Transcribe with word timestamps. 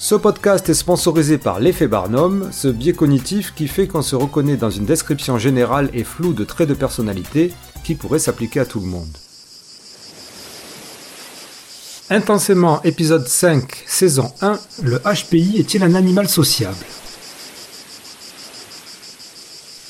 Ce 0.00 0.14
podcast 0.14 0.68
est 0.68 0.74
sponsorisé 0.74 1.38
par 1.38 1.58
l'effet 1.58 1.88
Barnum, 1.88 2.50
ce 2.52 2.68
biais 2.68 2.92
cognitif 2.92 3.52
qui 3.56 3.66
fait 3.66 3.88
qu'on 3.88 4.00
se 4.00 4.14
reconnaît 4.14 4.56
dans 4.56 4.70
une 4.70 4.84
description 4.84 5.38
générale 5.38 5.90
et 5.92 6.04
floue 6.04 6.34
de 6.34 6.44
traits 6.44 6.68
de 6.68 6.74
personnalité 6.74 7.52
qui 7.82 7.96
pourrait 7.96 8.20
s'appliquer 8.20 8.60
à 8.60 8.64
tout 8.64 8.78
le 8.78 8.86
monde. 8.86 9.08
Intensément, 12.10 12.80
épisode 12.84 13.26
5, 13.26 13.64
saison 13.88 14.30
1, 14.40 14.60
le 14.84 15.00
HPI 15.00 15.58
est-il 15.58 15.82
un 15.82 15.96
animal 15.96 16.28
sociable? 16.28 16.76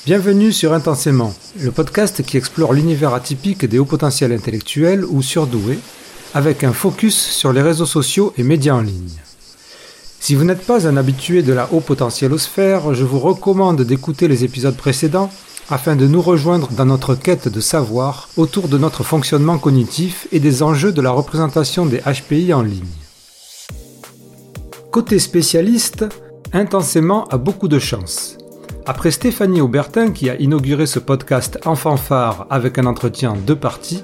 Bienvenue 0.07 0.51
sur 0.51 0.73
Intensément, 0.73 1.35
le 1.59 1.69
podcast 1.69 2.23
qui 2.23 2.37
explore 2.37 2.73
l'univers 2.73 3.13
atypique 3.13 3.65
des 3.65 3.77
hauts 3.77 3.85
potentiels 3.85 4.31
intellectuels 4.31 5.05
ou 5.05 5.21
surdoués, 5.21 5.77
avec 6.33 6.63
un 6.63 6.73
focus 6.73 7.15
sur 7.15 7.53
les 7.53 7.61
réseaux 7.61 7.85
sociaux 7.85 8.33
et 8.37 8.43
médias 8.43 8.73
en 8.73 8.81
ligne. 8.81 9.19
Si 10.19 10.35
vous 10.35 10.43
n'êtes 10.43 10.65
pas 10.65 10.87
un 10.87 10.97
habitué 10.97 11.41
de 11.41 11.53
la 11.53 11.67
haut 11.71 11.79
potentielosphère, 11.79 12.93
je 12.93 13.03
vous 13.03 13.19
recommande 13.19 13.81
d'écouter 13.81 14.27
les 14.27 14.43
épisodes 14.43 14.75
précédents 14.75 15.29
afin 15.69 15.95
de 15.95 16.07
nous 16.07 16.21
rejoindre 16.21 16.69
dans 16.71 16.85
notre 16.85 17.15
quête 17.15 17.47
de 17.47 17.61
savoir 17.61 18.29
autour 18.37 18.67
de 18.67 18.77
notre 18.77 19.03
fonctionnement 19.03 19.57
cognitif 19.57 20.27
et 20.31 20.39
des 20.39 20.63
enjeux 20.63 20.91
de 20.91 21.01
la 21.01 21.11
représentation 21.11 21.85
des 21.85 21.99
HPI 21.99 22.53
en 22.53 22.61
ligne. 22.61 22.83
Côté 24.91 25.19
spécialiste, 25.19 26.05
Intensément 26.51 27.25
a 27.25 27.37
beaucoup 27.37 27.67
de 27.67 27.77
chance. 27.77 28.35
Après 28.87 29.11
Stéphanie 29.11 29.61
Aubertin 29.61 30.11
qui 30.11 30.31
a 30.31 30.35
inauguré 30.37 30.87
ce 30.87 30.97
podcast 30.97 31.59
en 31.63 31.75
fanfare 31.75 32.47
avec 32.49 32.79
un 32.79 32.87
entretien 32.87 33.35
de 33.45 33.53
parties, 33.53 34.03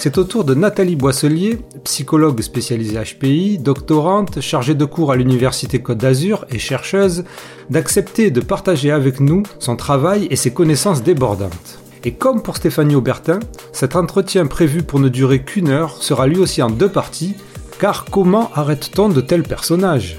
c'est 0.00 0.16
au 0.16 0.24
tour 0.24 0.44
de 0.44 0.54
Nathalie 0.54 0.96
Boisselier, 0.96 1.58
psychologue 1.84 2.40
spécialisée 2.40 2.98
HPI, 2.98 3.58
doctorante, 3.58 4.40
chargée 4.40 4.74
de 4.74 4.86
cours 4.86 5.12
à 5.12 5.16
l'Université 5.16 5.82
Côte 5.82 5.98
d'Azur 5.98 6.46
et 6.48 6.58
chercheuse, 6.58 7.24
d'accepter 7.68 8.30
de 8.30 8.40
partager 8.40 8.92
avec 8.92 9.20
nous 9.20 9.42
son 9.58 9.76
travail 9.76 10.26
et 10.30 10.36
ses 10.36 10.54
connaissances 10.54 11.02
débordantes. 11.02 11.80
Et 12.04 12.12
comme 12.12 12.40
pour 12.40 12.56
Stéphanie 12.56 12.94
Aubertin, 12.94 13.40
cet 13.72 13.94
entretien 13.94 14.46
prévu 14.46 14.82
pour 14.82 15.00
ne 15.00 15.10
durer 15.10 15.42
qu'une 15.42 15.68
heure 15.68 16.02
sera 16.02 16.26
lui 16.26 16.38
aussi 16.38 16.62
en 16.62 16.70
deux 16.70 16.88
parties, 16.88 17.34
car 17.78 18.06
comment 18.06 18.50
arrête-t-on 18.54 19.10
de 19.10 19.20
tels 19.20 19.42
personnages? 19.42 20.16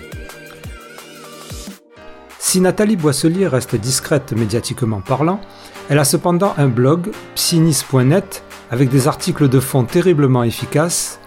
Si 2.37 2.61
Nathalie 2.61 2.97
Boisselier 2.97 3.47
reste 3.47 3.75
discrète 3.75 4.33
médiatiquement 4.33 5.01
parlant, 5.01 5.41
elle 5.89 5.97
a 5.97 6.05
cependant 6.05 6.53
un 6.59 6.67
blog, 6.67 7.09
psynis.net, 7.33 8.43
avec 8.71 8.89
des 8.89 9.07
articles 9.07 9.49
de 9.49 9.59
fond 9.59 9.83
terriblement 9.83 10.43
efficaces, 10.43 11.19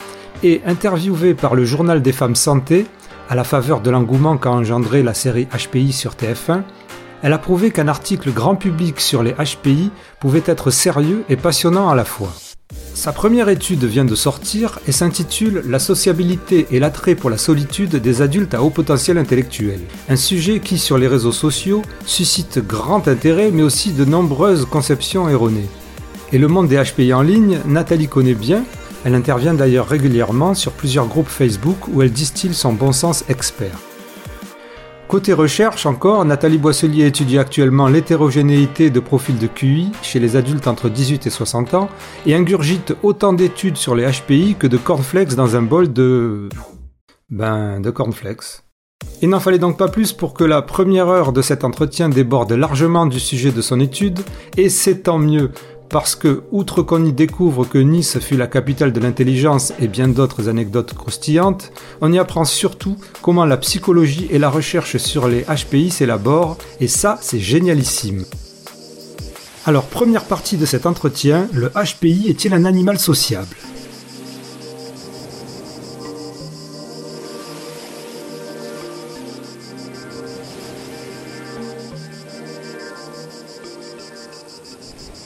et 0.42 0.62
interviewée 0.66 1.34
par 1.34 1.54
le 1.54 1.64
journal 1.64 2.02
des 2.02 2.12
femmes 2.12 2.34
santé, 2.34 2.86
à 3.28 3.34
la 3.34 3.44
faveur 3.44 3.80
de 3.80 3.90
l'engouement 3.90 4.36
qu'a 4.36 4.50
engendré 4.50 5.02
la 5.02 5.14
série 5.14 5.46
HPI 5.46 5.92
sur 5.92 6.14
TF1, 6.14 6.62
elle 7.22 7.32
a 7.32 7.38
prouvé 7.38 7.70
qu'un 7.70 7.88
article 7.88 8.32
grand 8.32 8.56
public 8.56 9.00
sur 9.00 9.22
les 9.22 9.32
HPI 9.32 9.90
pouvait 10.20 10.42
être 10.46 10.70
sérieux 10.70 11.24
et 11.28 11.36
passionnant 11.36 11.88
à 11.88 11.94
la 11.94 12.04
fois. 12.04 12.32
Sa 12.94 13.12
première 13.12 13.48
étude 13.48 13.84
vient 13.84 14.04
de 14.04 14.14
sortir 14.14 14.78
et 14.86 14.92
s'intitule 14.92 15.62
La 15.66 15.78
sociabilité 15.78 16.66
et 16.70 16.80
l'attrait 16.80 17.14
pour 17.14 17.30
la 17.30 17.38
solitude 17.38 17.96
des 17.96 18.22
adultes 18.22 18.54
à 18.54 18.62
haut 18.62 18.70
potentiel 18.70 19.18
intellectuel. 19.18 19.80
Un 20.08 20.16
sujet 20.16 20.60
qui, 20.60 20.78
sur 20.78 20.98
les 20.98 21.08
réseaux 21.08 21.32
sociaux, 21.32 21.82
suscite 22.06 22.58
grand 22.66 23.08
intérêt 23.08 23.50
mais 23.50 23.62
aussi 23.62 23.92
de 23.92 24.04
nombreuses 24.04 24.66
conceptions 24.66 25.28
erronées. 25.28 25.68
Et 26.34 26.38
le 26.38 26.48
monde 26.48 26.66
des 26.66 26.82
HPI 26.82 27.12
en 27.12 27.22
ligne, 27.22 27.60
Nathalie 27.64 28.08
connaît 28.08 28.34
bien, 28.34 28.64
elle 29.04 29.14
intervient 29.14 29.54
d'ailleurs 29.54 29.86
régulièrement 29.86 30.54
sur 30.54 30.72
plusieurs 30.72 31.06
groupes 31.06 31.28
Facebook 31.28 31.86
où 31.86 32.02
elle 32.02 32.10
distille 32.10 32.54
son 32.54 32.72
bon 32.72 32.90
sens 32.90 33.24
expert. 33.28 33.78
Côté 35.06 35.32
recherche 35.32 35.86
encore, 35.86 36.24
Nathalie 36.24 36.58
Boisselier 36.58 37.06
étudie 37.06 37.38
actuellement 37.38 37.86
l'hétérogénéité 37.86 38.90
de 38.90 38.98
profils 38.98 39.38
de 39.38 39.46
QI 39.46 39.92
chez 40.02 40.18
les 40.18 40.34
adultes 40.34 40.66
entre 40.66 40.88
18 40.88 41.24
et 41.28 41.30
60 41.30 41.74
ans 41.74 41.88
et 42.26 42.34
ingurgite 42.34 42.96
autant 43.04 43.32
d'études 43.32 43.76
sur 43.76 43.94
les 43.94 44.04
HPI 44.04 44.56
que 44.58 44.66
de 44.66 44.76
cornflakes 44.76 45.36
dans 45.36 45.54
un 45.54 45.62
bol 45.62 45.92
de... 45.92 46.48
Ben, 47.30 47.78
de 47.78 47.90
cornflakes. 47.90 48.64
Il 49.22 49.28
n'en 49.30 49.40
fallait 49.40 49.58
donc 49.58 49.78
pas 49.78 49.88
plus 49.88 50.12
pour 50.12 50.34
que 50.34 50.44
la 50.44 50.62
première 50.62 51.08
heure 51.08 51.32
de 51.32 51.42
cet 51.42 51.64
entretien 51.64 52.08
déborde 52.08 52.52
largement 52.52 53.06
du 53.06 53.20
sujet 53.20 53.52
de 53.52 53.62
son 53.62 53.80
étude, 53.80 54.20
et 54.56 54.68
c'est 54.68 55.04
tant 55.04 55.18
mieux, 55.18 55.50
parce 55.94 56.16
que, 56.16 56.42
outre 56.50 56.82
qu'on 56.82 57.04
y 57.04 57.12
découvre 57.12 57.64
que 57.64 57.78
Nice 57.78 58.18
fut 58.18 58.36
la 58.36 58.48
capitale 58.48 58.92
de 58.92 58.98
l'intelligence 58.98 59.72
et 59.78 59.86
bien 59.86 60.08
d'autres 60.08 60.48
anecdotes 60.48 60.92
croustillantes, 60.92 61.70
on 62.00 62.12
y 62.12 62.18
apprend 62.18 62.44
surtout 62.44 62.96
comment 63.22 63.44
la 63.44 63.56
psychologie 63.58 64.26
et 64.32 64.40
la 64.40 64.50
recherche 64.50 64.96
sur 64.96 65.28
les 65.28 65.44
HPI 65.44 65.92
s'élaborent, 65.92 66.58
et 66.80 66.88
ça, 66.88 67.16
c'est 67.20 67.38
génialissime. 67.38 68.24
Alors, 69.66 69.84
première 69.84 70.24
partie 70.24 70.56
de 70.56 70.66
cet 70.66 70.84
entretien, 70.84 71.46
le 71.52 71.70
HPI 71.70 72.26
est-il 72.28 72.54
un 72.54 72.64
animal 72.64 72.98
sociable? 72.98 73.54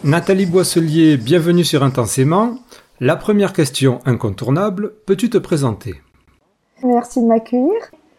Nathalie 0.08 0.46
Boisselier, 0.46 1.18
bienvenue 1.18 1.64
sur 1.64 1.82
Intensément. 1.82 2.54
La 2.98 3.14
première 3.14 3.52
question 3.52 4.00
incontournable, 4.06 4.94
peux-tu 5.04 5.28
te 5.28 5.36
présenter? 5.36 5.96
Merci 6.82 7.20
de 7.20 7.26
m'accueillir. 7.26 7.74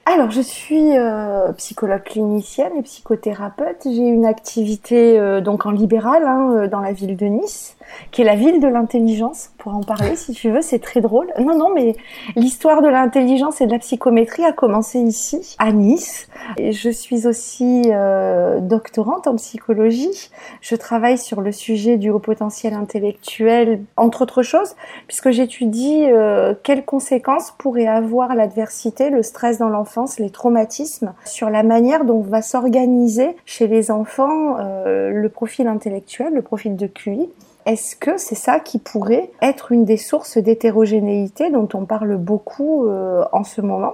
Alors, 0.06 0.30
je 0.30 0.42
suis 0.42 0.96
euh, 0.96 1.52
psychologue 1.54 2.04
clinicienne 2.04 2.74
et 2.78 2.84
psychothérapeute. 2.84 3.86
J'ai 3.86 4.08
une 4.08 4.28
activité 4.28 5.20
euh, 5.20 5.42
donc 5.42 5.66
en 5.66 5.72
libéral 5.72 6.26
hein, 6.28 6.52
euh, 6.52 6.68
dans 6.68 6.80
la 6.80 6.94
ville 6.94 7.18
de 7.18 7.26
Nice 7.26 7.76
qui 8.12 8.22
est 8.22 8.26
la 8.26 8.36
ville 8.36 8.60
de 8.60 8.68
l'intelligence, 8.68 9.52
pour 9.58 9.76
en 9.76 9.82
parler 9.82 10.16
si 10.16 10.34
tu 10.34 10.50
veux, 10.50 10.62
c'est 10.62 10.80
très 10.80 11.02
drôle. 11.02 11.28
Non, 11.40 11.58
non, 11.58 11.74
mais 11.74 11.96
l'histoire 12.36 12.82
de 12.82 12.88
l'intelligence 12.88 13.62
et 13.62 13.66
de 13.66 13.72
la 13.72 13.80
psychométrie 13.80 14.46
a 14.46 14.52
commencé 14.52 15.00
ici, 15.00 15.56
à 15.60 15.72
Nice. 15.72 16.28
Et 16.58 16.72
je 16.72 16.90
suis 16.90 17.28
aussi 17.28 17.84
euh, 17.88 18.60
doctorante 18.60 19.28
en 19.28 19.36
psychologie. 19.36 20.30
Je 20.62 20.76
travaille 20.76 21.18
sur 21.18 21.42
le 21.42 21.52
sujet 21.52 21.98
du 21.98 22.10
haut 22.10 22.20
potentiel 22.20 22.74
intellectuel, 22.74 23.82
entre 23.98 24.22
autres 24.24 24.44
choses, 24.44 24.76
puisque 25.08 25.32
j'étudie 25.32 26.06
euh, 26.06 26.54
quelles 26.64 26.86
conséquences 26.86 27.54
pourrait 27.58 27.88
avoir 27.88 28.36
l'adversité, 28.36 29.10
le 29.10 29.24
stress 29.24 29.58
dans 29.58 29.70
l'enfance, 29.70 30.20
les 30.20 30.30
traumatismes, 30.30 31.14
sur 31.26 31.50
la 31.50 31.64
manière 31.64 32.06
dont 32.06 32.22
va 32.22 32.42
s'organiser 32.42 33.36
chez 33.46 33.68
les 33.68 33.92
enfants 33.92 34.58
euh, 34.60 35.10
le 35.10 35.30
profil 35.30 35.68
intellectuel, 35.68 36.34
le 36.34 36.42
profil 36.42 36.76
de 36.76 36.88
QI 36.88 37.30
est-ce 37.70 37.96
que 37.96 38.18
c'est 38.18 38.36
ça 38.36 38.60
qui 38.60 38.80
pourrait 38.80 39.30
être 39.44 39.72
une 39.72 39.86
des 39.86 39.98
sources 39.98 40.40
d'hétérogénéité 40.40 41.52
dont 41.52 41.70
on 41.76 41.86
parle 41.86 42.18
beaucoup 42.18 42.88
euh, 42.88 43.24
en 43.32 43.44
ce 43.44 43.62
moment? 43.62 43.94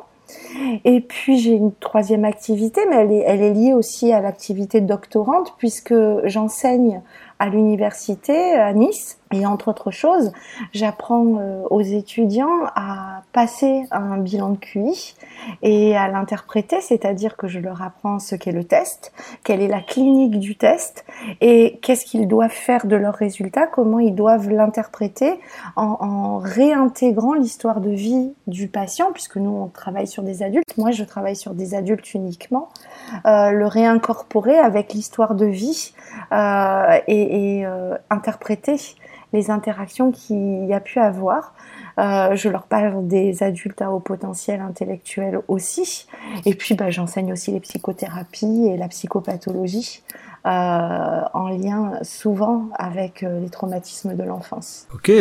Et 0.86 1.02
puis 1.02 1.38
j'ai 1.38 1.52
une 1.52 1.74
troisième 1.74 2.24
activité, 2.24 2.82
mais 2.90 2.96
elle 2.96 3.12
est, 3.12 3.24
elle 3.28 3.42
est 3.42 3.54
liée 3.54 3.74
aussi 3.74 4.14
à 4.14 4.22
l'activité 4.22 4.80
doctorante 4.80 5.54
puisque 5.58 5.94
j'enseigne 6.24 7.02
à 7.38 7.50
l'université 7.50 8.54
à 8.54 8.72
Nice 8.74 9.20
et 9.34 9.46
entre 9.46 9.70
autres 9.70 9.90
choses, 9.90 10.32
j'apprends 10.72 11.38
euh, 11.40 11.64
aux 11.72 11.82
étudiants 11.82 12.66
à 12.76 13.24
passer 13.34 13.84
un 13.90 14.18
bilan 14.18 14.52
de 14.52 14.58
QI 14.58 15.16
et 15.64 15.98
à 15.98 16.08
l'interpréter, 16.08 16.80
c'est-à-dire 16.80 17.36
que 17.36 17.48
je 17.48 17.60
leur 17.60 17.82
apprends 17.82 18.20
ce 18.20 18.36
qu'est 18.36 18.52
le 18.52 18.64
test, 18.64 19.14
quelle 19.44 19.62
est 19.62 19.68
la 19.68 19.82
clinique 19.82 20.40
du 20.40 20.56
test 20.56 21.06
et 21.42 21.80
qu'est-ce 21.82 22.06
qu'ils 22.06 22.28
doivent 22.28 22.52
faire 22.52 22.86
de 22.86 22.96
leurs 22.96 23.16
résultats, 23.16 23.66
comment 23.66 24.00
ils 24.00 24.14
doivent 24.14 24.50
l'interpréter 24.50 25.40
en, 25.76 26.38
réintégrant 26.38 27.34
l'histoire 27.34 27.82
de 27.82 27.90
vie 27.90 28.34
du 28.46 28.68
patient, 28.68 29.12
puisque 29.12 29.38
nous 29.38 29.50
on 29.50 29.68
travaille 29.68 30.08
sur 30.08 30.22
des 30.22 30.44
adultes, 30.44 30.78
moi 30.78 30.92
je 30.92 31.04
travaille 31.04 31.36
sur 31.36 31.56
des 31.56 31.74
adultes 31.74 32.14
uniquement, 32.14 32.70
euh, 33.26 33.50
le 33.52 33.66
réincorporer 33.66 34.58
avec 34.58 34.94
l'histoire 34.94 35.34
de 35.34 35.46
vie 35.46 35.94
euh, 36.32 37.00
et, 37.08 37.66
interpréter 38.10 38.78
les 39.36 39.52
interactions 39.52 40.12
qu'il 40.12 40.66
y 40.66 40.74
a 40.74 40.80
pu 40.80 41.00
avoir. 41.00 41.54
Euh, 41.98 42.36
je 42.36 42.50
leur 42.50 42.64
parle 42.64 43.08
des 43.08 43.44
adultes 43.44 43.82
à 43.82 43.92
haut 43.92 44.00
potentiel 44.00 44.62
intellectuel 44.62 45.40
aussi. 45.48 46.08
Et 46.46 46.56
puis, 46.56 46.76
bah, 46.76 46.90
j'enseigne 46.90 47.32
aussi 47.32 47.52
les 47.52 47.60
psychothérapies 47.60 48.68
et 48.68 48.78
la 48.78 48.88
psychopathologie 48.88 50.02
en 50.46 51.50
lien 51.50 51.94
souvent 52.04 52.66
avec 52.78 53.24
euh, 53.24 53.40
les 53.40 53.50
traumatismes 53.50 54.16
de 54.16 54.24
l'enfance. 54.24 54.88
Ok. 54.94 55.12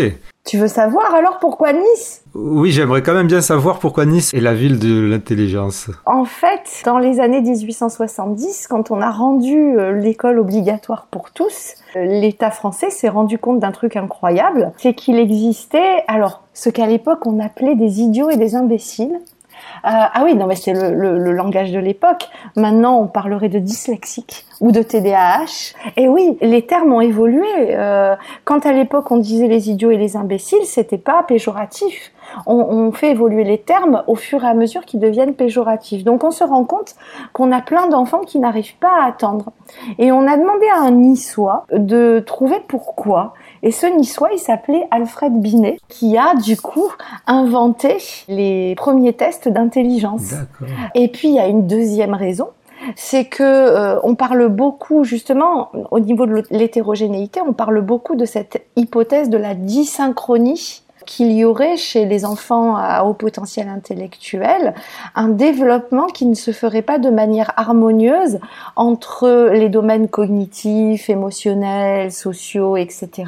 Tu 0.45 0.59
veux 0.59 0.69
savoir 0.69 1.15
alors 1.15 1.39
pourquoi 1.39 1.73
Nice? 1.73 2.23
Oui, 2.35 2.71
j'aimerais 2.71 3.03
quand 3.03 3.15
même 3.15 3.27
bien 3.27 3.41
savoir 3.41 3.79
pourquoi 3.79 4.05
Nice 4.05 4.35
est 4.35 4.41
la 4.41 4.53
ville 4.53 4.79
de 4.79 5.01
l'intelligence. 5.01 5.91
En 6.05 6.27
fait, 6.27 6.83
dans 6.85 6.99
les 6.99 7.21
années 7.21 7.41
1870, 7.41 8.67
quand 8.69 8.91
on 8.91 9.01
a 9.01 9.11
rendu 9.11 9.77
l'école 9.95 10.39
obligatoire 10.39 11.07
pour 11.11 11.31
tous, 11.31 11.77
l'État 11.95 12.51
français 12.51 12.91
s'est 12.91 13.09
rendu 13.09 13.39
compte 13.39 13.61
d'un 13.61 13.73
truc 13.73 13.97
incroyable, 13.97 14.73
c'est 14.77 14.93
qu'il 14.93 15.19
existait, 15.19 16.05
alors, 16.09 16.43
ce 16.53 16.69
qu'à 16.69 16.87
l'époque 16.87 17.25
on 17.27 17.41
appelait 17.41 17.77
des 17.77 18.03
idiots 18.03 18.29
et 18.29 18.37
des 18.37 18.55
imbéciles, 18.55 19.21
ah 19.83 20.23
oui, 20.25 20.35
non 20.35 20.47
mais 20.47 20.57
c'est 20.57 20.73
le, 20.73 21.19
le, 21.19 21.33
langage 21.33 21.73
de 21.73 21.79
l'époque. 21.79 22.29
Maintenant, 22.57 22.99
on 22.99 23.07
parlerait 23.07 23.49
de 23.49 23.59
dyslexique 23.59 24.47
ou 24.61 24.73
de 24.73 24.83
TDAH. 24.83 25.75
Et 25.97 26.09
oui, 26.09 26.39
les 26.41 26.63
termes 26.63 26.93
ont 26.93 27.01
évolué. 27.01 27.47
Euh, 27.71 28.17
quand 28.45 28.67
à 28.67 28.73
l'époque 28.73 29.11
on 29.11 29.19
disait 29.19 29.49
les 29.49 29.71
idiots 29.71 29.91
et 29.91 29.97
les 29.97 30.17
imbéciles, 30.17 30.65
c'était 30.65 30.99
pas 30.99 31.23
péjoratif. 31.23 32.13
On, 32.47 32.55
on, 32.55 32.93
fait 32.93 33.11
évoluer 33.11 33.45
les 33.45 33.59
termes 33.59 34.03
au 34.07 34.15
fur 34.15 34.43
et 34.45 34.47
à 34.47 34.55
mesure 34.55 34.85
qu'ils 34.87 35.01
deviennent 35.01 35.35
péjoratifs. 35.35 36.05
Donc 36.05 36.25
on 36.25 36.31
se 36.31 36.43
rend 36.43 36.65
compte 36.65 36.95
qu'on 37.33 37.53
a 37.53 37.61
plein 37.61 37.89
d'enfants 37.89 38.23
qui 38.23 38.39
n'arrivent 38.39 38.77
pas 38.79 39.03
à 39.03 39.07
attendre. 39.07 39.51
Et 39.99 40.11
on 40.11 40.27
a 40.27 40.37
demandé 40.37 40.67
à 40.75 40.81
un 40.81 40.93
niçois 40.93 41.67
de 41.73 42.23
trouver 42.25 42.61
pourquoi. 42.67 43.35
Et 43.65 43.71
ce 43.71 43.87
niçois, 43.87 44.29
il 44.35 44.39
s'appelait 44.39 44.87
Alfred 44.91 45.33
Binet, 45.41 45.79
qui 45.89 46.19
a 46.19 46.35
du 46.35 46.59
coup 46.59 46.93
inventé 47.27 47.97
les 48.29 48.75
premiers 48.77 49.15
tests 49.15 49.49
d'intelligence. 49.49 50.35
Et 50.95 51.09
puis 51.09 51.29
il 51.29 51.35
y 51.35 51.39
a 51.39 51.47
une 51.47 51.67
deuxième 51.67 52.13
raison, 52.13 52.49
c'est 52.95 53.25
que 53.25 53.43
euh, 53.43 53.99
on 54.03 54.17
parle 54.17 54.49
beaucoup 54.49 55.03
justement 55.05 55.71
au 55.91 55.99
niveau 55.99 56.27
de 56.27 56.43
l'hétérogénéité, 56.51 57.41
on 57.41 57.55
parle 57.55 57.81
beaucoup 57.81 58.17
de 58.17 58.27
cette 58.27 58.63
hypothèse 58.77 59.31
de 59.31 59.39
la 59.39 59.55
dysynchronie 59.55 60.84
qu'il 61.07 61.33
y 61.33 61.45
aurait 61.45 61.77
chez 61.77 62.05
les 62.05 62.25
enfants 62.25 62.77
à 62.77 63.05
haut 63.05 63.15
potentiel 63.15 63.69
intellectuel 63.69 64.75
un 65.15 65.29
développement 65.29 66.07
qui 66.07 66.27
ne 66.27 66.35
se 66.35 66.51
ferait 66.51 66.83
pas 66.83 66.99
de 66.99 67.11
manière 67.11 67.53
harmonieuse 67.57 68.39
entre 68.77 69.51
les 69.53 69.69
domaines 69.69 70.09
cognitifs, 70.09 71.09
émotionnels, 71.09 72.13
sociaux, 72.13 72.77
etc. 72.77 73.25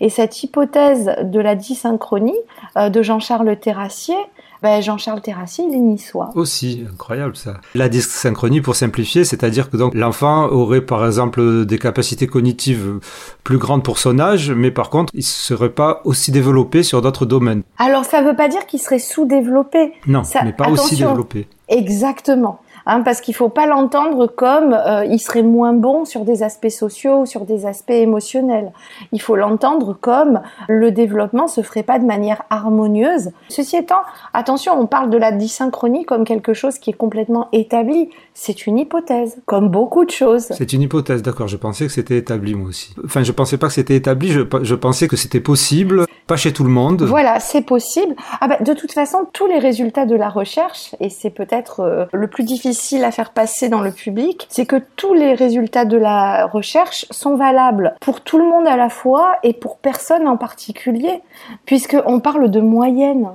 Et 0.00 0.08
cette 0.08 0.42
hypothèse 0.42 1.14
de 1.22 1.40
la 1.40 1.54
dysynchronie 1.54 2.38
euh, 2.76 2.88
de 2.88 3.02
Jean-Charles 3.02 3.56
Terrassier 3.56 4.16
ben, 4.64 4.80
Jean-Charles 4.80 5.20
Terrassi, 5.20 5.62
il 5.68 5.74
est 5.74 5.78
niçois. 5.78 6.30
Aussi, 6.36 6.86
incroyable 6.90 7.36
ça. 7.36 7.60
La 7.74 7.90
dysynchronie, 7.90 8.62
pour 8.62 8.76
simplifier, 8.76 9.24
c'est-à-dire 9.24 9.68
que 9.68 9.76
donc 9.76 9.92
l'enfant 9.92 10.46
aurait 10.46 10.80
par 10.80 11.04
exemple 11.04 11.66
des 11.66 11.78
capacités 11.78 12.26
cognitives 12.26 12.98
plus 13.42 13.58
grandes 13.58 13.82
pour 13.82 13.98
son 13.98 14.18
âge, 14.18 14.50
mais 14.50 14.70
par 14.70 14.88
contre, 14.88 15.12
il 15.14 15.22
serait 15.22 15.68
pas 15.68 16.00
aussi 16.04 16.32
développé 16.32 16.82
sur 16.82 17.02
d'autres 17.02 17.26
domaines. 17.26 17.62
Alors 17.76 18.06
ça 18.06 18.22
veut 18.22 18.34
pas 18.34 18.48
dire 18.48 18.64
qu'il 18.64 18.80
serait 18.80 19.00
sous-développé. 19.00 19.92
Non, 20.06 20.22
mais 20.42 20.54
pas 20.54 20.70
aussi 20.70 20.96
développé. 20.96 21.46
Exactement 21.68 22.60
hein, 22.86 23.02
parce 23.02 23.20
qu'il 23.20 23.34
faut 23.34 23.48
pas 23.48 23.66
l'entendre 23.66 24.26
comme 24.26 24.72
euh, 24.72 25.04
il 25.04 25.18
serait 25.18 25.42
moins 25.42 25.72
bon 25.72 26.04
sur 26.04 26.24
des 26.24 26.42
aspects 26.42 26.68
sociaux 26.68 27.20
ou 27.20 27.26
sur 27.26 27.44
des 27.44 27.66
aspects 27.66 27.90
émotionnels. 27.90 28.72
Il 29.12 29.20
faut 29.20 29.36
l'entendre 29.36 29.96
comme 30.00 30.40
le 30.68 30.90
développement 30.90 31.48
se 31.48 31.62
ferait 31.62 31.82
pas 31.82 31.98
de 31.98 32.04
manière 32.04 32.42
harmonieuse. 32.50 33.30
Ceci 33.48 33.76
étant, 33.76 34.02
attention, 34.32 34.78
on 34.78 34.86
parle 34.86 35.10
de 35.10 35.18
la 35.18 35.32
dysynchronie 35.32 36.04
comme 36.04 36.24
quelque 36.24 36.54
chose 36.54 36.78
qui 36.78 36.90
est 36.90 36.94
complètement 36.94 37.48
établi. 37.52 38.10
C'est 38.34 38.66
une 38.66 38.78
hypothèse, 38.78 39.38
comme 39.46 39.68
beaucoup 39.68 40.04
de 40.04 40.10
choses. 40.10 40.48
C'est 40.50 40.72
une 40.72 40.82
hypothèse, 40.82 41.22
d'accord. 41.22 41.48
Je 41.48 41.56
pensais 41.56 41.86
que 41.86 41.92
c'était 41.92 42.18
établi 42.18 42.54
moi 42.54 42.68
aussi. 42.68 42.94
Enfin, 43.04 43.22
je 43.22 43.32
pensais 43.32 43.58
pas 43.58 43.68
que 43.68 43.74
c'était 43.74 43.96
établi. 43.96 44.28
Je, 44.28 44.42
je 44.62 44.74
pensais 44.74 45.08
que 45.08 45.16
c'était 45.16 45.40
possible, 45.40 46.06
pas 46.26 46.36
chez 46.36 46.52
tout 46.52 46.64
le 46.64 46.70
monde. 46.70 47.02
Voilà, 47.02 47.38
c'est 47.40 47.62
possible. 47.62 48.14
Ah 48.40 48.48
bah, 48.48 48.58
de 48.60 48.72
toute 48.72 48.92
façon, 48.92 49.26
tous 49.32 49.46
les 49.46 49.58
résultats 49.58 50.06
de 50.06 50.16
la 50.16 50.28
recherche, 50.28 50.94
et 51.00 51.08
c'est 51.08 51.30
peut-être 51.30 51.80
euh, 51.80 52.06
le 52.12 52.26
plus 52.26 52.44
difficile 52.44 52.73
difficile 52.74 53.04
à 53.04 53.12
faire 53.12 53.30
passer 53.30 53.68
dans 53.68 53.82
le 53.82 53.92
public, 53.92 54.48
c'est 54.50 54.66
que 54.66 54.82
tous 54.96 55.14
les 55.14 55.34
résultats 55.34 55.84
de 55.84 55.96
la 55.96 56.46
recherche 56.46 57.06
sont 57.12 57.36
valables 57.36 57.94
pour 58.00 58.20
tout 58.20 58.36
le 58.36 58.44
monde 58.44 58.66
à 58.66 58.76
la 58.76 58.88
fois 58.88 59.36
et 59.44 59.52
pour 59.52 59.78
personne 59.78 60.26
en 60.26 60.36
particulier, 60.36 61.22
puisqu'on 61.66 62.18
parle 62.18 62.50
de 62.50 62.60
moyenne. 62.60 63.28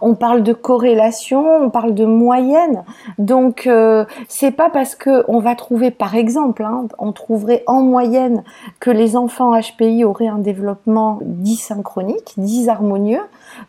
On 0.00 0.14
parle 0.14 0.44
de 0.44 0.52
corrélation, 0.52 1.44
on 1.64 1.70
parle 1.70 1.94
de 1.94 2.04
moyenne. 2.04 2.84
Donc 3.18 3.66
euh, 3.66 4.04
c'est 4.28 4.52
pas 4.52 4.70
parce 4.70 4.94
que 4.94 5.24
on 5.26 5.40
va 5.40 5.56
trouver, 5.56 5.90
par 5.90 6.14
exemple, 6.14 6.62
hein, 6.62 6.86
on 7.00 7.10
trouverait 7.10 7.64
en 7.66 7.82
moyenne 7.82 8.44
que 8.78 8.92
les 8.92 9.16
enfants 9.16 9.58
HPI 9.58 10.04
auraient 10.04 10.28
un 10.28 10.38
développement 10.38 11.18
disynchronique, 11.22 12.34
disharmonieux, 12.36 13.22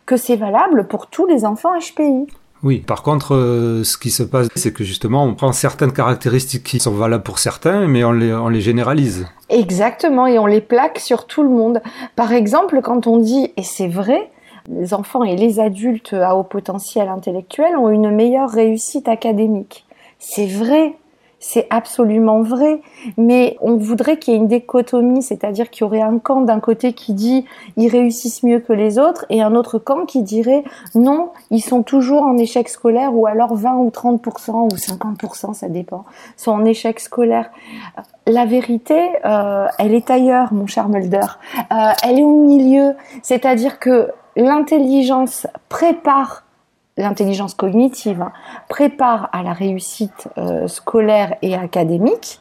que 0.06 0.16
c'est 0.16 0.36
valable 0.36 0.86
pour 0.86 1.08
tous 1.08 1.26
les 1.26 1.44
enfants 1.44 1.76
HPI. 1.76 2.28
Oui, 2.62 2.78
par 2.78 3.02
contre, 3.02 3.34
euh, 3.34 3.84
ce 3.84 3.96
qui 3.96 4.10
se 4.10 4.22
passe, 4.22 4.48
c'est 4.54 4.72
que 4.72 4.84
justement, 4.84 5.24
on 5.24 5.34
prend 5.34 5.52
certaines 5.52 5.92
caractéristiques 5.92 6.64
qui 6.64 6.78
sont 6.78 6.92
valables 6.92 7.22
pour 7.22 7.38
certains, 7.38 7.86
mais 7.86 8.04
on 8.04 8.12
les, 8.12 8.34
on 8.34 8.48
les 8.48 8.60
généralise. 8.60 9.26
Exactement, 9.48 10.26
et 10.26 10.38
on 10.38 10.46
les 10.46 10.60
plaque 10.60 10.98
sur 10.98 11.26
tout 11.26 11.42
le 11.42 11.48
monde. 11.48 11.80
Par 12.16 12.32
exemple, 12.32 12.80
quand 12.82 13.06
on 13.06 13.16
dit, 13.16 13.50
et 13.56 13.62
c'est 13.62 13.88
vrai, 13.88 14.30
les 14.68 14.92
enfants 14.92 15.24
et 15.24 15.36
les 15.36 15.58
adultes 15.58 16.12
à 16.12 16.36
haut 16.36 16.44
potentiel 16.44 17.08
intellectuel 17.08 17.76
ont 17.76 17.88
une 17.88 18.10
meilleure 18.10 18.50
réussite 18.50 19.08
académique. 19.08 19.86
C'est 20.18 20.46
vrai, 20.46 20.94
c'est 21.40 21.66
absolument 21.70 22.42
vrai, 22.42 22.82
mais 23.16 23.56
on 23.62 23.76
voudrait 23.76 24.18
qu'il 24.18 24.34
y 24.34 24.36
ait 24.36 24.40
une 24.40 24.46
dichotomie, 24.46 25.22
c'est-à-dire 25.22 25.70
qu'il 25.70 25.80
y 25.80 25.84
aurait 25.84 26.02
un 26.02 26.18
camp 26.18 26.42
d'un 26.42 26.60
côté 26.60 26.92
qui 26.92 27.14
dit 27.14 27.46
ils 27.78 27.88
réussissent 27.88 28.42
mieux 28.42 28.60
que 28.60 28.74
les 28.74 28.98
autres 28.98 29.24
et 29.30 29.40
un 29.40 29.54
autre 29.54 29.78
camp 29.78 30.04
qui 30.04 30.22
dirait 30.22 30.62
non, 30.94 31.30
ils 31.50 31.62
sont 31.62 31.82
toujours 31.82 32.24
en 32.24 32.36
échec 32.36 32.68
scolaire 32.68 33.16
ou 33.16 33.26
alors 33.26 33.54
20 33.54 33.76
ou 33.76 33.88
30% 33.88 34.50
ou 34.50 34.76
50%, 34.76 35.54
ça 35.54 35.68
dépend, 35.68 36.04
sont 36.36 36.52
en 36.52 36.64
échec 36.66 37.00
scolaire. 37.00 37.50
La 38.26 38.44
vérité, 38.44 39.08
euh, 39.24 39.66
elle 39.78 39.94
est 39.94 40.10
ailleurs, 40.10 40.52
mon 40.52 40.66
cher 40.66 40.88
Mulder. 40.88 41.20
Euh, 41.72 41.92
elle 42.04 42.18
est 42.18 42.22
au 42.22 42.44
milieu, 42.44 42.92
c'est-à-dire 43.22 43.78
que 43.78 44.10
l'intelligence 44.36 45.46
prépare 45.70 46.44
l'intelligence 47.00 47.54
cognitive 47.54 48.22
hein, 48.22 48.32
prépare 48.68 49.28
à 49.32 49.42
la 49.42 49.52
réussite 49.52 50.28
euh, 50.38 50.66
scolaire 50.68 51.36
et 51.42 51.54
académique, 51.54 52.40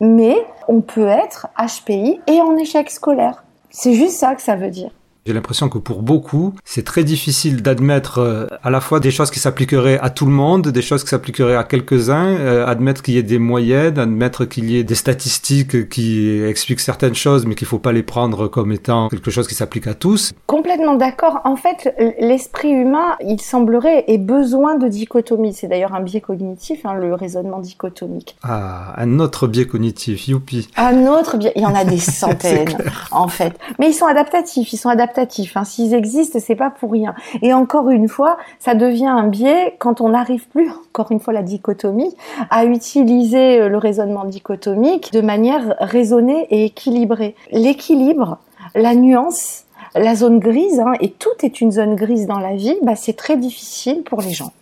mais 0.00 0.36
on 0.68 0.80
peut 0.80 1.08
être 1.08 1.48
HPI 1.58 2.20
et 2.26 2.40
en 2.40 2.56
échec 2.56 2.90
scolaire. 2.90 3.44
C'est 3.70 3.94
juste 3.94 4.18
ça 4.18 4.34
que 4.34 4.42
ça 4.42 4.56
veut 4.56 4.70
dire. 4.70 4.90
J'ai 5.26 5.32
l'impression 5.32 5.70
que 5.70 5.78
pour 5.78 6.02
beaucoup, 6.02 6.52
c'est 6.66 6.84
très 6.84 7.02
difficile 7.02 7.62
d'admettre 7.62 8.18
euh, 8.18 8.46
à 8.62 8.68
la 8.68 8.82
fois 8.82 9.00
des 9.00 9.10
choses 9.10 9.30
qui 9.30 9.38
s'appliqueraient 9.38 9.98
à 9.98 10.10
tout 10.10 10.26
le 10.26 10.32
monde, 10.32 10.68
des 10.68 10.82
choses 10.82 11.02
qui 11.02 11.08
s'appliqueraient 11.08 11.56
à 11.56 11.64
quelques-uns, 11.64 12.26
euh, 12.26 12.66
admettre 12.66 13.00
qu'il 13.00 13.14
y 13.14 13.16
ait 13.16 13.22
des 13.22 13.38
moyennes, 13.38 13.98
admettre 13.98 14.44
qu'il 14.44 14.70
y 14.70 14.76
ait 14.76 14.84
des 14.84 14.94
statistiques 14.94 15.88
qui 15.88 16.42
expliquent 16.42 16.80
certaines 16.80 17.14
choses, 17.14 17.46
mais 17.46 17.54
qu'il 17.54 17.66
faut 17.66 17.78
pas 17.78 17.92
les 17.92 18.02
prendre 18.02 18.48
comme 18.48 18.70
étant 18.70 19.08
quelque 19.08 19.30
chose 19.30 19.48
qui 19.48 19.54
s'applique 19.54 19.86
à 19.86 19.94
tous. 19.94 20.34
Complètement 20.46 20.94
d'accord. 20.94 21.40
En 21.44 21.56
fait, 21.56 21.94
l'esprit 22.20 22.72
humain, 22.72 23.16
il 23.26 23.40
semblerait, 23.40 24.04
ait 24.08 24.18
besoin 24.18 24.74
de 24.74 24.88
dichotomie. 24.88 25.54
C'est 25.54 25.68
d'ailleurs 25.68 25.94
un 25.94 26.02
biais 26.02 26.20
cognitif, 26.20 26.84
hein, 26.84 26.92
le 26.92 27.14
raisonnement 27.14 27.60
dichotomique. 27.60 28.36
Ah, 28.42 28.92
un 28.98 29.18
autre 29.20 29.46
biais 29.46 29.66
cognitif, 29.66 30.28
youpi. 30.28 30.68
Un 30.76 31.06
autre 31.06 31.38
biais. 31.38 31.52
Il 31.56 31.62
y 31.62 31.66
en 31.66 31.74
a 31.74 31.86
des 31.86 31.96
centaines, 31.98 32.76
en 33.10 33.28
fait. 33.28 33.54
Mais 33.78 33.88
ils 33.88 33.94
sont 33.94 34.04
adaptatifs. 34.04 34.70
Ils 34.70 34.76
sont 34.76 34.90
adaptatifs 34.90 35.13
Hein. 35.18 35.64
S'ils 35.64 35.94
existent, 35.94 36.38
c'est 36.40 36.54
pas 36.54 36.70
pour 36.70 36.92
rien. 36.92 37.14
Et 37.42 37.52
encore 37.52 37.90
une 37.90 38.08
fois, 38.08 38.36
ça 38.58 38.74
devient 38.74 39.06
un 39.06 39.26
biais 39.26 39.76
quand 39.78 40.00
on 40.00 40.10
n'arrive 40.10 40.46
plus, 40.48 40.70
encore 40.70 41.10
une 41.10 41.20
fois 41.20 41.32
la 41.32 41.42
dichotomie, 41.42 42.14
à 42.50 42.64
utiliser 42.64 43.60
euh, 43.60 43.68
le 43.68 43.78
raisonnement 43.78 44.24
dichotomique 44.24 45.12
de 45.12 45.20
manière 45.20 45.74
raisonnée 45.80 46.46
et 46.50 46.64
équilibrée. 46.66 47.34
L'équilibre, 47.50 48.38
la 48.74 48.94
nuance, 48.94 49.64
la 49.94 50.14
zone 50.14 50.38
grise, 50.38 50.80
hein, 50.80 50.92
et 51.00 51.10
tout 51.10 51.30
est 51.42 51.60
une 51.60 51.72
zone 51.72 51.94
grise 51.94 52.26
dans 52.26 52.38
la 52.38 52.54
vie, 52.54 52.76
bah, 52.82 52.96
c'est 52.96 53.16
très 53.16 53.36
difficile 53.36 54.02
pour 54.02 54.20
les 54.20 54.32
gens. 54.32 54.52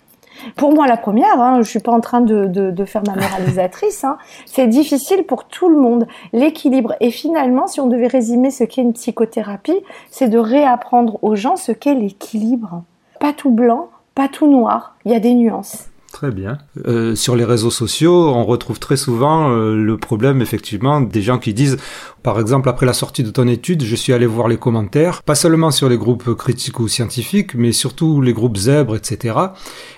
Pour 0.57 0.73
moi, 0.73 0.87
la 0.87 0.97
première, 0.97 1.41
hein, 1.41 1.61
je 1.63 1.69
suis 1.69 1.81
pas 1.81 1.93
en 1.93 2.01
train 2.01 2.21
de, 2.21 2.47
de, 2.47 2.71
de 2.71 2.85
faire 2.85 3.03
ma 3.07 3.15
moralisatrice, 3.15 4.05
hein, 4.05 4.19
c'est 4.47 4.67
difficile 4.67 5.25
pour 5.25 5.45
tout 5.45 5.69
le 5.69 5.77
monde. 5.77 6.07
L'équilibre. 6.33 6.95
Et 7.01 7.11
finalement, 7.11 7.67
si 7.67 7.81
on 7.81 7.87
devait 7.87 8.07
résumer 8.07 8.51
ce 8.51 8.65
qu'est 8.65 8.83
une 8.83 8.93
psychothérapie, 8.93 9.81
c'est 10.11 10.29
de 10.29 10.39
réapprendre 10.39 11.19
aux 11.23 11.37
gens 11.37 11.57
ce 11.57 11.73
qu'est 11.73 11.95
l'équilibre. 11.95 12.83
Pas 13.21 13.33
tout 13.33 13.51
blanc, 13.51 13.89
pas 14.15 14.29
tout 14.29 14.49
noir. 14.49 14.97
Il 15.05 15.13
y 15.13 15.15
a 15.15 15.21
des 15.21 15.35
nuances. 15.35 15.92
Très 16.13 16.31
bien. 16.31 16.59
Euh, 16.87 17.15
sur 17.17 17.37
les 17.37 17.45
réseaux 17.45 17.71
sociaux, 17.71 18.29
on 18.29 18.45
retrouve 18.45 18.79
très 18.79 18.99
souvent 18.99 19.51
euh, 19.51 19.75
le 19.75 19.97
problème 19.97 20.43
effectivement 20.43 21.01
des 21.01 21.23
gens 21.23 21.39
qui 21.39 21.55
disent 21.55 21.79
par 22.23 22.39
exemple, 22.39 22.69
après 22.69 22.87
la 22.87 22.93
sortie 22.93 23.25
de 23.25 23.31
ton 23.31 23.49
étude, 23.49 23.83
je 23.83 23.97
suis 23.97 24.13
allé 24.13 24.27
voir 24.27 24.47
les 24.47 24.57
commentaires, 24.57 25.23
pas 25.25 25.35
seulement 25.35 25.73
sur 25.73 25.89
les 25.89 25.97
groupes 25.97 26.35
critiques 26.35 26.79
ou 26.79 26.87
scientifiques, 26.87 27.55
mais 27.55 27.73
surtout 27.73 28.21
les 28.21 28.33
groupes 28.33 28.57
zèbres, 28.57 28.95
etc. 28.95 29.37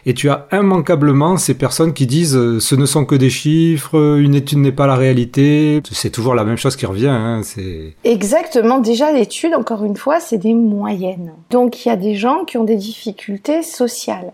Et 0.06 0.14
tu 0.14 0.30
as 0.30 0.46
immanquablement 0.50 1.36
ces 1.36 1.54
personnes 1.54 1.92
qui 1.92 2.06
disent 2.06 2.36
euh, 2.36 2.60
ce 2.60 2.76
ne 2.76 2.86
sont 2.86 3.04
que 3.04 3.14
des 3.14 3.28
chiffres, 3.28 4.18
une 4.18 4.34
étude 4.34 4.58
n'est 4.58 4.72
pas 4.72 4.86
la 4.86 4.94
réalité. 4.94 5.82
C'est 5.90 6.10
toujours 6.10 6.34
la 6.34 6.44
même 6.44 6.56
chose 6.56 6.76
qui 6.76 6.86
revient. 6.86 7.08
Hein, 7.08 7.42
c'est 7.42 7.94
exactement. 8.04 8.78
Déjà, 8.78 9.12
l'étude, 9.12 9.54
encore 9.54 9.84
une 9.84 9.96
fois, 9.96 10.18
c'est 10.18 10.38
des 10.38 10.54
moyennes. 10.54 11.32
Donc, 11.50 11.84
il 11.84 11.90
y 11.90 11.92
a 11.92 11.96
des 11.96 12.14
gens 12.14 12.44
qui 12.46 12.56
ont 12.56 12.64
des 12.64 12.76
difficultés 12.76 13.62
sociales, 13.62 14.32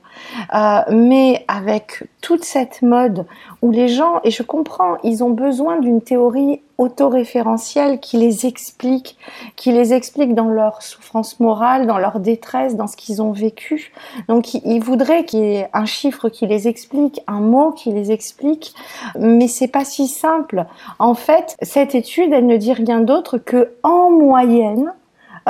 euh, 0.55 0.81
mais 0.93 1.45
avec 1.49 1.70
avec 1.71 2.03
toute 2.21 2.45
cette 2.45 2.83
mode 2.83 3.27
où 3.62 3.71
les 3.71 3.89
gens, 3.89 4.21
et 4.25 4.31
je 4.31 4.43
comprends, 4.43 4.97
ils 5.05 5.23
ont 5.23 5.31
besoin 5.31 5.79
d'une 5.79 6.03
théorie 6.03 6.61
autoréférentielle 6.79 8.00
qui 8.00 8.17
les 8.17 8.47
explique, 8.47 9.17
qui 9.55 9.71
les 9.71 9.93
explique 9.93 10.35
dans 10.35 10.49
leur 10.49 10.83
souffrance 10.83 11.39
morale, 11.39 11.87
dans 11.87 11.99
leur 11.99 12.19
détresse, 12.19 12.75
dans 12.75 12.87
ce 12.87 12.97
qu'ils 12.97 13.23
ont 13.23 13.33
vécu. 13.33 13.93
Donc 14.29 14.55
ils 14.55 14.81
voudraient 14.81 15.25
qu'il 15.25 15.41
y 15.41 15.55
ait 15.57 15.69
un 15.73 15.85
chiffre 15.85 16.29
qui 16.29 16.47
les 16.47 16.67
explique, 16.67 17.21
un 17.27 17.41
mot 17.41 17.71
qui 17.71 17.93
les 17.93 18.11
explique, 18.11 18.75
mais 19.19 19.47
c'est 19.47 19.69
pas 19.69 19.85
si 19.85 20.09
simple. 20.09 20.67
En 20.99 21.15
fait, 21.15 21.57
cette 21.62 21.95
étude, 21.95 22.33
elle 22.33 22.47
ne 22.47 22.57
dit 22.57 22.73
rien 22.73 23.00
d'autre 23.00 23.39
que 23.39 23.75
en 23.83 24.11
moyenne, 24.11 24.93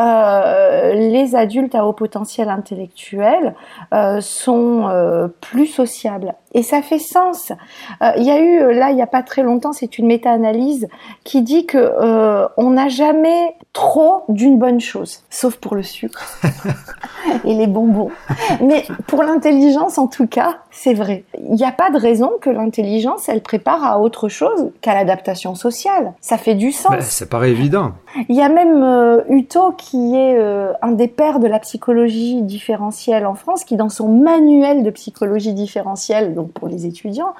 euh, 0.01 0.95
les 0.95 1.35
adultes 1.37 1.75
à 1.75 1.85
haut 1.85 1.93
potentiel 1.93 2.49
intellectuel 2.49 3.55
euh, 3.93 4.21
sont 4.21 4.89
euh, 4.89 5.29
plus 5.41 5.67
sociables. 5.67 6.35
Et 6.53 6.63
ça 6.63 6.83
fait 6.83 6.99
sens. 6.99 7.53
Il 8.17 8.25
y 8.25 8.31
a 8.31 8.41
eu 8.41 8.73
là, 8.75 8.91
il 8.91 8.97
n'y 8.97 9.03
a 9.03 9.07
pas 9.07 9.23
très 9.23 9.43
longtemps, 9.43 9.73
c'est 9.73 9.99
une 9.99 10.07
méta-analyse 10.07 10.89
qui 11.25 11.43
dit 11.43 11.67
que 11.67 11.93
on 12.57 12.71
n'a 12.71 12.89
jamais 12.89 13.55
trop 13.73 14.25
d'une 14.29 14.59
bonne 14.59 14.81
chose, 14.81 15.23
sauf 15.31 15.57
pour 15.57 15.77
le 15.77 15.83
sucre 15.83 16.41
et 17.45 17.55
les 17.55 17.67
bonbons. 17.67 18.11
Mais 18.61 18.85
pour 19.07 19.23
l'intelligence, 19.23 19.99
en 19.99 20.09
tout 20.09 20.27
cas, 20.27 20.59
c'est 20.71 20.95
vrai. 20.95 21.25
Il 21.39 21.55
n'y 21.55 21.65
a 21.65 21.73
pas 21.73 21.91
de 21.91 21.99
raison 21.99 22.33
que 22.41 22.51
l'intelligence, 22.51 23.29
elle 23.29 23.43
prépare 23.43 23.85
à 23.85 24.01
autre 24.01 24.29
chose 24.29 24.71
qu'à 24.81 24.95
l'adaptation 24.95 25.55
sociale. 25.55 26.15
Ça 26.21 26.37
fait 26.37 26.55
du 26.55 26.73
sens. 26.73 26.93
Ben, 26.93 27.01
ça 27.01 27.27
paraît 27.27 27.51
évident. 27.51 27.93
Il 28.29 28.37
y 28.37 28.43
a 28.43 28.49
même 28.49 28.83
euh, 28.83 29.23
Uto, 29.29 29.73
qui 29.73 30.17
est 30.17 30.37
euh, 30.37 30.73
un 30.83 30.93
des 30.93 31.09
pères 31.09 31.39
de 31.39 31.47
la 31.47 31.61
psychologie 31.61 32.43
différentielle 32.43 33.27
en 33.27 33.35
France, 33.35 33.65
qui 33.65 33.77
dans 33.77 33.89
son 33.89 34.09
manuel 34.09 34.83
de 34.83 34.91
psychologie 34.91 35.53
différentielle, 35.53 36.35
donc 36.41 36.53
pour 36.53 36.69
les 36.69 36.87
étudiants, 36.87 37.35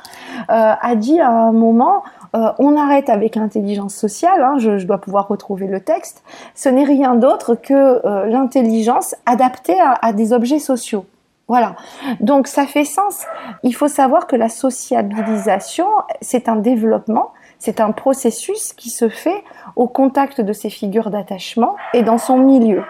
euh, 0.51 0.75
a 0.81 0.95
dit 0.95 1.21
à 1.21 1.31
un 1.31 1.53
moment, 1.53 2.03
euh, 2.37 2.53
on 2.59 2.77
arrête 2.77 3.09
avec 3.09 3.35
l'intelligence 3.35 3.95
sociale, 3.95 4.43
hein, 4.43 4.59
je, 4.59 4.85
dois 4.85 4.99
pouvoir 4.99 5.27
retrouver 5.29 5.67
le 5.67 5.81
texte, 5.81 6.23
ce 6.55 6.69
n'est 6.69 6.85
rien 6.85 7.15
d'autre 7.15 7.55
que 7.55 7.75
euh, 7.75 8.27
l'intelligence 8.27 9.15
adaptée 9.25 9.79
à, 9.81 10.13
des 10.13 10.33
objets 10.33 10.59
sociaux. 10.59 11.07
Voilà. 11.49 11.75
Donc 12.21 12.47
ça 12.47 12.67
fait 12.67 12.85
sens. 12.85 13.25
Il 13.65 13.75
faut 13.75 13.89
savoir 13.89 14.27
que 14.27 14.37
la 14.37 14.49
sociabilisation, 14.49 15.87
c'est 16.21 16.49
un 16.49 16.57
développement, 16.57 17.33
c'est 17.59 17.81
un 17.81 17.91
processus 17.91 18.73
qui 18.75 18.91
se 18.91 19.09
fait 19.09 19.43
au 19.75 19.89
contact 19.89 20.41
de 20.41 20.53
ces 20.53 20.71
figures 20.71 21.11
d'attachement 21.11 21.75
et 21.93 22.03
dans 22.03 22.19
son 22.19 22.39
milieu 22.39 22.85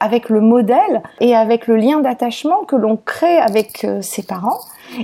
avec 0.00 0.30
le 0.30 0.40
modèle 0.40 1.02
et 1.20 1.36
avec 1.36 1.66
le 1.66 1.76
lien 1.76 2.00
d'attachement 2.00 2.64
que 2.64 2.76
l'on 2.76 2.96
crée 2.96 3.38
avec 3.38 3.86
ses 4.00 4.22
parents. 4.22 4.58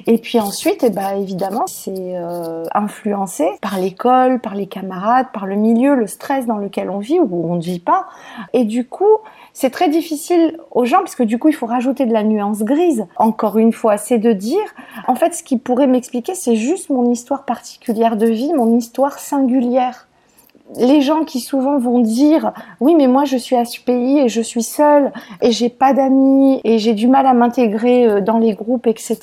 Et 0.07 0.19
puis 0.19 0.41
ensuite, 0.41 0.83
eh 0.83 0.91
ben, 0.91 1.17
évidemment, 1.17 1.67
c'est 1.67 2.17
euh, 2.17 2.65
influencé 2.75 3.49
par 3.61 3.79
l'école, 3.79 4.41
par 4.41 4.55
les 4.55 4.67
camarades, 4.67 5.27
par 5.33 5.47
le 5.47 5.57
milieu, 5.57 5.95
le 5.95 6.07
stress 6.07 6.47
dans 6.47 6.57
lequel 6.57 6.91
on 6.91 6.99
vit 6.99 7.19
ou 7.19 7.51
on 7.51 7.57
ne 7.57 7.63
vit 7.63 7.81
pas. 7.81 8.07
Et 8.53 8.65
du 8.65 8.87
coup, 8.87 9.19
c'est 9.53 9.71
très 9.71 9.89
difficile 9.89 10.59
aux 10.71 10.85
gens 10.85 10.99
parce 10.99 11.15
que 11.15 11.23
du 11.23 11.39
coup, 11.39 11.49
il 11.49 11.55
faut 11.55 11.67
rajouter 11.67 12.07
de 12.07 12.13
la 12.13 12.23
nuance 12.23 12.63
grise. 12.63 13.07
Encore 13.17 13.59
une 13.59 13.73
fois, 13.73 13.97
c'est 13.97 14.19
de 14.19 14.33
dire, 14.33 14.65
en 15.07 15.15
fait, 15.15 15.35
ce 15.35 15.43
qui 15.43 15.59
pourrait 15.59 15.87
m'expliquer, 15.87 16.35
c'est 16.35 16.57
juste 16.57 16.91
mon 16.91 17.11
histoire 17.11 17.45
particulière 17.45 18.17
de 18.17 18.27
vie, 18.27 18.53
mon 18.53 18.77
histoire 18.77 19.19
singulière 19.19 20.08
les 20.77 21.01
gens 21.01 21.25
qui 21.25 21.41
souvent 21.41 21.79
vont 21.79 22.01
dire 22.01 22.53
oui 22.81 22.95
mais 22.95 23.07
moi 23.07 23.25
je 23.25 23.37
suis 23.37 23.57
HPI 23.57 24.19
et 24.19 24.29
je 24.29 24.41
suis 24.41 24.63
seule 24.63 25.13
et 25.41 25.51
j'ai 25.51 25.69
pas 25.71 25.95
d'amis 25.95 26.61
et 26.65 26.79
j'ai 26.79 26.95
du 26.95 27.09
mal 27.09 27.27
à 27.27 27.33
m'intégrer 27.33 28.07
euh, 28.07 28.21
dans 28.21 28.39
les 28.39 28.55
groupes 28.55 28.87
etc. 28.87 29.19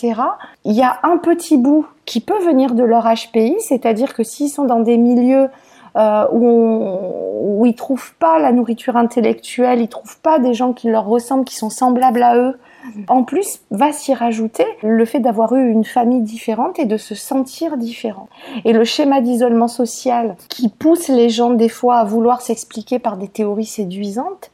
Il 0.63 0.73
y 0.73 0.81
a 0.81 0.99
un 1.03 1.17
petit 1.17 1.57
bout 1.57 1.85
qui 2.05 2.19
peut 2.19 2.39
venir 2.43 2.75
de 2.75 2.83
leur 2.83 3.05
HPI, 3.05 3.55
c'est-à-dire 3.59 4.13
que 4.13 4.23
s'ils 4.23 4.49
sont 4.49 4.65
dans 4.65 4.79
des 4.79 4.97
milieux 4.97 5.49
euh, 5.97 6.25
où, 6.31 6.45
on, 6.45 7.59
où 7.59 7.65
ils 7.65 7.75
trouvent 7.75 8.13
pas 8.15 8.39
la 8.39 8.51
nourriture 8.51 8.97
intellectuelle, 8.97 9.81
ils 9.81 9.87
trouvent 9.87 10.19
pas 10.19 10.39
des 10.39 10.53
gens 10.53 10.73
qui 10.73 10.89
leur 10.89 11.05
ressemblent, 11.05 11.45
qui 11.45 11.55
sont 11.55 11.69
semblables 11.69 12.21
à 12.21 12.35
eux, 12.35 12.57
en 13.07 13.23
plus, 13.23 13.61
va 13.71 13.91
s'y 13.91 14.13
rajouter 14.13 14.65
le 14.83 15.05
fait 15.05 15.19
d'avoir 15.19 15.53
eu 15.55 15.69
une 15.69 15.85
famille 15.85 16.21
différente 16.21 16.79
et 16.79 16.85
de 16.85 16.97
se 16.97 17.15
sentir 17.15 17.77
différent. 17.77 18.29
Et 18.63 18.73
le 18.73 18.83
schéma 18.83 19.21
d'isolement 19.21 19.67
social 19.67 20.35
qui 20.49 20.69
pousse 20.69 21.07
les 21.07 21.29
gens 21.29 21.51
des 21.51 21.69
fois 21.69 21.97
à 21.97 22.03
vouloir 22.03 22.41
s'expliquer 22.41 22.99
par 22.99 23.17
des 23.17 23.27
théories 23.27 23.65
séduisantes, 23.65 24.51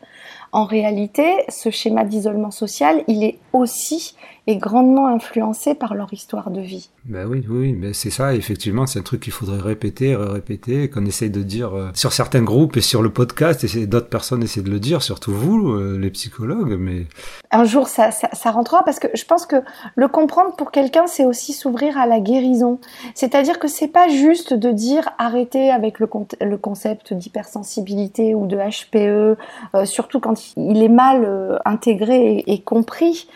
en 0.54 0.66
réalité, 0.66 1.46
ce 1.48 1.70
schéma 1.70 2.04
d'isolement 2.04 2.52
social, 2.52 3.04
il 3.08 3.24
est 3.24 3.40
aussi 3.54 4.16
et 4.48 4.58
grandement 4.58 5.08
influencé 5.08 5.76
par 5.76 5.94
leur 5.94 6.12
histoire 6.14 6.50
de 6.50 6.62
vie. 6.62 6.90
Ben 7.06 7.28
oui, 7.28 7.46
oui, 7.48 7.74
mais 7.74 7.94
c'est 7.94 8.10
ça, 8.10 8.34
effectivement, 8.34 8.88
c'est 8.88 8.98
un 8.98 9.04
truc 9.04 9.22
qu'il 9.22 9.34
faudrait 9.34 9.62
répéter, 9.62 10.16
répéter, 10.16 10.90
qu'on 10.90 11.06
essaye 11.06 11.30
de 11.30 11.44
dire 11.44 11.76
euh, 11.76 11.90
sur 11.94 12.12
certains 12.12 12.42
groupes 12.42 12.76
et 12.76 12.82
sur 12.82 13.04
le 13.04 13.12
podcast, 13.12 13.64
et 13.64 13.86
d'autres 13.86 14.10
personnes 14.10 14.42
essaient 14.42 14.64
de 14.64 14.72
le 14.72 14.80
dire, 14.80 15.04
surtout 15.04 15.32
vous, 15.32 15.70
euh, 15.70 16.00
les 16.00 16.10
psychologues, 16.10 16.76
mais... 16.80 17.06
Un 17.52 17.66
jour, 17.66 17.88
ça, 17.88 18.10
ça, 18.10 18.30
ça, 18.34 18.50
rentrera, 18.50 18.84
parce 18.84 18.98
que 18.98 19.08
je 19.14 19.26
pense 19.26 19.46
que 19.46 19.58
le 19.96 20.08
comprendre 20.08 20.56
pour 20.56 20.72
quelqu'un, 20.72 21.06
c'est 21.06 21.26
aussi 21.26 21.54
s'ouvrir 21.54 21.98
à 22.00 22.08
la 22.08 22.20
guérison. 22.20 22.80
C'est-à-dire 23.14 23.60
que 23.60 23.68
c'est 23.68 23.90
pas 23.90 24.08
juste 24.08 24.54
de 24.54 24.72
dire 24.72 25.10
arrêter 25.20 25.70
avec 25.70 26.00
le, 26.00 26.10
le 26.40 26.58
concept 26.58 27.14
d'hypersensibilité 27.14 28.34
ou 28.34 28.48
de 28.48 28.58
HPE, 28.58 29.38
euh, 29.76 29.86
surtout 29.86 30.20
quand 30.20 30.56
il 30.58 30.82
est 30.82 30.90
mal 30.90 31.60
intégré 31.66 32.38
et, 32.38 32.54
et 32.54 32.62
compris, 32.62 33.28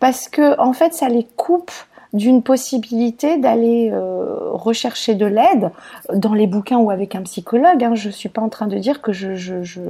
parce 0.00 0.28
que 0.28 0.53
en 0.58 0.72
fait, 0.72 0.94
ça 0.94 1.08
les 1.08 1.26
coupe 1.36 1.70
d'une 2.14 2.42
possibilité 2.42 3.38
d'aller 3.38 3.90
euh, 3.92 4.36
rechercher 4.52 5.14
de 5.16 5.26
l'aide 5.26 5.70
dans 6.14 6.32
les 6.32 6.46
bouquins 6.46 6.78
ou 6.78 6.90
avec 6.90 7.16
un 7.16 7.22
psychologue. 7.22 7.82
Hein. 7.82 7.96
Je 7.96 8.06
ne 8.06 8.12
suis 8.12 8.28
pas 8.28 8.40
en 8.40 8.48
train 8.48 8.68
de 8.68 8.78
dire 8.78 9.02
que 9.02 9.12
je, 9.12 9.34
je, 9.34 9.80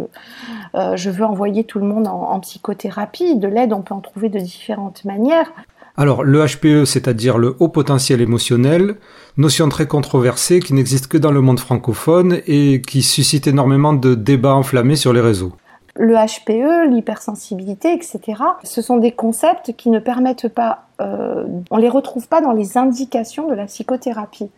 euh, 0.75 0.97
veux 0.97 1.25
envoyer 1.25 1.65
tout 1.65 1.79
le 1.79 1.87
monde 1.87 2.09
en, 2.09 2.41
psychothérapie. 2.41 3.37
De 3.37 3.47
l'aide, 3.47 3.75
on 3.75 3.83
peut 3.83 3.95
en 3.95 4.01
trouver 4.01 4.31
de 4.31 4.39
différentes 4.39 5.05
manières. 5.05 5.53
Alors, 5.97 6.25
le 6.25 6.45
HPE, 6.45 6.87
c'est-à-dire 6.87 7.39
le 7.39 7.55
haut 7.61 7.69
potentiel 7.69 8.21
émotionnel, 8.21 8.97
notion 9.37 9.69
très 9.69 9.87
controversée 9.87 10.61
qui 10.61 10.73
n'existe 10.73 11.07
que 11.07 11.19
dans 11.19 11.31
le 11.31 11.43
monde 11.43 11.61
francophone 11.61 12.41
et 12.47 12.81
qui 12.81 13.03
suscite 13.03 13.47
énormément 13.47 13.93
de 13.93 14.15
débats 14.15 14.55
enflammés 14.55 14.97
sur 14.97 15.13
les 15.13 15.21
réseaux 15.21 15.53
le 15.97 16.15
HPE, 16.15 16.91
l'hypersensibilité, 16.91 17.93
etc. 17.93 18.43
Ce 18.65 18.83
sont 18.83 18.97
des 18.97 19.13
concepts 19.13 19.75
qui 19.77 19.91
ne 19.91 19.99
permettent 19.99 20.49
pas, 20.49 20.87
euh, 21.01 21.47
on 21.71 21.77
les 21.77 21.89
retrouve 21.89 22.29
pas 22.29 22.41
dans 22.41 22.53
les 22.53 22.77
indications 22.77 23.49
de 23.49 23.55
la 23.55 23.67
psychothérapie. 23.67 24.51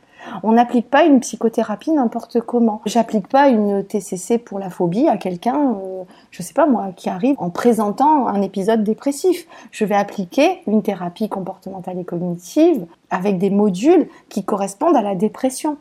On 0.43 0.52
n'applique 0.52 0.90
pas 0.90 1.05
une 1.05 1.21
psychothérapie 1.21 1.93
n'importe 1.93 2.40
comment. 2.40 2.81
J'applique 2.85 3.28
pas 3.28 3.49
une 3.49 3.85
TCC 3.85 4.38
pour 4.38 4.59
la 4.59 4.71
phobie 4.71 5.09
à 5.09 5.16
quelqu'un, 5.16 5.75
euh, 5.75 6.02
je 6.31 6.43
sais 6.43 6.55
pas 6.55 6.66
moi, 6.66 6.88
qui 6.97 7.09
arrive 7.09 7.37
en 7.38 7.50
présentant 7.50 8.26
un 8.26 8.43
épisode 8.43 8.83
dépressif. 8.83 9.47
Je 9.71 9.85
vais 9.85 9.95
appliquer 9.95 10.62
une 10.66 10.83
thérapie 10.83 11.28
comportementale 11.28 11.99
et 11.99 12.05
cognitive 12.05 12.87
avec 13.11 13.38
des 13.38 13.50
modules 13.50 14.09
qui 14.28 14.45
correspondent 14.45 14.97
à 14.97 15.02
la 15.02 15.14
dépression. 15.14 15.76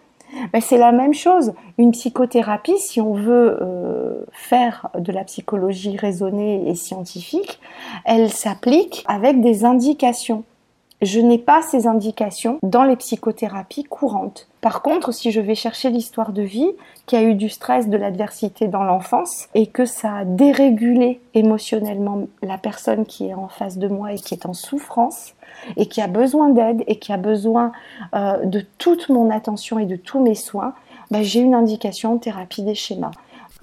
Ben, 0.54 0.62
c'est 0.62 0.77
la 0.77 0.92
même 0.92 1.13
chose. 1.13 1.54
Une 1.77 1.92
psychothérapie, 1.92 2.77
si 2.77 3.01
on 3.01 3.13
veut 3.13 3.58
euh, 3.62 4.25
faire 4.32 4.89
de 4.98 5.12
la 5.12 5.24
psychologie 5.24 5.98
raisonnée 5.98 6.70
et 6.70 6.75
scientifique, 6.75 7.60
elle 8.06 8.30
s'applique 8.30 9.04
avec 9.08 9.42
des 9.42 9.65
indications. 9.65 10.44
Je 11.02 11.20
n'ai 11.20 11.38
pas 11.38 11.62
ces 11.62 11.88
indications 11.88 12.58
dans 12.64 12.84
les 12.84 12.96
psychothérapies 12.96 13.84
courantes. 13.84 14.48
Par 14.62 14.82
contre, 14.82 15.14
si 15.14 15.32
je 15.32 15.42
vais 15.42 15.54
chercher 15.54 15.90
l'histoire 15.90 16.32
de 16.32 16.42
vie, 16.42 16.72
qui 17.06 17.16
a 17.16 17.22
eu 17.22 17.36
du 17.36 17.50
stress, 17.50 17.90
de 17.90 17.98
l'adversité 17.98 18.68
dans 18.68 18.84
l'enfance, 18.84 19.48
et 19.54 19.68
que 19.68 19.86
ça 19.86 20.16
a 20.16 20.25
dérégulé 20.25 21.20
émotionnellement 21.34 22.28
la 22.42 22.58
personne 22.58 23.06
qui 23.06 23.28
est 23.28 23.34
en 23.34 23.50
face 23.50 23.78
de 23.78 23.88
moi 23.88 24.14
et 24.14 24.16
qui 24.16 24.34
est 24.34 24.46
en 24.46 24.54
souffrance, 24.54 25.36
et 25.78 25.88
qui 25.88 26.02
a 26.02 26.08
besoin 26.08 26.50
d'aide 26.50 26.84
et 26.88 26.98
qui 26.98 27.12
a 27.12 27.18
besoin 27.18 27.72
euh, 28.14 28.46
de 28.46 28.64
toute 28.78 29.10
mon 29.10 29.30
attention 29.30 29.80
et 29.80 29.86
de 29.86 29.96
tous 29.96 30.22
mes 30.22 30.36
soins, 30.36 30.74
bah, 31.12 31.22
j'ai 31.22 31.42
une 31.42 31.54
indication 31.54 32.18
thérapie 32.18 32.64
des 32.64 32.75
schémas. 32.75 33.12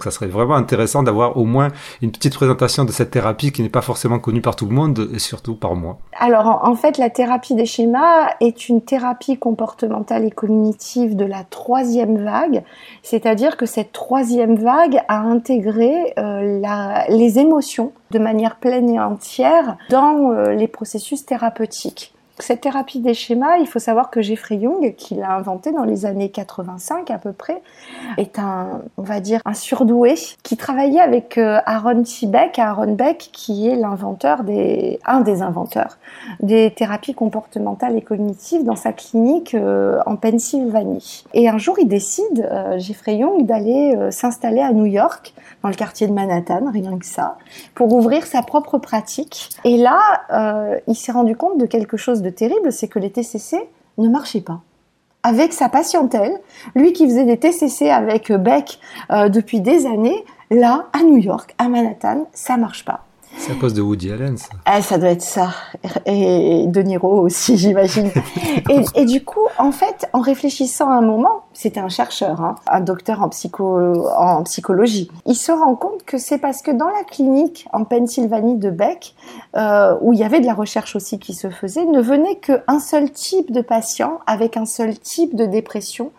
Ça 0.03 0.11
serait 0.11 0.27
vraiment 0.27 0.55
intéressant 0.55 1.01
d'avoir 1.01 1.37
au 1.37 1.45
moins 1.45 1.69
une 2.01 2.11
petite 2.11 2.33
présentation 2.33 2.83
de 2.83 2.91
cette 2.91 3.11
thérapie 3.11 3.51
qui 3.51 3.61
n'est 3.61 3.69
pas 3.69 3.81
forcément 3.81 4.19
connue 4.19 4.41
par 4.41 4.55
tout 4.55 4.65
le 4.65 4.75
monde 4.75 5.09
et 5.13 5.19
surtout 5.19 5.55
par 5.55 5.75
moi. 5.75 5.97
Alors 6.19 6.59
en 6.63 6.75
fait, 6.75 6.97
la 6.97 7.09
thérapie 7.09 7.55
des 7.55 7.65
schémas 7.65 8.31
est 8.41 8.67
une 8.67 8.81
thérapie 8.81 9.37
comportementale 9.37 10.25
et 10.25 10.31
cognitive 10.31 11.15
de 11.15 11.25
la 11.25 11.43
troisième 11.43 12.23
vague, 12.23 12.63
c'est-à-dire 13.01 13.57
que 13.57 13.65
cette 13.65 13.91
troisième 13.93 14.55
vague 14.55 14.99
a 15.07 15.19
intégré 15.19 16.13
euh, 16.17 16.61
les 17.09 17.39
émotions 17.39 17.93
de 18.11 18.19
manière 18.19 18.57
pleine 18.57 18.89
et 18.89 18.99
entière 18.99 19.77
dans 19.89 20.31
euh, 20.31 20.53
les 20.53 20.67
processus 20.67 21.25
thérapeutiques. 21.25 22.12
Cette 22.39 22.61
thérapie 22.61 22.99
des 22.99 23.13
schémas, 23.13 23.57
il 23.57 23.67
faut 23.67 23.77
savoir 23.77 24.09
que 24.09 24.19
Jeffrey 24.23 24.55
Young, 24.55 24.95
qui 24.95 25.13
l'a 25.13 25.35
inventée 25.35 25.71
dans 25.71 25.83
les 25.83 26.07
années 26.07 26.29
85 26.29 27.11
à 27.11 27.19
peu 27.19 27.31
près, 27.31 27.61
est 28.17 28.39
un, 28.39 28.81
on 28.97 29.03
va 29.03 29.19
dire, 29.19 29.39
un 29.45 29.53
surdoué 29.53 30.15
qui 30.41 30.57
travaillait 30.57 30.99
avec 30.99 31.37
euh, 31.37 31.59
Aaron 31.67 32.01
T. 32.01 32.25
Beck, 32.25 32.57
Aaron 32.57 32.93
Beck, 32.93 33.29
qui 33.31 33.69
est 33.69 33.75
l'inventeur 33.75 34.43
des, 34.43 34.99
un 35.05 35.21
des 35.21 35.43
inventeurs 35.43 35.99
des 36.39 36.71
thérapies 36.71 37.13
comportementales 37.13 37.95
et 37.95 38.01
cognitives 38.01 38.63
dans 38.63 38.75
sa 38.75 38.93
clinique 38.93 39.53
euh, 39.53 39.99
en 40.07 40.15
Pennsylvanie. 40.15 41.25
Et 41.35 41.47
un 41.47 41.59
jour, 41.59 41.77
il 41.79 41.87
décide, 41.87 42.49
euh, 42.51 42.79
Jeffrey 42.79 43.17
Young, 43.17 43.45
d'aller 43.45 43.95
s'installer 44.09 44.61
à 44.61 44.73
New 44.73 44.87
York, 44.87 45.35
dans 45.61 45.69
le 45.69 45.75
quartier 45.75 46.07
de 46.07 46.13
Manhattan, 46.13 46.71
rien 46.71 46.97
que 46.97 47.05
ça, 47.05 47.37
pour 47.75 47.93
ouvrir 47.93 48.25
sa 48.25 48.41
propre 48.41 48.79
pratique. 48.79 49.49
Et 49.63 49.77
là, 49.77 50.81
il 50.87 50.95
s'est 50.95 51.11
rendu 51.11 51.37
compte 51.37 51.59
de 51.59 51.65
quelque 51.65 51.95
chose 51.95 52.22
terrible, 52.29 52.71
c'est 52.71 52.87
que 52.87 52.99
les 52.99 53.11
TCC 53.11 53.57
ne 53.97 54.09
marchaient 54.09 54.41
pas. 54.41 54.61
Avec 55.23 55.53
sa 55.53 55.69
patientèle, 55.69 56.39
lui 56.75 56.93
qui 56.93 57.05
faisait 57.05 57.25
des 57.25 57.37
TCC 57.37 57.89
avec 57.89 58.31
Beck 58.31 58.79
euh, 59.11 59.29
depuis 59.29 59.61
des 59.61 59.85
années, 59.85 60.25
là, 60.51 60.87
à 60.93 61.03
New 61.03 61.17
York, 61.17 61.55
à 61.57 61.69
Manhattan, 61.69 62.27
ça 62.33 62.57
marche 62.57 62.83
pas. 62.83 63.05
C'est 63.45 63.51
à 63.51 63.55
cause 63.55 63.73
de 63.73 63.81
Woody 63.81 64.09
Allen, 64.09 64.37
ça. 64.37 64.47
Ah, 64.63 64.81
ça 64.81 64.97
doit 64.97 65.09
être 65.09 65.21
ça. 65.21 65.49
Et 66.05 66.65
De 66.65 66.81
Niro 66.81 67.19
aussi, 67.19 67.57
j'imagine. 67.57 68.09
et, 68.95 69.03
du 69.03 69.21
coup, 69.25 69.45
en 69.57 69.73
fait, 69.73 70.07
en 70.13 70.21
réfléchissant 70.21 70.89
un 70.89 71.01
moment, 71.01 71.43
c'était 71.51 71.81
un 71.81 71.89
chercheur, 71.89 72.39
hein, 72.39 72.55
un 72.67 72.79
docteur 72.79 73.21
en, 73.21 73.27
psycho, 73.27 73.97
en 74.17 74.43
psychologie, 74.43 75.11
il 75.25 75.35
se 75.35 75.51
rend 75.51 75.75
compte 75.75 76.03
que 76.05 76.17
c'est 76.17 76.37
parce 76.37 76.61
que 76.61 76.71
dans 76.71 76.87
la 76.87 77.03
clinique 77.03 77.67
en 77.73 77.83
Pennsylvanie 77.83 78.55
de 78.55 78.69
Beck, 78.69 79.13
euh, 79.57 79.97
où 79.99 80.13
il 80.13 80.19
y 80.19 80.23
avait 80.23 80.39
de 80.39 80.45
la 80.45 80.53
recherche 80.53 80.95
aussi 80.95 81.19
qui 81.19 81.33
se 81.33 81.49
faisait, 81.49 81.83
ne 81.83 81.99
venait 81.99 82.37
qu'un 82.37 82.79
seul 82.79 83.11
type 83.11 83.51
de 83.51 83.59
patient 83.61 84.19
avec 84.25 84.55
un 84.55 84.65
seul 84.65 84.97
type 84.97 85.35
de 85.35 85.45
dépression, 85.45 86.11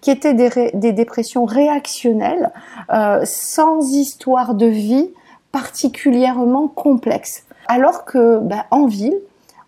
qui 0.00 0.10
étaient 0.10 0.34
des, 0.34 0.72
des 0.74 0.92
dépressions 0.92 1.44
réactionnelles, 1.44 2.50
euh, 2.92 3.20
sans 3.24 3.94
histoire 3.94 4.56
de 4.56 4.66
vie, 4.66 5.10
particulièrement 5.52 6.68
complexe. 6.68 7.44
Alors 7.68 8.04
que 8.04 8.38
ben, 8.38 8.64
en 8.70 8.86
ville, 8.86 9.16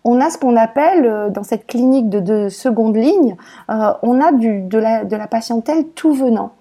on 0.03 0.19
a 0.21 0.29
ce 0.29 0.37
qu'on 0.37 0.55
appelle 0.55 1.05
euh, 1.05 1.29
dans 1.29 1.43
cette 1.43 1.65
clinique 1.67 2.09
de, 2.09 2.49
seconde 2.49 2.95
ligne, 2.95 3.35
euh, 3.69 3.91
on 4.03 4.21
a 4.21 4.31
du, 4.31 4.61
de, 4.61 4.77
la, 4.77 5.03
de 5.03 5.15
la 5.15 5.27
patientèle 5.27 5.87
tout 5.95 6.13
venant. 6.13 6.51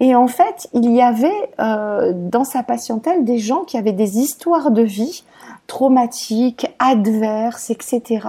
Et 0.00 0.14
en 0.14 0.28
fait, 0.28 0.68
il 0.72 0.92
y 0.92 1.02
avait 1.02 1.50
euh, 1.58 2.12
dans 2.14 2.44
sa 2.44 2.62
patientèle 2.62 3.24
des 3.24 3.38
gens 3.38 3.60
qui 3.60 3.76
avaient 3.76 3.92
des 3.92 4.18
histoires 4.18 4.70
de 4.70 4.82
vie 4.82 5.24
traumatiques, 5.66 6.66
adverses, 6.78 7.70
etc., 7.70 8.26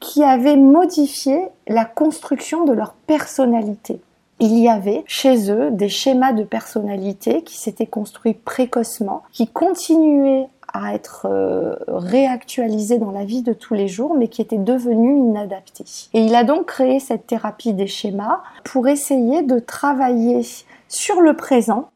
qui 0.00 0.22
avaient 0.22 0.56
modifié 0.56 1.48
la 1.66 1.84
construction 1.84 2.64
de 2.64 2.72
leur 2.72 2.92
personnalité 3.06 4.00
il 4.40 4.58
y 4.58 4.68
avait 4.68 5.04
chez 5.06 5.50
eux 5.50 5.70
des 5.70 5.88
schémas 5.88 6.32
de 6.32 6.42
personnalité 6.42 7.42
qui 7.42 7.56
s'étaient 7.56 7.86
construits 7.86 8.34
précocement, 8.34 9.22
qui 9.32 9.48
continuaient 9.48 10.48
à 10.72 10.94
être 10.94 11.26
euh, 11.30 11.76
réactualisés 11.86 12.98
dans 12.98 13.12
la 13.12 13.24
vie 13.24 13.42
de 13.42 13.52
tous 13.52 13.74
les 13.74 13.86
jours, 13.86 14.16
mais 14.16 14.26
qui 14.26 14.42
étaient 14.42 14.58
devenus 14.58 15.16
inadaptés. 15.16 15.84
Et 16.12 16.20
il 16.24 16.34
a 16.34 16.42
donc 16.42 16.66
créé 16.66 16.98
cette 16.98 17.28
thérapie 17.28 17.72
des 17.72 17.86
schémas 17.86 18.42
pour 18.64 18.88
essayer 18.88 19.42
de 19.42 19.60
travailler 19.60 20.40
sur 20.88 21.20
le 21.20 21.36
présent, 21.36 21.90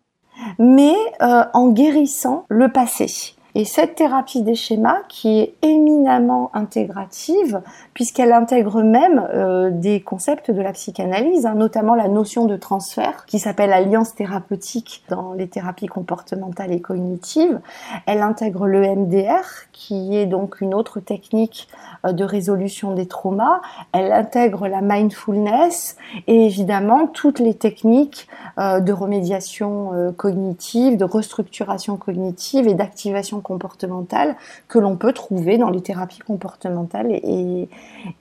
mais 0.60 0.94
euh, 1.22 1.44
en 1.54 1.68
guérissant 1.68 2.44
le 2.48 2.70
passé. 2.70 3.34
Et 3.58 3.64
cette 3.64 3.96
thérapie 3.96 4.42
des 4.42 4.54
schémas, 4.54 5.00
qui 5.08 5.40
est 5.40 5.54
éminemment 5.62 6.52
intégrative, 6.54 7.60
puisqu'elle 7.92 8.32
intègre 8.32 8.84
même 8.84 9.28
euh, 9.34 9.70
des 9.72 10.00
concepts 10.00 10.52
de 10.52 10.62
la 10.62 10.72
psychanalyse, 10.72 11.44
hein, 11.44 11.56
notamment 11.56 11.96
la 11.96 12.06
notion 12.06 12.44
de 12.44 12.56
transfert, 12.56 13.26
qui 13.26 13.40
s'appelle 13.40 13.72
alliance 13.72 14.14
thérapeutique 14.14 15.02
dans 15.08 15.32
les 15.32 15.48
thérapies 15.48 15.88
comportementales 15.88 16.70
et 16.70 16.80
cognitives. 16.80 17.58
Elle 18.06 18.22
intègre 18.22 18.68
le 18.68 18.80
MDR, 18.94 19.42
qui 19.72 20.16
est 20.16 20.26
donc 20.26 20.60
une 20.60 20.72
autre 20.72 21.00
technique 21.00 21.66
euh, 22.06 22.12
de 22.12 22.22
résolution 22.22 22.94
des 22.94 23.08
traumas. 23.08 23.60
Elle 23.90 24.12
intègre 24.12 24.68
la 24.68 24.82
mindfulness 24.82 25.96
et 26.28 26.46
évidemment 26.46 27.08
toutes 27.08 27.40
les 27.40 27.54
techniques 27.54 28.28
euh, 28.60 28.78
de 28.78 28.92
remédiation 28.92 30.12
cognitive, 30.16 30.96
de 30.96 31.04
restructuration 31.04 31.96
cognitive 31.96 32.68
et 32.68 32.74
d'activation 32.74 33.40
comportementale 33.48 34.36
que 34.68 34.78
l'on 34.78 34.96
peut 34.96 35.12
trouver 35.12 35.58
dans 35.58 35.70
les 35.70 35.80
thérapies 35.80 36.20
comportementales 36.20 37.10
et, 37.10 37.68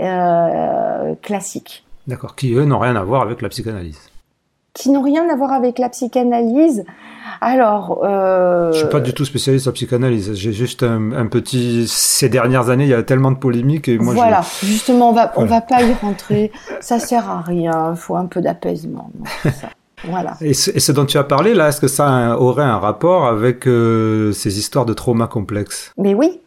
euh, 0.02 1.14
classiques. 1.22 1.86
D'accord, 2.08 2.36
qui 2.36 2.54
eux 2.54 2.66
n'ont 2.66 2.80
rien 2.80 2.96
à 2.96 3.04
voir 3.04 3.22
avec 3.22 3.42
la 3.42 3.50
psychanalyse. 3.50 4.00
Qui 4.74 4.92
n'ont 4.92 5.02
rien 5.02 5.28
à 5.30 5.36
voir 5.36 5.52
avec 5.52 5.78
la 5.78 5.90
psychanalyse. 5.90 6.86
Alors, 7.42 8.02
euh... 8.04 8.72
je 8.72 8.80
suis 8.80 8.88
pas 8.88 9.00
du 9.00 9.14
tout 9.14 9.26
spécialiste 9.26 9.68
en 9.68 9.72
psychanalyse. 9.72 10.34
J'ai 10.34 10.54
juste 10.54 10.84
un, 10.84 11.28
petit. 11.28 11.88
Ces 11.88 12.30
dernières 12.30 12.70
années, 12.70 12.86
il 12.86 12.90
y 12.90 12.94
a 12.94 13.04
tellement 13.04 13.32
de 13.32 13.38
polémiques 13.38 13.88
et 13.88 13.98
moi. 13.98 14.14
Voilà, 14.14 14.42
justement, 14.64 15.10
on 15.10 15.14
va 15.14 15.34
on 15.36 15.46
va 15.46 15.62
pas 15.62 15.82
y 15.82 15.94
rentrer. 15.94 16.52
ça 16.80 17.00
sert 17.00 17.30
à 17.30 17.42
rien. 17.42 17.92
Il 17.92 17.98
faut 17.98 18.16
un 18.16 18.28
peu 18.28 18.40
d'apaisement. 18.40 19.12
Voilà. 20.04 20.38
Et 20.42 20.54
ce, 20.54 20.92
dont 20.92 21.06
tu 21.06 21.18
as 21.18 21.24
parlé 21.24 21.54
là, 21.54 21.70
est-ce 21.70 21.82
que 21.82 21.88
ça 21.88 22.40
aurait 22.40 22.64
un 22.64 22.78
rapport 22.78 23.26
avec 23.26 23.68
euh, 23.68 24.32
ces 24.32 24.60
histoires 24.60 24.86
de 24.86 24.94
trauma 24.94 25.28
complexes? 25.28 25.92
Mais 25.98 26.14
oui, 26.14 26.40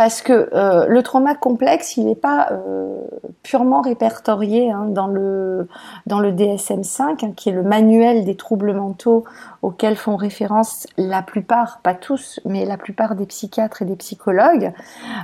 parce 0.00 0.22
que 0.22 0.48
euh, 0.54 0.86
le 0.86 1.02
trauma 1.02 1.34
complexe, 1.34 1.98
il 1.98 2.06
n'est 2.06 2.14
pas 2.14 2.48
euh, 2.52 3.02
purement 3.42 3.82
répertorié 3.82 4.70
hein, 4.70 4.86
dans 4.88 5.06
le 5.06 5.68
dans 6.06 6.20
le 6.20 6.32
DSM-5, 6.32 7.02
hein, 7.02 7.32
qui 7.36 7.50
est 7.50 7.52
le 7.52 7.62
manuel 7.62 8.24
des 8.24 8.34
troubles 8.34 8.72
mentaux 8.72 9.24
auxquels 9.60 9.96
font 9.96 10.16
référence 10.16 10.86
la 10.96 11.20
plupart, 11.20 11.80
pas 11.82 11.92
tous, 11.92 12.40
mais 12.46 12.64
la 12.64 12.78
plupart 12.78 13.14
des 13.14 13.26
psychiatres 13.26 13.82
et 13.82 13.84
des 13.84 13.96
psychologues. 13.96 14.72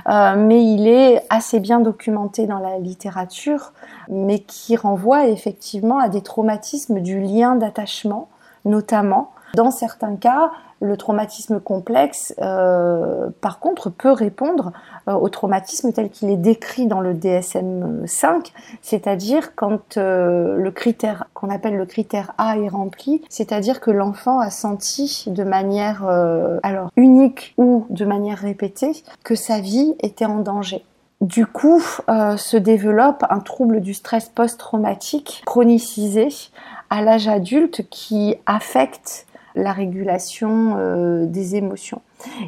Euh, 0.09 0.35
mais 0.37 0.63
il 0.63 0.87
est 0.87 1.23
assez 1.31 1.59
bien 1.59 1.79
documenté 1.79 2.45
dans 2.45 2.59
la 2.59 2.77
littérature, 2.77 3.73
mais 4.09 4.41
qui 4.41 4.75
renvoie 4.75 5.25
effectivement 5.25 5.97
à 5.97 6.07
des 6.07 6.21
traumatismes 6.21 6.99
du 6.99 7.19
lien 7.19 7.55
d'attachement, 7.55 8.29
notamment. 8.63 9.31
Dans 9.55 9.71
certains 9.71 10.17
cas, 10.17 10.51
le 10.79 10.97
traumatisme 10.97 11.59
complexe, 11.59 12.35
euh, 12.39 13.29
par 13.41 13.59
contre, 13.59 13.89
peut 13.89 14.11
répondre 14.11 14.71
euh, 15.07 15.13
au 15.13 15.29
traumatisme 15.29 15.91
tel 15.91 16.09
qu'il 16.09 16.29
est 16.29 16.37
décrit 16.37 16.87
dans 16.87 16.99
le 16.99 17.13
DSM-5, 17.13 18.51
c'est-à-dire 18.81 19.55
quand 19.55 19.97
euh, 19.97 20.55
le 20.55 20.71
critère 20.71 21.25
qu'on 21.33 21.49
appelle 21.49 21.75
le 21.75 21.85
critère 21.85 22.33
A 22.37 22.57
est 22.57 22.69
rempli, 22.69 23.23
c'est-à-dire 23.29 23.79
que 23.79 23.91
l'enfant 23.91 24.39
a 24.39 24.49
senti 24.49 25.25
de 25.27 25.43
manière 25.43 26.07
alors 26.63 26.91
unique 26.95 27.53
ou 27.57 27.85
de 27.89 28.05
manière 28.05 28.37
répétée 28.37 29.03
que 29.23 29.35
sa 29.35 29.59
vie 29.59 29.95
était 30.01 30.25
en 30.25 30.39
danger. 30.39 30.83
Du 31.21 31.45
coup, 31.47 31.81
se 32.07 32.57
développe 32.57 33.23
un 33.29 33.39
trouble 33.39 33.81
du 33.81 33.93
stress 33.93 34.29
post-traumatique 34.29 35.41
chronicisé 35.45 36.29
à 36.89 37.01
l'âge 37.01 37.27
adulte 37.27 37.87
qui 37.89 38.35
affecte 38.45 39.26
la 39.57 39.73
régulation 39.73 40.75
euh, 40.77 41.25
des 41.25 41.55
émotions. 41.55 42.01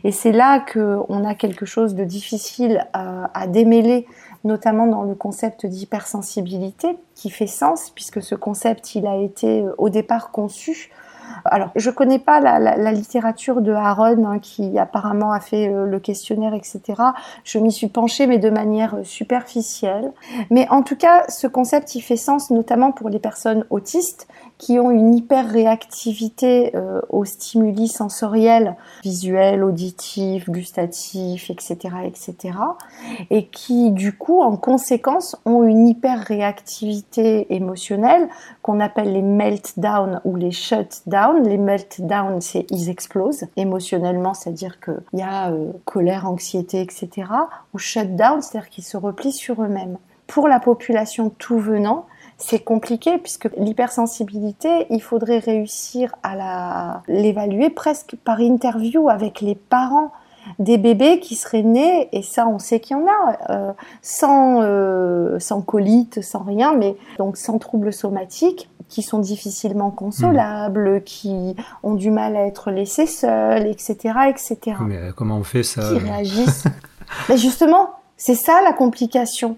Et 0.03 0.11
c'est 0.11 0.31
là 0.31 0.59
qu'on 0.59 1.25
a 1.25 1.35
quelque 1.35 1.65
chose 1.65 1.95
de 1.95 2.03
difficile 2.03 2.87
à, 2.93 3.47
démêler, 3.47 4.07
notamment 4.43 4.87
dans 4.87 5.03
le 5.03 5.15
concept 5.15 5.65
d'hypersensibilité, 5.65 6.97
qui 7.15 7.29
fait 7.29 7.47
sens, 7.47 7.91
puisque 7.93 8.21
ce 8.21 8.35
concept, 8.35 8.95
il 8.95 9.05
a 9.07 9.17
été 9.17 9.61
euh, 9.61 9.73
au 9.77 9.89
départ 9.89 10.31
conçu 10.31 10.91
alors, 11.45 11.69
je 11.75 11.89
connais 11.89 12.19
pas 12.19 12.39
la, 12.39 12.91
littérature 12.91 13.61
de 13.61 13.71
Aaron 13.71 14.25
hein, 14.25 14.39
qui 14.39 14.77
apparemment 14.77 15.31
a 15.31 15.39
fait 15.39 15.67
euh, 15.67 15.85
le 15.85 15.99
questionnaire, 15.99 16.53
etc. 16.53 16.81
Je 17.43 17.59
m'y 17.59 17.71
suis 17.71 17.87
penchée, 17.87 18.27
mais 18.27 18.39
de 18.39 18.49
manière 18.49 18.97
superficielle. 19.03 20.11
Mais 20.49 20.67
en 20.69 20.81
tout 20.81 20.95
cas, 20.95 21.25
ce 21.29 21.47
concept, 21.47 21.95
il 21.95 22.01
fait 22.01 22.17
sens 22.17 22.49
notamment 22.49 22.91
pour 22.91 23.09
les 23.09 23.19
personnes 23.19 23.65
autistes 23.69 24.27
qui 24.59 24.77
ont 24.77 24.91
une 24.91 25.15
hyper-réactivité 25.15 26.75
euh, 26.75 26.99
aux 27.09 27.23
stimuli 27.23 27.87
sensoriels, 27.87 28.75
visuels, 29.03 29.63
auditifs, 29.63 30.49
gustatifs, 30.49 31.49
etc., 31.49 31.77
etc. 32.05 32.57
Et 33.29 33.45
qui, 33.47 33.91
du 33.91 34.15
coup, 34.15 34.41
en 34.41 34.57
conséquence, 34.57 35.37
ont 35.45 35.63
une 35.63 35.87
hyper-réactivité 35.87 37.55
émotionnelle 37.55 38.27
qu'on 38.61 38.81
appelle 38.81 39.13
les 39.13 39.21
meltdowns 39.21 40.19
ou 40.25 40.35
les 40.35 40.51
shutdowns. 40.51 41.47
Les 41.47 41.57
meltdowns, 41.57 42.41
c'est 42.41 42.65
ils 42.69 42.89
explosent 42.89 43.45
émotionnellement, 43.55 44.33
c'est-à-dire 44.33 44.81
qu'il 44.81 45.19
y 45.19 45.23
a 45.23 45.51
euh, 45.51 45.71
colère, 45.85 46.29
anxiété, 46.29 46.81
etc. 46.81 47.29
Ou 47.73 47.77
shutdown, 47.77 48.41
c'est-à-dire 48.41 48.69
qu'ils 48.69 48.83
se 48.83 48.97
replient 48.97 49.31
sur 49.31 49.63
eux-mêmes. 49.63 49.97
Pour 50.27 50.49
la 50.49 50.59
population 50.59 51.29
tout 51.29 51.59
venant, 51.59 52.05
c'est 52.39 52.59
compliqué 52.59 53.17
puisque 53.17 53.49
l'hypersensibilité, 53.57 54.87
il 54.89 55.01
faudrait 55.01 55.39
réussir 55.39 56.15
à 56.23 57.01
l'évaluer 57.07 57.69
presque 57.69 58.15
par 58.23 58.39
interview 58.39 59.09
avec 59.09 59.41
les 59.41 59.55
parents 59.55 60.11
des 60.57 60.77
bébés 60.77 61.19
qui 61.19 61.35
seraient 61.35 61.61
nés, 61.61 62.09
et 62.11 62.23
ça 62.23 62.47
on 62.47 62.57
sait 62.59 62.79
qu'il 62.79 62.97
y 62.97 62.99
en 62.99 63.05
a, 63.05 63.37
euh, 63.51 63.71
sans, 64.01 64.61
euh, 64.61 65.37
sans 65.37 65.61
colite, 65.61 66.23
sans 66.23 66.43
rien, 66.43 66.73
mais 66.73 66.95
donc 67.17 67.37
sans 67.37 67.59
troubles 67.59 67.93
somatiques, 67.93 68.69
qui 68.87 69.03
sont 69.03 69.19
difficilement 69.19 69.91
consolables, 69.91 70.95
mmh. 70.95 71.01
qui 71.01 71.55
ont 71.83 71.93
du 71.93 72.09
mal 72.09 72.35
à 72.35 72.47
être 72.47 72.71
laissés 72.71 73.05
seuls, 73.05 73.67
etc., 73.67 73.95
etc. 74.29 74.77
Mais 74.81 74.99
comment 75.15 75.37
on 75.37 75.43
fait 75.43 75.61
ça 75.61 75.81
Qui 75.81 75.99
réagissent. 75.99 76.63
mais 77.29 77.37
justement, 77.37 77.98
c'est 78.19 78.35
ça 78.35 78.61
la 78.63 78.73
complication, 78.73 79.57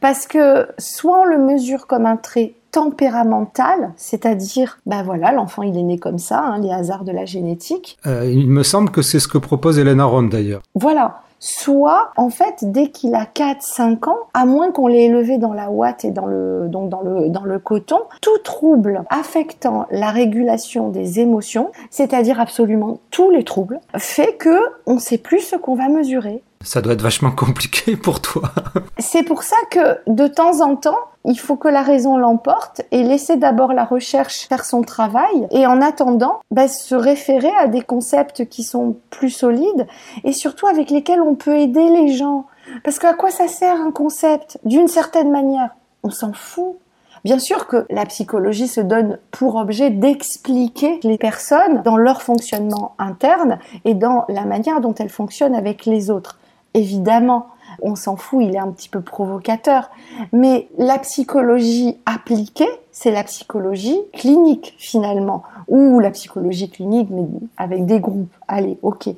parce 0.00 0.26
que 0.26 0.66
soit 0.78 1.20
on 1.20 1.24
le 1.24 1.38
mesure 1.38 1.86
comme 1.86 2.04
un 2.06 2.16
trait 2.16 2.54
tempéramental, 2.72 3.92
c'est-à-dire, 3.96 4.80
ben 4.84 5.02
voilà, 5.02 5.32
l'enfant 5.32 5.62
il 5.62 5.76
est 5.78 5.82
né 5.82 5.98
comme 5.98 6.18
ça, 6.18 6.40
hein, 6.40 6.60
les 6.60 6.70
hasards 6.70 7.04
de 7.04 7.12
la 7.12 7.24
génétique. 7.24 7.98
Euh, 8.06 8.28
il 8.30 8.50
me 8.50 8.62
semble 8.64 8.90
que 8.90 9.00
c'est 9.00 9.20
ce 9.20 9.28
que 9.28 9.38
propose 9.38 9.78
Hélène 9.78 10.00
Aron 10.00 10.24
d'ailleurs. 10.24 10.62
Voilà. 10.74 11.22
Soit, 11.42 12.12
en 12.16 12.28
fait, 12.28 12.56
dès 12.60 12.88
qu'il 12.88 13.14
a 13.14 13.24
4-5 13.24 14.10
ans, 14.10 14.18
à 14.34 14.44
moins 14.44 14.72
qu'on 14.72 14.88
l'ait 14.88 15.06
élevé 15.06 15.38
dans 15.38 15.54
la 15.54 15.70
ouate 15.70 16.04
et 16.04 16.10
dans 16.10 16.26
le, 16.26 16.68
donc 16.68 16.90
dans 16.90 17.00
le, 17.00 17.30
dans 17.30 17.44
le 17.44 17.58
coton, 17.58 18.00
tout 18.20 18.36
trouble 18.44 19.04
affectant 19.08 19.86
la 19.90 20.10
régulation 20.10 20.90
des 20.90 21.18
émotions, 21.18 21.70
c'est-à-dire 21.90 22.40
absolument 22.40 23.00
tous 23.10 23.30
les 23.30 23.42
troubles, 23.42 23.80
fait 23.96 24.34
que 24.34 24.60
on 24.84 24.98
sait 24.98 25.16
plus 25.16 25.40
ce 25.40 25.56
qu'on 25.56 25.76
va 25.76 25.88
mesurer. 25.88 26.42
Ça 26.62 26.82
doit 26.82 26.92
être 26.92 27.00
vachement 27.00 27.30
compliqué 27.30 27.96
pour 28.02 28.20
toi. 28.20 28.52
C'est 28.98 29.22
pour 29.22 29.42
ça 29.42 29.56
que 29.70 29.98
de 30.06 30.26
temps 30.26 30.60
en 30.60 30.76
temps, 30.76 30.98
il 31.24 31.38
faut 31.38 31.56
que 31.56 31.68
la 31.68 31.82
raison 31.82 32.18
l'emporte 32.18 32.82
et 32.90 33.02
laisser 33.02 33.36
d'abord 33.36 33.72
la 33.72 33.84
recherche 33.84 34.46
faire 34.46 34.66
son 34.66 34.82
travail 34.82 35.48
et 35.50 35.66
en 35.66 35.80
attendant 35.80 36.40
bah, 36.50 36.68
se 36.68 36.94
référer 36.94 37.50
à 37.58 37.66
des 37.66 37.80
concepts 37.80 38.46
qui 38.48 38.62
sont 38.62 38.96
plus 39.08 39.30
solides 39.30 39.86
et 40.24 40.32
surtout 40.32 40.66
avec 40.66 40.90
lesquels 40.90 41.22
on 41.22 41.34
peut 41.34 41.56
aider 41.56 41.88
les 41.88 42.12
gens. 42.12 42.46
Parce 42.84 42.98
qu'à 42.98 43.14
quoi 43.14 43.30
ça 43.30 43.48
sert 43.48 43.80
un 43.80 43.90
concept? 43.90 44.58
D'une 44.64 44.88
certaine 44.88 45.30
manière, 45.30 45.70
on 46.02 46.10
s'en 46.10 46.34
fout. 46.34 46.76
Bien 47.24 47.38
sûr 47.38 47.66
que 47.66 47.86
la 47.90 48.06
psychologie 48.06 48.68
se 48.68 48.80
donne 48.80 49.18
pour 49.30 49.56
objet 49.56 49.90
d'expliquer 49.90 51.00
les 51.04 51.18
personnes 51.18 51.82
dans 51.82 51.96
leur 51.96 52.22
fonctionnement 52.22 52.94
interne 52.98 53.58
et 53.84 53.94
dans 53.94 54.24
la 54.28 54.44
manière 54.44 54.80
dont 54.80 54.94
elles 54.94 55.10
fonctionnent 55.10 55.54
avec 55.54 55.84
les 55.84 56.10
autres 56.10 56.39
évidemment, 56.74 57.46
on 57.82 57.94
s'en 57.94 58.16
fout, 58.16 58.42
il 58.42 58.54
est 58.54 58.58
un 58.58 58.70
petit 58.70 58.88
peu 58.88 59.00
provocateur. 59.00 59.90
Mais 60.32 60.68
la 60.78 60.98
psychologie 60.98 61.96
appliquée, 62.06 62.68
c'est 62.92 63.10
la 63.10 63.24
psychologie 63.24 63.98
clinique 64.12 64.74
finalement, 64.78 65.42
ou 65.68 66.00
la 66.00 66.10
psychologie 66.10 66.68
clinique, 66.68 67.08
mais 67.10 67.26
avec 67.56 67.86
des 67.86 68.00
groupes. 68.00 68.32
Allez, 68.48 68.78
ok. 68.82 69.10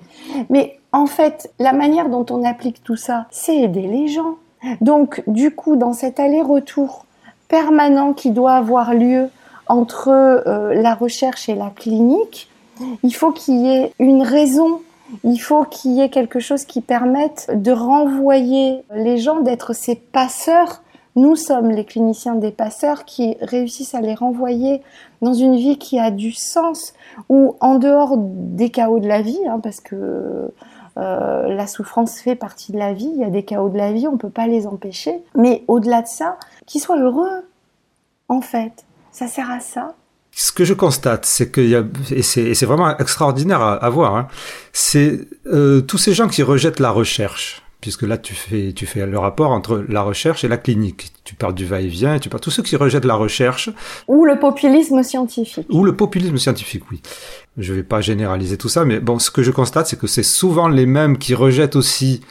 Mais 0.50 0.78
en 0.92 1.06
fait, 1.06 1.52
la 1.58 1.72
manière 1.72 2.08
dont 2.08 2.26
on 2.30 2.44
applique 2.44 2.82
tout 2.82 2.96
ça, 2.96 3.26
c'est 3.30 3.56
aider 3.56 3.86
les 3.86 4.08
gens. 4.08 4.36
Donc, 4.80 5.22
du 5.26 5.54
coup, 5.54 5.76
dans 5.76 5.92
cet 5.92 6.20
aller-retour 6.20 7.06
permanent 7.48 8.12
qui 8.12 8.30
doit 8.30 8.54
avoir 8.54 8.94
lieu 8.94 9.28
entre 9.66 10.08
euh, 10.08 10.74
la 10.74 10.94
recherche 10.94 11.48
et 11.48 11.54
la 11.54 11.70
clinique, 11.70 12.48
il 13.02 13.14
faut 13.14 13.32
qu'il 13.32 13.60
y 13.60 13.68
ait 13.68 13.92
une 13.98 14.22
raison 14.22 14.80
il 15.24 15.38
faut 15.38 15.64
qu'il 15.64 15.92
y 15.92 16.00
ait 16.00 16.08
quelque 16.08 16.40
chose 16.40 16.64
qui 16.64 16.80
permette 16.80 17.50
de 17.54 17.72
renvoyer 17.72 18.82
les 18.94 19.18
gens, 19.18 19.40
d'être 19.40 19.72
ces 19.72 19.94
passeurs. 19.94 20.82
Nous 21.14 21.36
sommes 21.36 21.70
les 21.70 21.84
cliniciens 21.84 22.34
des 22.34 22.50
passeurs 22.50 23.04
qui 23.04 23.36
réussissent 23.40 23.94
à 23.94 24.00
les 24.00 24.14
renvoyer 24.14 24.82
dans 25.20 25.34
une 25.34 25.56
vie 25.56 25.78
qui 25.78 25.98
a 25.98 26.10
du 26.10 26.32
sens 26.32 26.94
ou 27.28 27.56
en 27.60 27.76
dehors 27.76 28.16
des 28.18 28.70
chaos 28.70 28.98
de 28.98 29.06
la 29.06 29.22
vie, 29.22 29.40
hein, 29.46 29.60
parce 29.60 29.80
que 29.80 30.50
euh, 30.98 31.48
la 31.48 31.66
souffrance 31.66 32.18
fait 32.18 32.34
partie 32.34 32.72
de 32.72 32.78
la 32.78 32.92
vie, 32.92 33.10
il 33.14 33.20
y 33.20 33.24
a 33.24 33.30
des 33.30 33.44
chaos 33.44 33.68
de 33.68 33.78
la 33.78 33.92
vie, 33.92 34.08
on 34.08 34.12
ne 34.12 34.18
peut 34.18 34.30
pas 34.30 34.46
les 34.46 34.66
empêcher. 34.66 35.22
Mais 35.34 35.64
au-delà 35.68 36.02
de 36.02 36.08
ça, 36.08 36.38
qu'ils 36.66 36.80
soient 36.80 36.98
heureux, 36.98 37.46
en 38.28 38.40
fait. 38.40 38.84
Ça 39.10 39.26
sert 39.26 39.50
à 39.50 39.60
ça 39.60 39.94
ce 40.34 40.50
que 40.50 40.64
je 40.64 40.72
constate, 40.74 41.26
c'est 41.26 41.52
qu'il 41.52 41.68
y 41.68 41.76
a, 41.76 41.84
et 42.10 42.22
c'est 42.22 42.64
vraiment 42.64 42.96
extraordinaire 42.98 43.60
à, 43.60 43.90
voir, 43.90 44.16
hein, 44.16 44.28
c'est 44.72 45.20
euh, 45.46 45.82
tous 45.82 45.98
ces 45.98 46.14
gens 46.14 46.26
qui 46.26 46.42
rejettent 46.42 46.80
la 46.80 46.90
recherche, 46.90 47.62
puisque 47.82 48.02
là 48.02 48.16
tu 48.16 48.34
fais, 48.34 48.72
tu 48.72 48.86
fais 48.86 49.04
le 49.04 49.18
rapport 49.18 49.50
entre 49.50 49.84
la 49.88 50.00
recherche 50.00 50.42
et 50.42 50.48
la 50.48 50.56
clinique. 50.56 51.12
Tu 51.24 51.34
parles 51.34 51.54
du 51.54 51.66
va-et-vient, 51.66 52.18
tu 52.18 52.30
parles 52.30 52.40
tous 52.40 52.50
ceux 52.50 52.62
qui 52.62 52.76
rejettent 52.76 53.04
la 53.04 53.14
recherche. 53.14 53.68
Ou 54.08 54.24
le 54.24 54.38
populisme 54.38 55.02
scientifique. 55.02 55.66
Ou 55.68 55.84
le 55.84 55.94
populisme 55.94 56.38
scientifique, 56.38 56.84
oui. 56.90 57.02
Je 57.58 57.74
vais 57.74 57.82
pas 57.82 58.00
généraliser 58.00 58.56
tout 58.56 58.70
ça, 58.70 58.86
mais 58.86 59.00
bon, 59.00 59.18
ce 59.18 59.30
que 59.30 59.42
je 59.42 59.50
constate, 59.50 59.86
c'est 59.86 59.98
que 59.98 60.06
c'est 60.06 60.22
souvent 60.22 60.68
les 60.68 60.86
mêmes 60.86 61.18
qui 61.18 61.34
rejettent 61.34 61.76
aussi 61.76 62.22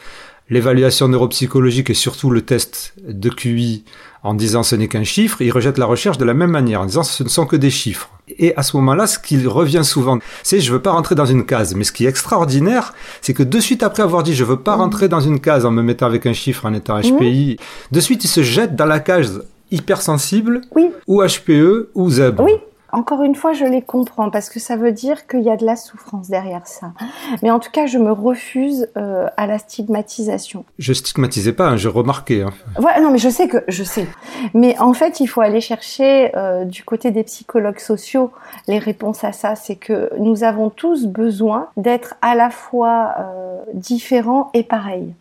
l'évaluation 0.50 1.08
neuropsychologique 1.08 1.90
et 1.90 1.94
surtout 1.94 2.30
le 2.30 2.42
test 2.42 2.94
de 3.08 3.30
QI 3.30 3.84
en 4.24 4.34
disant 4.34 4.64
ce 4.64 4.76
n'est 4.76 4.88
qu'un 4.88 5.04
chiffre, 5.04 5.42
ils 5.42 5.52
rejettent 5.52 5.78
la 5.78 5.86
recherche 5.86 6.18
de 6.18 6.26
la 6.26 6.34
même 6.34 6.52
manière 6.52 6.82
en 6.82 6.86
disant 6.86 7.04
ce 7.04 7.24
ne 7.24 7.30
sont 7.30 7.46
que 7.46 7.56
des 7.56 7.70
chiffres. 7.70 8.10
Et 8.38 8.56
à 8.56 8.64
ce 8.64 8.78
moment-là, 8.78 9.08
ce 9.08 9.18
qui 9.18 9.46
revient 9.46 9.84
souvent, 9.84 10.20
c'est 10.44 10.60
je 10.60 10.72
veux 10.72 10.82
pas 10.82 10.92
rentrer 10.92 11.16
dans 11.16 11.26
une 11.26 11.46
case. 11.46 11.74
Mais 11.76 11.84
ce 11.84 11.92
qui 11.92 12.06
est 12.06 12.10
extraordinaire, 12.10 12.94
c'est 13.22 13.34
que 13.34 13.44
de 13.44 13.60
suite 13.60 13.84
après 13.84 14.04
avoir 14.04 14.24
dit 14.24 14.36
je 14.36 14.44
veux 14.44 14.60
pas 14.60 14.76
rentrer 14.76 15.08
dans 15.08 15.22
une 15.22 15.40
case 15.40 15.66
en 15.66 15.72
me 15.72 15.82
mettant 15.82 16.06
avec 16.06 16.26
un 16.26 16.34
chiffre 16.34 16.66
en 16.66 16.74
étant 16.74 17.00
HPI, 17.00 17.58
de 17.92 18.00
suite 18.00 18.24
ils 18.24 18.30
se 18.30 18.44
jettent 18.44 18.76
dans 18.76 18.86
la 18.86 19.00
case 19.00 19.44
hypersensible 19.72 20.62
ou 21.08 21.24
HPE 21.24 21.90
ou 21.96 22.10
ZEB. 22.10 22.40
Oui 22.42 22.54
encore 22.92 23.24
une 23.24 23.36
fois, 23.36 23.54
je 23.54 23.66
les 23.66 23.82
comprends 23.82 24.30
parce 24.30 24.50
que 24.50 24.60
ça 24.60 24.76
veut 24.76 24.92
dire 24.92 25.28
qu'il 25.28 25.42
y 25.42 25.50
a 25.50 25.58
de 25.58 25.66
la 25.66 25.76
souffrance 25.76 26.30
derrière 26.30 26.68
ça. 26.68 26.94
Mais 27.42 27.52
en 27.52 27.60
tout 27.60 27.72
cas, 27.72 27.86
je 27.86 27.98
me 27.98 28.12
refuse 28.12 28.90
euh, 28.98 29.28
à 29.38 29.48
la 29.48 29.58
stigmatisation. 29.58 30.66
Je 30.78 30.94
stigmatisais 30.94 31.54
pas, 31.54 31.70
hein, 31.70 31.78
je 31.78 31.90
remarquais. 31.90 32.42
Hein. 32.42 32.52
Ouais, 32.82 33.00
non, 33.02 33.12
mais 33.12 33.18
je 33.18 33.30
sais 33.30 33.48
que 33.48 33.64
je 33.68 33.84
sais. 33.84 34.08
Mais 34.54 34.78
en 34.80 34.94
fait, 34.94 35.20
il 35.20 35.28
faut 35.28 35.42
aller 35.42 35.62
chercher 35.62 36.36
euh, 36.36 36.66
du 36.66 36.84
côté 36.84 37.12
des 37.12 37.24
psychologues 37.24 37.80
sociaux 37.80 38.32
les 38.68 38.80
réponses 38.80 39.24
à 39.24 39.32
ça. 39.32 39.56
C'est 39.56 39.76
que 39.76 40.10
nous 40.20 40.44
avons 40.44 40.70
tous 40.70 41.06
besoin 41.06 41.70
d'être 41.78 42.16
à 42.22 42.36
la 42.36 42.50
fois 42.50 43.16
euh, 43.20 43.58
différents 43.74 44.50
et 44.54 44.64
pareils. 44.64 45.14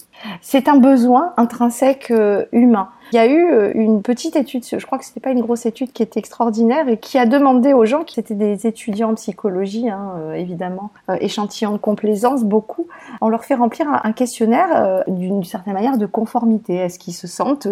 C'est 0.42 0.68
un 0.68 0.76
besoin 0.76 1.33
intrinsèque 1.37 2.11
euh, 2.11 2.44
humain. 2.52 2.88
Il 3.12 3.16
y 3.16 3.18
a 3.18 3.26
eu 3.26 3.50
euh, 3.50 3.72
une 3.74 4.02
petite 4.02 4.37
étude, 4.37 4.64
je 4.64 4.85
crois 4.87 4.98
que 4.98 5.04
c'était 5.04 5.20
pas 5.20 5.30
une 5.30 5.40
grosse 5.40 5.66
étude, 5.66 5.92
qui 5.92 6.02
était 6.02 6.20
extraordinaire 6.20 6.88
et 6.88 6.98
qui 6.98 7.18
a 7.18 7.26
demandé 7.26 7.72
aux 7.72 7.85
gens, 7.85 8.04
qui 8.04 8.20
étaient 8.20 8.35
des 8.35 8.66
étudiants 8.66 9.11
en 9.11 9.14
psychologie, 9.14 9.90
hein, 9.90 10.12
euh, 10.18 10.35
évidemment, 10.35 10.90
échantillons 11.20 11.72
de 11.72 11.78
complaisance, 11.78 12.44
beaucoup, 12.44 12.87
on 13.20 13.28
leur 13.28 13.44
fait 13.44 13.54
remplir 13.54 13.87
un, 13.88 14.12
questionnaire 14.12 15.04
d'une 15.09 15.44
certaine 15.44 15.74
manière 15.74 15.98
de 15.98 16.06
conformité. 16.06 16.74
Est-ce 16.74 16.98
qu'ils 16.98 17.14
se 17.14 17.26
sentent 17.26 17.68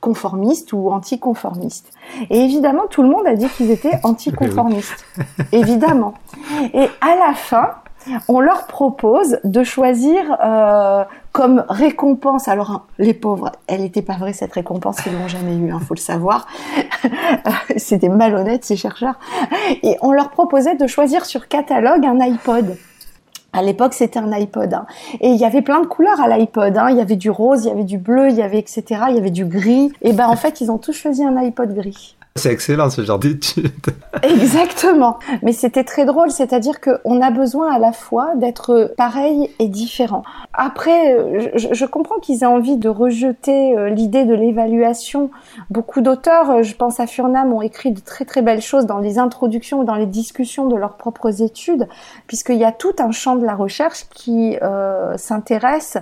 conformistes 0.00 0.72
ou 0.72 0.90
anticonformistes? 0.90 1.92
Et 2.30 2.40
évidemment, 2.40 2.86
tout 2.88 3.02
le 3.02 3.08
monde 3.08 3.26
a 3.26 3.34
dit 3.34 3.48
qu'ils 3.48 3.70
étaient 3.70 3.98
anticonformistes. 4.02 5.04
évidemment. 5.52 6.14
Et 6.74 6.88
à 7.00 7.16
la 7.16 7.34
fin, 7.34 7.70
on 8.28 8.40
leur 8.40 8.66
propose 8.66 9.38
de 9.44 9.62
choisir 9.62 10.36
euh, 10.42 11.04
comme 11.32 11.64
récompense. 11.68 12.48
Alors 12.48 12.86
les 12.98 13.14
pauvres, 13.14 13.52
elle 13.66 13.82
n'était 13.82 14.02
pas 14.02 14.16
vraie 14.16 14.32
cette 14.32 14.52
récompense, 14.52 14.98
ils 15.06 15.12
l'ont 15.12 15.28
jamais 15.28 15.56
eu, 15.56 15.72
hein, 15.72 15.80
faut 15.80 15.94
le 15.94 16.00
savoir. 16.00 16.46
C'était 17.76 18.08
malhonnête 18.08 18.64
ces 18.64 18.76
chercheurs. 18.76 19.18
Et 19.82 19.96
on 20.00 20.12
leur 20.12 20.30
proposait 20.30 20.76
de 20.76 20.86
choisir 20.86 21.24
sur 21.24 21.48
catalogue 21.48 22.04
un 22.04 22.20
iPod. 22.20 22.76
À 23.52 23.62
l'époque, 23.62 23.94
c'était 23.94 24.20
un 24.20 24.30
iPod. 24.30 24.72
Hein. 24.72 24.86
Et 25.20 25.30
il 25.30 25.36
y 25.36 25.44
avait 25.44 25.62
plein 25.62 25.80
de 25.80 25.86
couleurs 25.86 26.20
à 26.20 26.28
l'iPod. 26.28 26.76
Hein. 26.76 26.90
Il 26.90 26.96
y 26.96 27.00
avait 27.00 27.16
du 27.16 27.30
rose, 27.30 27.64
il 27.64 27.68
y 27.68 27.70
avait 27.72 27.84
du 27.84 27.98
bleu, 27.98 28.28
il 28.28 28.36
y 28.36 28.42
avait 28.42 28.60
etc. 28.60 28.84
Il 29.08 29.16
y 29.16 29.18
avait 29.18 29.30
du 29.30 29.44
gris. 29.44 29.92
Et 30.02 30.12
ben 30.12 30.28
en 30.28 30.36
fait, 30.36 30.60
ils 30.60 30.70
ont 30.70 30.78
tous 30.78 30.92
choisi 30.92 31.24
un 31.24 31.36
iPod 31.36 31.74
gris. 31.74 32.16
C'est 32.36 32.52
excellent 32.52 32.90
ce 32.90 33.02
genre 33.02 33.18
d'étude. 33.18 33.72
Exactement. 34.22 35.18
Mais 35.42 35.52
c'était 35.52 35.82
très 35.82 36.04
drôle, 36.04 36.30
c'est-à-dire 36.30 36.80
qu'on 36.80 37.20
a 37.20 37.30
besoin 37.30 37.72
à 37.72 37.78
la 37.78 37.92
fois 37.92 38.34
d'être 38.36 38.94
pareil 38.96 39.50
et 39.58 39.66
différent. 39.66 40.22
Après, 40.52 41.16
je, 41.54 41.84
comprends 41.86 42.20
qu'ils 42.20 42.42
aient 42.42 42.46
envie 42.46 42.76
de 42.76 42.88
rejeter 42.88 43.76
euh, 43.76 43.88
l'idée 43.88 44.24
de 44.24 44.34
l'évaluation. 44.34 45.30
Beaucoup 45.70 46.02
d'auteurs, 46.02 46.50
euh, 46.50 46.62
je 46.62 46.74
pense 46.76 47.00
à 47.00 47.06
Furnam, 47.08 47.52
ont 47.52 47.62
écrit 47.62 47.90
de 47.90 48.00
très 48.00 48.24
très 48.24 48.42
belles 48.42 48.62
choses 48.62 48.86
dans 48.86 48.98
les 48.98 49.18
introductions 49.18 49.80
ou 49.80 49.84
dans 49.84 49.96
les 49.96 50.06
discussions 50.06 50.66
de 50.66 50.76
leurs 50.76 50.96
propres 50.96 51.42
études, 51.42 51.88
puisqu'il 52.28 52.58
y 52.58 52.64
a 52.64 52.72
tout 52.72 52.94
un 53.00 53.10
champ 53.10 53.34
de 53.34 53.44
la 53.44 53.56
recherche 53.56 54.06
qui 54.14 54.56
euh, 54.62 55.16
s'intéresse 55.16 55.98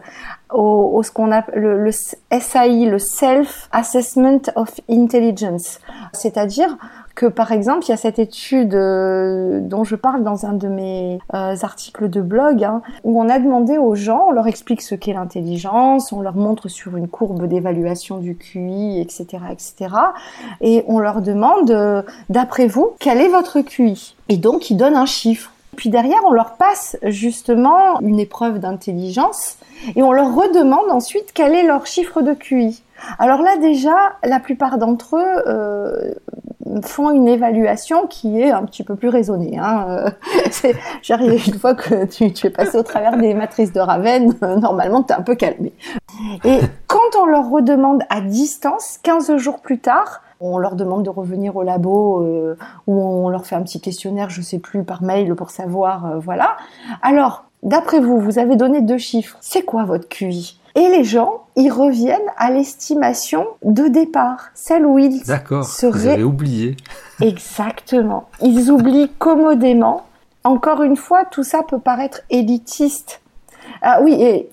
au, 0.52 1.02
ce 1.02 1.10
qu'on 1.10 1.32
appelle 1.32 1.60
le, 1.60 1.84
le, 1.84 1.90
SAI, 1.92 2.86
le 2.86 2.98
Self 2.98 3.68
Assessment 3.72 4.42
of 4.56 4.80
Intelligence. 4.88 5.78
C'est-à-dire 6.18 6.76
que 7.14 7.26
par 7.26 7.50
exemple, 7.50 7.84
il 7.86 7.88
y 7.88 7.92
a 7.92 7.96
cette 7.96 8.18
étude 8.18 8.74
euh, 8.74 9.60
dont 9.60 9.82
je 9.82 9.96
parle 9.96 10.22
dans 10.22 10.46
un 10.46 10.52
de 10.52 10.68
mes 10.68 11.18
euh, 11.34 11.56
articles 11.62 12.08
de 12.08 12.20
blog, 12.20 12.62
hein, 12.62 12.80
où 13.02 13.20
on 13.20 13.28
a 13.28 13.38
demandé 13.38 13.76
aux 13.76 13.96
gens, 13.96 14.26
on 14.28 14.32
leur 14.32 14.46
explique 14.46 14.82
ce 14.82 14.94
qu'est 14.94 15.14
l'intelligence, 15.14 16.12
on 16.12 16.20
leur 16.20 16.36
montre 16.36 16.68
sur 16.68 16.96
une 16.96 17.08
courbe 17.08 17.46
d'évaluation 17.46 18.18
du 18.18 18.36
QI, 18.36 19.00
etc., 19.00 19.26
etc., 19.50 19.94
et 20.60 20.84
on 20.86 21.00
leur 21.00 21.20
demande, 21.20 21.70
euh, 21.70 22.02
d'après 22.28 22.68
vous, 22.68 22.92
quel 23.00 23.20
est 23.20 23.28
votre 23.28 23.60
QI 23.62 24.14
Et 24.28 24.36
donc, 24.36 24.70
ils 24.70 24.76
donnent 24.76 24.96
un 24.96 25.06
chiffre 25.06 25.52
Puis 25.78 25.90
derrière, 25.90 26.18
on 26.26 26.32
leur 26.32 26.56
passe 26.56 26.96
justement 27.04 28.00
une 28.00 28.18
épreuve 28.18 28.58
d'intelligence 28.58 29.58
et 29.94 30.02
on 30.02 30.10
leur 30.10 30.34
redemande 30.34 30.90
ensuite 30.90 31.30
quel 31.32 31.54
est 31.54 31.62
leur 31.62 31.86
chiffre 31.86 32.20
de 32.20 32.34
QI. 32.34 32.82
Alors 33.20 33.42
là 33.42 33.56
déjà, 33.58 33.94
la 34.24 34.40
plupart 34.40 34.78
d'entre 34.78 35.16
eux 35.16 35.42
euh, 35.46 36.14
font 36.82 37.10
une 37.10 37.28
évaluation 37.28 38.06
qui 38.06 38.40
est 38.40 38.50
un 38.50 38.64
petit 38.64 38.84
peu 38.84 38.96
plus 38.96 39.08
raisonnée. 39.08 39.58
Hein. 39.58 40.12
J'arrive 41.02 41.46
une 41.46 41.58
fois 41.58 41.74
que 41.74 42.04
tu, 42.04 42.24
es 42.24 42.50
passé 42.50 42.76
au 42.78 42.82
travers 42.82 43.16
des 43.16 43.34
matrices 43.34 43.72
de 43.72 43.80
Raven, 43.80 44.34
euh, 44.42 44.56
normalement 44.56 45.02
tu 45.02 45.12
es 45.12 45.16
un 45.16 45.22
peu 45.22 45.34
calmé. 45.34 45.72
Et 46.44 46.58
quand 46.86 47.16
on 47.20 47.26
leur 47.26 47.50
redemande 47.50 48.02
à 48.10 48.20
distance, 48.20 48.98
15 49.02 49.36
jours 49.36 49.60
plus 49.60 49.78
tard, 49.78 50.22
on 50.40 50.58
leur 50.58 50.76
demande 50.76 51.04
de 51.04 51.10
revenir 51.10 51.56
au 51.56 51.62
labo 51.62 52.22
euh, 52.22 52.56
ou 52.86 53.00
on 53.00 53.28
leur 53.28 53.46
fait 53.46 53.56
un 53.56 53.62
petit 53.62 53.80
questionnaire, 53.80 54.30
je 54.30 54.40
sais 54.40 54.58
plus, 54.58 54.84
par 54.84 55.02
mail 55.02 55.34
pour 55.34 55.50
savoir, 55.50 56.06
euh, 56.06 56.18
voilà. 56.18 56.56
Alors, 57.02 57.44
d'après 57.62 58.00
vous, 58.00 58.20
vous 58.20 58.38
avez 58.38 58.56
donné 58.56 58.80
deux 58.80 58.98
chiffres. 58.98 59.36
C'est 59.40 59.62
quoi 59.62 59.84
votre 59.84 60.08
QI? 60.08 60.60
Et 60.78 60.88
les 60.88 61.02
gens, 61.02 61.46
ils 61.56 61.72
reviennent 61.72 62.30
à 62.36 62.52
l'estimation 62.52 63.48
de 63.64 63.88
départ, 63.88 64.50
celle 64.54 64.86
où 64.86 64.96
ils 64.96 65.24
seraient... 65.24 66.18
vous 66.18 66.28
oublié. 66.28 66.76
Exactement. 67.20 68.28
Ils 68.40 68.70
oublient 68.70 69.10
commodément. 69.18 70.04
Encore 70.44 70.84
une 70.84 70.96
fois, 70.96 71.24
tout 71.24 71.42
ça 71.42 71.64
peut 71.64 71.80
paraître 71.80 72.20
élitiste. 72.30 73.20
Ah 73.82 74.00
oui, 74.02 74.22
et 74.22 74.48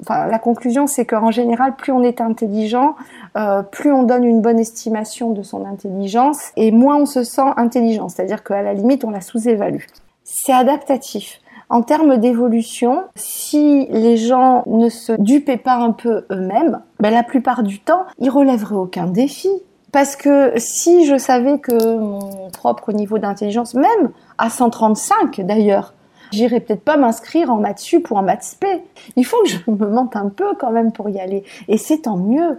enfin, 0.00 0.26
la 0.26 0.40
conclusion, 0.40 0.88
c'est 0.88 1.06
qu'en 1.06 1.30
général, 1.30 1.76
plus 1.76 1.92
on 1.92 2.02
est 2.02 2.20
intelligent, 2.20 2.96
euh, 3.36 3.62
plus 3.62 3.92
on 3.92 4.02
donne 4.02 4.24
une 4.24 4.40
bonne 4.40 4.58
estimation 4.58 5.30
de 5.30 5.44
son 5.44 5.64
intelligence, 5.64 6.50
et 6.56 6.72
moins 6.72 6.96
on 6.96 7.06
se 7.06 7.22
sent 7.22 7.52
intelligent. 7.56 8.08
C'est-à-dire 8.08 8.42
qu'à 8.42 8.60
la 8.62 8.74
limite, 8.74 9.04
on 9.04 9.10
la 9.10 9.20
sous-évalue. 9.20 9.84
C'est 10.24 10.52
adaptatif. 10.52 11.39
En 11.70 11.82
termes 11.82 12.16
d'évolution, 12.16 13.04
si 13.14 13.86
les 13.90 14.16
gens 14.16 14.64
ne 14.66 14.88
se 14.88 15.12
dupaient 15.12 15.56
pas 15.56 15.76
un 15.76 15.92
peu 15.92 16.24
eux-mêmes, 16.32 16.80
ben 16.98 17.14
la 17.14 17.22
plupart 17.22 17.62
du 17.62 17.78
temps, 17.78 18.06
ils 18.18 18.28
relèveraient 18.28 18.74
aucun 18.74 19.06
défi. 19.06 19.48
Parce 19.92 20.16
que 20.16 20.52
si 20.56 21.06
je 21.06 21.16
savais 21.16 21.60
que 21.60 21.96
mon 21.96 22.50
propre 22.50 22.92
niveau 22.92 23.18
d'intelligence, 23.18 23.74
même 23.74 24.10
à 24.36 24.50
135 24.50 25.42
d'ailleurs, 25.42 25.94
j'irais 26.32 26.58
peut-être 26.58 26.82
pas 26.82 26.96
m'inscrire 26.96 27.50
en 27.50 27.56
maths 27.56 27.78
sup 27.78 28.10
ou 28.10 28.16
en 28.16 28.22
maths 28.22 28.42
spé. 28.42 28.82
Il 29.14 29.24
faut 29.24 29.40
que 29.44 29.48
je 29.48 29.58
me 29.68 29.86
mente 29.86 30.16
un 30.16 30.28
peu 30.28 30.54
quand 30.58 30.72
même 30.72 30.90
pour 30.90 31.08
y 31.08 31.20
aller. 31.20 31.44
Et 31.68 31.78
c'est 31.78 32.02
tant 32.02 32.16
mieux. 32.16 32.58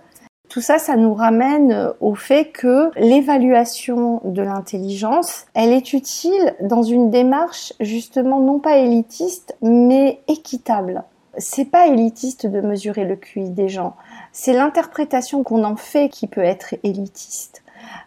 Tout 0.51 0.59
ça, 0.59 0.79
ça 0.79 0.97
nous 0.97 1.13
ramène 1.13 1.71
euh, 1.71 1.93
au 2.01 2.13
fait 2.13 2.51
que 2.51 2.91
l'évaluation 2.99 4.19
de 4.25 4.41
l'intelligence, 4.41 5.45
elle 5.53 5.71
est 5.71 5.93
utile 5.93 6.55
dans 6.59 6.83
une 6.83 7.09
démarche 7.09 7.71
justement 7.79 8.41
non 8.41 8.59
pas 8.59 8.75
élitiste, 8.75 9.55
mais 9.61 10.19
équitable. 10.27 11.05
C'est 11.37 11.71
pas 11.71 11.87
élitiste 11.87 12.47
de 12.47 12.59
mesurer 12.59 13.05
le 13.05 13.15
QI 13.15 13.49
des 13.49 13.69
gens. 13.69 13.95
C'est 14.33 14.51
l'interprétation 14.51 15.41
qu'on 15.43 15.63
en 15.63 15.77
fait 15.77 16.09
qui 16.09 16.27
peut 16.27 16.43
être 16.43 16.75
élitiste 16.83 17.63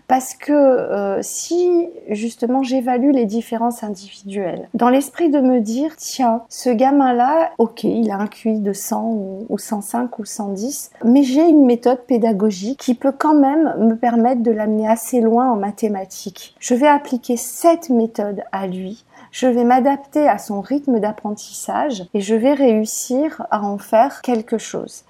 parce 0.06 0.34
que 0.34 0.52
euh, 0.52 1.18
si 1.22 1.88
justement 2.10 2.62
j'évalue 2.62 3.10
les 3.12 3.24
différences 3.24 3.82
individuelles, 3.82 4.68
dans 4.74 4.88
l'esprit 4.88 5.30
de 5.30 5.40
me 5.40 5.60
dire 5.60 5.96
tiens, 5.96 6.42
ce 6.48 6.70
gamin-là, 6.70 7.50
ok, 7.58 7.84
il 7.84 8.10
a 8.10 8.16
un 8.16 8.26
QI 8.26 8.60
de 8.60 8.72
100 8.72 9.46
ou, 9.48 9.58
105 9.58 10.18
ou 10.18 10.24
110, 10.24 10.90
mais 11.04 11.22
j'ai 11.22 11.48
une 11.48 11.64
méthode 11.64 12.00
pédagogique 12.06 12.80
qui 12.80 12.94
peut 12.94 13.14
quand 13.16 13.34
même 13.34 13.74
me 13.78 13.94
permettre 13.94 14.42
de 14.42 14.50
l'amener 14.50 14.88
assez 14.88 15.20
loin 15.20 15.50
en 15.50 15.56
mathématiques. 15.56 16.54
Je 16.60 16.74
vais 16.74 16.88
appliquer 16.88 17.36
cette 17.36 17.90
méthode 17.90 18.42
à 18.52 18.66
lui 18.66 19.04
je 19.34 19.48
vais 19.48 19.64
m'adapter 19.64 20.28
à 20.28 20.38
son 20.38 20.60
rythme 20.60 21.00
d'apprentissage 21.00 22.04
et 22.14 22.20
je 22.20 22.36
vais 22.36 22.52
réussir 22.52 23.44
à 23.50 23.62
en 23.62 23.78
faire 23.78 24.22
quelque 24.22 24.58
chose. 24.58 25.02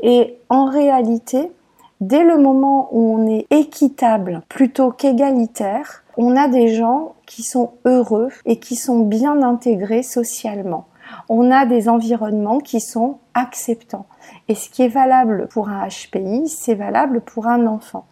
Et 0.00 0.36
en 0.50 0.66
réalité, 0.66 1.50
Dès 2.02 2.24
le 2.24 2.36
moment 2.36 2.88
où 2.90 3.16
on 3.16 3.28
est 3.28 3.46
équitable 3.52 4.42
plutôt 4.48 4.90
qu'égalitaire, 4.90 6.02
on 6.16 6.34
a 6.34 6.48
des 6.48 6.74
gens 6.74 7.14
qui 7.26 7.44
sont 7.44 7.74
heureux 7.84 8.28
et 8.44 8.58
qui 8.58 8.74
sont 8.74 9.06
bien 9.06 9.40
intégrés 9.40 10.02
socialement. 10.02 10.88
On 11.28 11.52
a 11.52 11.64
des 11.64 11.88
environnements 11.88 12.58
qui 12.58 12.80
sont 12.80 13.18
acceptants. 13.34 14.06
Et 14.48 14.56
ce 14.56 14.68
qui 14.68 14.82
est 14.82 14.88
valable 14.88 15.46
pour 15.46 15.68
un 15.68 15.86
HPI, 15.86 16.48
c'est 16.48 16.74
valable 16.74 17.20
pour 17.20 17.46
un 17.46 17.68
enfant. 17.68 18.06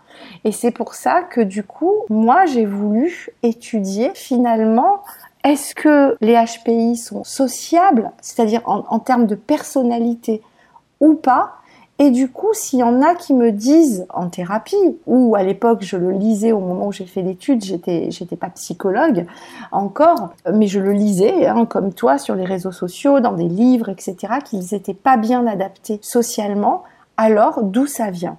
Et 0.45 0.53
c'est 0.53 0.71
pour 0.71 0.95
ça 0.95 1.23
que 1.23 1.41
du 1.41 1.65
coup, 1.65 1.95
moi, 2.11 2.47
j'ai 2.47 2.67
voulu 2.67 3.31
étudier 3.43 4.13
finalement 4.15 5.03
est-ce 5.43 5.75
que 5.75 6.17
les 6.21 6.35
HPI 6.35 6.97
sont 6.97 7.25
sociables, 7.25 8.13
c'est-à-dire 8.21 8.63
en, 8.67 9.01
termes 9.01 9.27
de 9.27 9.35
personnalité 9.35 10.43
ou 11.01 11.15
pas, 11.15 11.55
et 12.03 12.11
du 12.11 12.31
coup, 12.31 12.49
s'il 12.55 12.79
y 12.79 12.83
en 12.83 13.03
a 13.03 13.15
qui 13.15 13.35
me 13.35 13.53
disent 13.53 14.07
en 14.09 14.31
thérapie, 14.31 14.75
ou 15.07 15.35
à 15.37 15.43
l'époque 15.43 15.83
je 15.83 15.99
le 15.99 16.13
lisais 16.13 16.51
au 16.51 16.59
moment 16.59 16.87
où 16.87 16.93
j'ai 16.93 17.05
fait 17.05 17.21
l'étude, 17.21 17.63
j'étais 17.63 18.11
j'étais 18.11 18.37
pas 18.37 18.49
psychologue 18.49 19.27
encore, 19.71 20.33
mais 20.51 20.67
je 20.67 20.81
le 20.81 20.93
lisais 20.93 21.47
hein, 21.47 21.67
comme 21.67 21.93
toi 21.93 22.17
sur 22.17 22.35
les 22.35 22.47
réseaux 22.47 22.73
sociaux, 22.73 23.21
dans 23.21 23.35
des 23.35 23.49
livres, 23.49 23.91
etc., 23.91 24.17
qu'ils 24.43 24.65
n'étaient 24.73 24.95
pas 24.95 25.19
bien 25.19 25.47
adaptés 25.47 25.99
socialement. 26.01 26.85
Alors 27.19 27.63
d'où 27.63 27.87
ça 27.87 28.11
vient? 28.11 28.39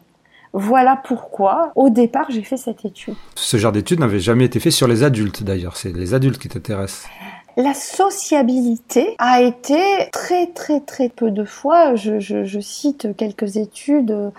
Voilà 0.54 1.00
pourquoi, 1.06 1.72
au 1.76 1.92
départ, 1.92 2.26
j'ai 2.30 2.42
fait 2.42 2.58
cette 2.58 2.84
étude. 2.84 3.14
Ce 3.36 3.58
genre 3.58 3.72
d'étude 3.72 4.00
n'avait 4.00 4.20
jamais 4.20 4.46
été 4.46 4.60
fait 4.60 4.72
sur 4.72 4.88
les 4.88 5.04
adultes, 5.04 5.44
d'ailleurs. 5.44 5.78
C'est 5.78 5.96
les 5.96 6.14
adultes 6.14 6.40
qui 6.40 6.50
t'intéressent. 6.50 7.08
La 7.58 7.74
sociabilité 7.74 9.16
a 9.18 9.42
été 9.42 9.82
très 10.14 10.48
très 10.48 10.80
très 10.80 11.10
peu 11.10 11.32
de 11.32 11.44
fois, 11.44 11.96
je, 11.96 12.20
je, 12.20 12.46
je 12.46 12.60
cite 12.62 13.16
quelques 13.18 13.58
études, 13.58 14.32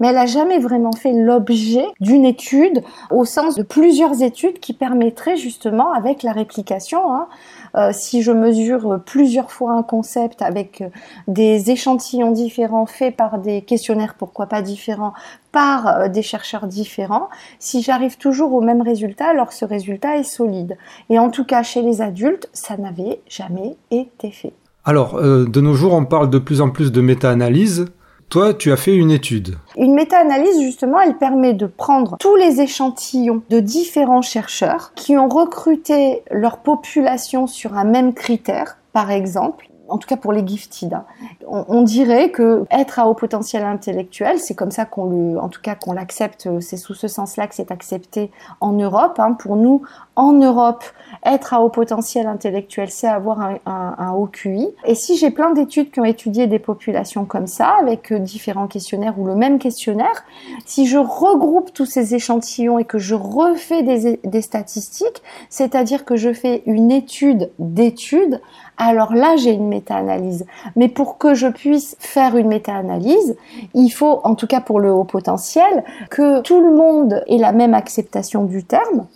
mais 0.00 0.08
elle 0.08 0.18
a 0.18 0.26
jamais 0.26 0.58
vraiment 0.58 0.92
fait 0.92 1.12
l'objet 1.12 1.86
d'une 2.00 2.26
étude 2.26 2.82
au 3.10 3.24
sens 3.24 3.54
de 3.54 3.62
plusieurs 3.62 4.22
études 4.22 4.60
qui 4.60 4.74
permettraient 4.74 5.36
justement 5.36 5.92
avec 5.92 6.22
la 6.22 6.32
réplication, 6.32 7.10
hein, 7.12 7.28
euh, 7.76 7.90
si 7.92 8.22
je 8.22 8.32
mesure 8.32 9.00
plusieurs 9.04 9.50
fois 9.50 9.72
un 9.72 9.82
concept 9.82 10.42
avec 10.42 10.82
des 11.26 11.70
échantillons 11.70 12.32
différents 12.32 12.86
faits 12.86 13.16
par 13.16 13.38
des 13.38 13.62
questionnaires, 13.62 14.14
pourquoi 14.18 14.46
pas 14.46 14.62
différents, 14.62 15.14
par 15.52 15.86
euh, 15.86 16.08
des 16.08 16.22
chercheurs 16.22 16.66
différents, 16.66 17.28
si 17.58 17.82
j'arrive 17.82 18.16
toujours 18.18 18.52
au 18.54 18.60
même 18.60 18.82
résultat, 18.82 19.28
alors 19.28 19.52
ce 19.52 19.64
résultat 19.64 20.16
est 20.16 20.24
solide. 20.24 20.76
Et 21.10 21.18
en 21.18 21.30
tout 21.30 21.44
cas, 21.44 21.62
chez 21.62 21.82
les 21.82 22.02
adultes, 22.02 22.48
ça 22.52 22.76
n'avait 22.76 23.20
jamais 23.28 23.76
été 23.90 24.30
fait. 24.30 24.52
Alors, 24.84 25.16
euh, 25.16 25.44
de 25.44 25.60
nos 25.60 25.74
jours, 25.74 25.92
on 25.92 26.04
parle 26.04 26.30
de 26.30 26.38
plus 26.38 26.60
en 26.60 26.70
plus 26.70 26.92
de 26.92 27.00
méta-analyse. 27.00 27.86
Toi, 28.30 28.52
tu 28.52 28.72
as 28.72 28.76
fait 28.76 28.94
une 28.94 29.10
étude. 29.10 29.56
Une 29.78 29.94
méta-analyse, 29.94 30.60
justement, 30.60 31.00
elle 31.00 31.16
permet 31.16 31.54
de 31.54 31.64
prendre 31.64 32.18
tous 32.20 32.36
les 32.36 32.60
échantillons 32.60 33.42
de 33.48 33.58
différents 33.58 34.20
chercheurs 34.20 34.92
qui 34.94 35.16
ont 35.16 35.28
recruté 35.28 36.22
leur 36.30 36.58
population 36.58 37.46
sur 37.46 37.74
un 37.74 37.84
même 37.84 38.12
critère, 38.12 38.76
par 38.92 39.10
exemple, 39.10 39.70
en 39.88 39.98
tout 39.98 40.08
cas 40.08 40.16
pour 40.16 40.32
les 40.32 40.46
gifted. 40.46 40.98
On, 41.46 41.82
dirait 41.82 42.30
que 42.30 42.64
être 42.70 42.98
à 42.98 43.06
haut 43.06 43.14
potentiel 43.14 43.64
intellectuel, 43.64 44.38
c'est 44.38 44.54
comme 44.54 44.70
ça 44.70 44.84
qu'on 44.84 45.06
le, 45.06 45.38
en 45.38 45.48
tout 45.48 45.60
cas 45.60 45.74
qu'on 45.74 45.92
l'accepte, 45.92 46.48
c'est 46.60 46.76
sous 46.76 46.94
ce 46.94 47.08
sens-là 47.08 47.46
que 47.46 47.54
c'est 47.54 47.70
accepté 47.70 48.30
en 48.60 48.72
Europe. 48.72 49.18
Hein. 49.18 49.32
Pour 49.32 49.56
nous, 49.56 49.82
en 50.16 50.32
Europe, 50.32 50.84
être 51.24 51.54
à 51.54 51.60
haut 51.60 51.68
potentiel 51.68 52.26
intellectuel, 52.26 52.90
c'est 52.90 53.06
avoir 53.06 53.40
un, 53.66 54.12
haut 54.12 54.26
QI. 54.26 54.68
Et 54.84 54.94
si 54.94 55.16
j'ai 55.16 55.30
plein 55.30 55.52
d'études 55.52 55.90
qui 55.90 56.00
ont 56.00 56.04
étudié 56.04 56.46
des 56.46 56.58
populations 56.58 57.24
comme 57.24 57.46
ça, 57.46 57.76
avec 57.80 58.12
euh, 58.12 58.18
différents 58.18 58.66
questionnaires 58.66 59.18
ou 59.18 59.26
le 59.26 59.34
même 59.34 59.58
questionnaire, 59.58 60.24
si 60.64 60.86
je 60.86 60.98
regroupe 60.98 61.72
tous 61.72 61.86
ces 61.86 62.14
échantillons 62.14 62.78
et 62.78 62.84
que 62.84 62.98
je 62.98 63.14
refais 63.14 63.82
des 63.82 64.42
statistiques, 64.42 65.22
c'est-à-dire 65.48 66.04
que 66.04 66.16
je 66.16 66.32
fais 66.32 66.62
une 66.66 66.90
étude 66.90 67.50
d'études, 67.58 68.40
alors 68.78 69.14
là 69.14 69.36
j'ai 69.36 69.52
une 69.52 69.68
méta-analyse. 69.68 70.46
Mais 70.76 70.88
pour 70.88 71.18
que 71.18 71.34
je 71.34 71.48
puisse 71.48 71.96
faire 71.98 72.36
une 72.36 72.48
méta-analyse, 72.48 73.36
il 73.74 73.90
faut, 73.90 74.20
en 74.24 74.34
tout 74.34 74.46
cas 74.46 74.60
pour 74.60 74.80
le 74.80 74.92
haut 74.92 75.04
potentiel, 75.04 75.84
que 76.10 76.40
tout 76.40 76.60
le 76.60 76.74
monde 76.74 77.22
ait 77.26 77.38
la 77.38 77.52
même 77.52 77.74
acceptation 77.74 78.44
du 78.44 78.64
terme, 78.64 79.06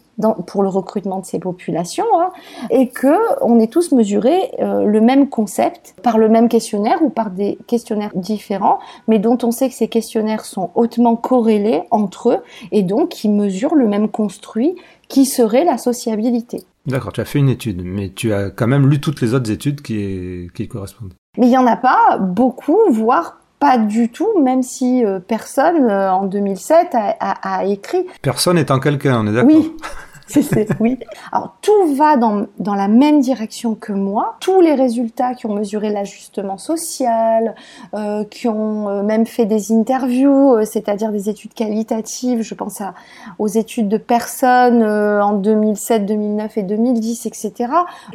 pour 0.47 0.63
le 0.63 0.69
recrutement 0.69 1.21
de 1.21 1.25
ces 1.25 1.39
populations 1.39 2.05
hein, 2.15 2.31
et 2.71 2.89
que 2.89 3.17
on 3.43 3.59
ait 3.59 3.67
tous 3.67 3.93
mesuré 3.93 4.53
euh, 4.61 4.85
le 4.85 5.01
même 5.01 5.29
concept 5.29 5.95
par 6.03 6.19
le 6.19 6.29
même 6.29 6.49
questionnaire 6.49 7.03
ou 7.03 7.09
par 7.09 7.31
des 7.31 7.59
questionnaires 7.67 8.13
différents, 8.15 8.79
mais 9.09 9.19
dont 9.19 9.39
on 9.43 9.51
sait 9.51 9.69
que 9.69 9.75
ces 9.75 9.89
questionnaires 9.89 10.45
sont 10.45 10.71
hautement 10.75 11.17
corrélés 11.17 11.83
entre 11.91 12.31
eux 12.31 12.43
et 12.73 12.83
donc 12.83 13.09
qui 13.09 13.29
mesurent 13.29 13.75
le 13.75 13.89
même 13.89 14.09
construit 14.09 14.77
qui 15.09 15.27
serait 15.27 15.65
la 15.65 15.79
sociabilité. 15.79 16.65
D'accord, 16.87 17.13
tu 17.13 17.21
as 17.21 17.25
fait 17.25 17.39
une 17.39 17.49
étude, 17.49 17.83
mais 17.85 18.11
tu 18.11 18.33
as 18.33 18.51
quand 18.51 18.67
même 18.67 18.89
lu 18.89 19.01
toutes 19.01 19.21
les 19.21 19.35
autres 19.35 19.51
études 19.51 19.83
qui, 19.83 20.51
qui 20.55 20.69
correspondent. 20.69 21.15
Mais 21.39 21.47
il 21.47 21.51
n'y 21.51 21.59
en 21.59 21.67
a 21.67 21.77
pas 21.77 22.19
beaucoup, 22.19 22.79
voire 22.91 23.39
pas 23.61 23.79
du 23.79 24.09
tout, 24.09 24.41
même 24.43 24.65
si 24.65 25.05
euh, 25.05 25.21
personne 25.21 25.85
euh, 25.85 26.13
en 26.13 26.25
2007 26.25 26.95
a, 26.95 27.17
a, 27.21 27.59
a, 27.59 27.65
écrit. 27.65 28.05
Personne 28.21 28.59
étant 28.59 28.81
quelqu'un, 28.81 29.21
on 29.21 29.29
est 29.29 29.33
d'accord 29.33 29.55
Oui, 29.55 29.73
oui. 30.81 30.99
Alors 31.31 31.57
tout 31.63 31.95
va 31.95 32.17
dans, 32.17 32.47
dans 32.59 32.75
la 32.75 32.89
même 32.89 33.21
direction 33.21 33.75
que 33.75 33.93
moi. 33.93 34.37
Tous 34.41 34.61
les 34.61 34.75
résultats 34.75 35.35
qui 35.35 35.47
ont 35.47 35.55
mesuré 35.55 35.91
l'ajustement 35.91 36.59
social, 36.59 37.55
euh, 37.95 38.25
qui 38.25 38.49
ont 38.49 38.89
euh, 38.89 39.03
même 39.03 39.27
fait 39.27 39.47
des 39.47 39.73
interviews, 39.73 40.55
euh, 40.55 40.65
c'est-à-dire 40.65 41.11
des 41.13 41.29
études 41.29 41.55
qualitatives, 41.55 42.43
je 42.43 42.55
pense 42.55 42.81
à, 42.81 42.95
aux 43.39 43.49
études 43.49 43.89
de 43.89 43.97
personnes 43.97 44.83
en 44.83 45.35
2007, 45.35 46.07
2009 46.07 46.59
et 46.59 46.63
2010, 46.63 47.27
etc. 47.27 47.53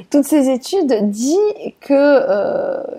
Toutes 0.09 0.25
ces 0.25 0.49
études 0.49 1.09
disent 1.09 1.37
que 1.81 1.97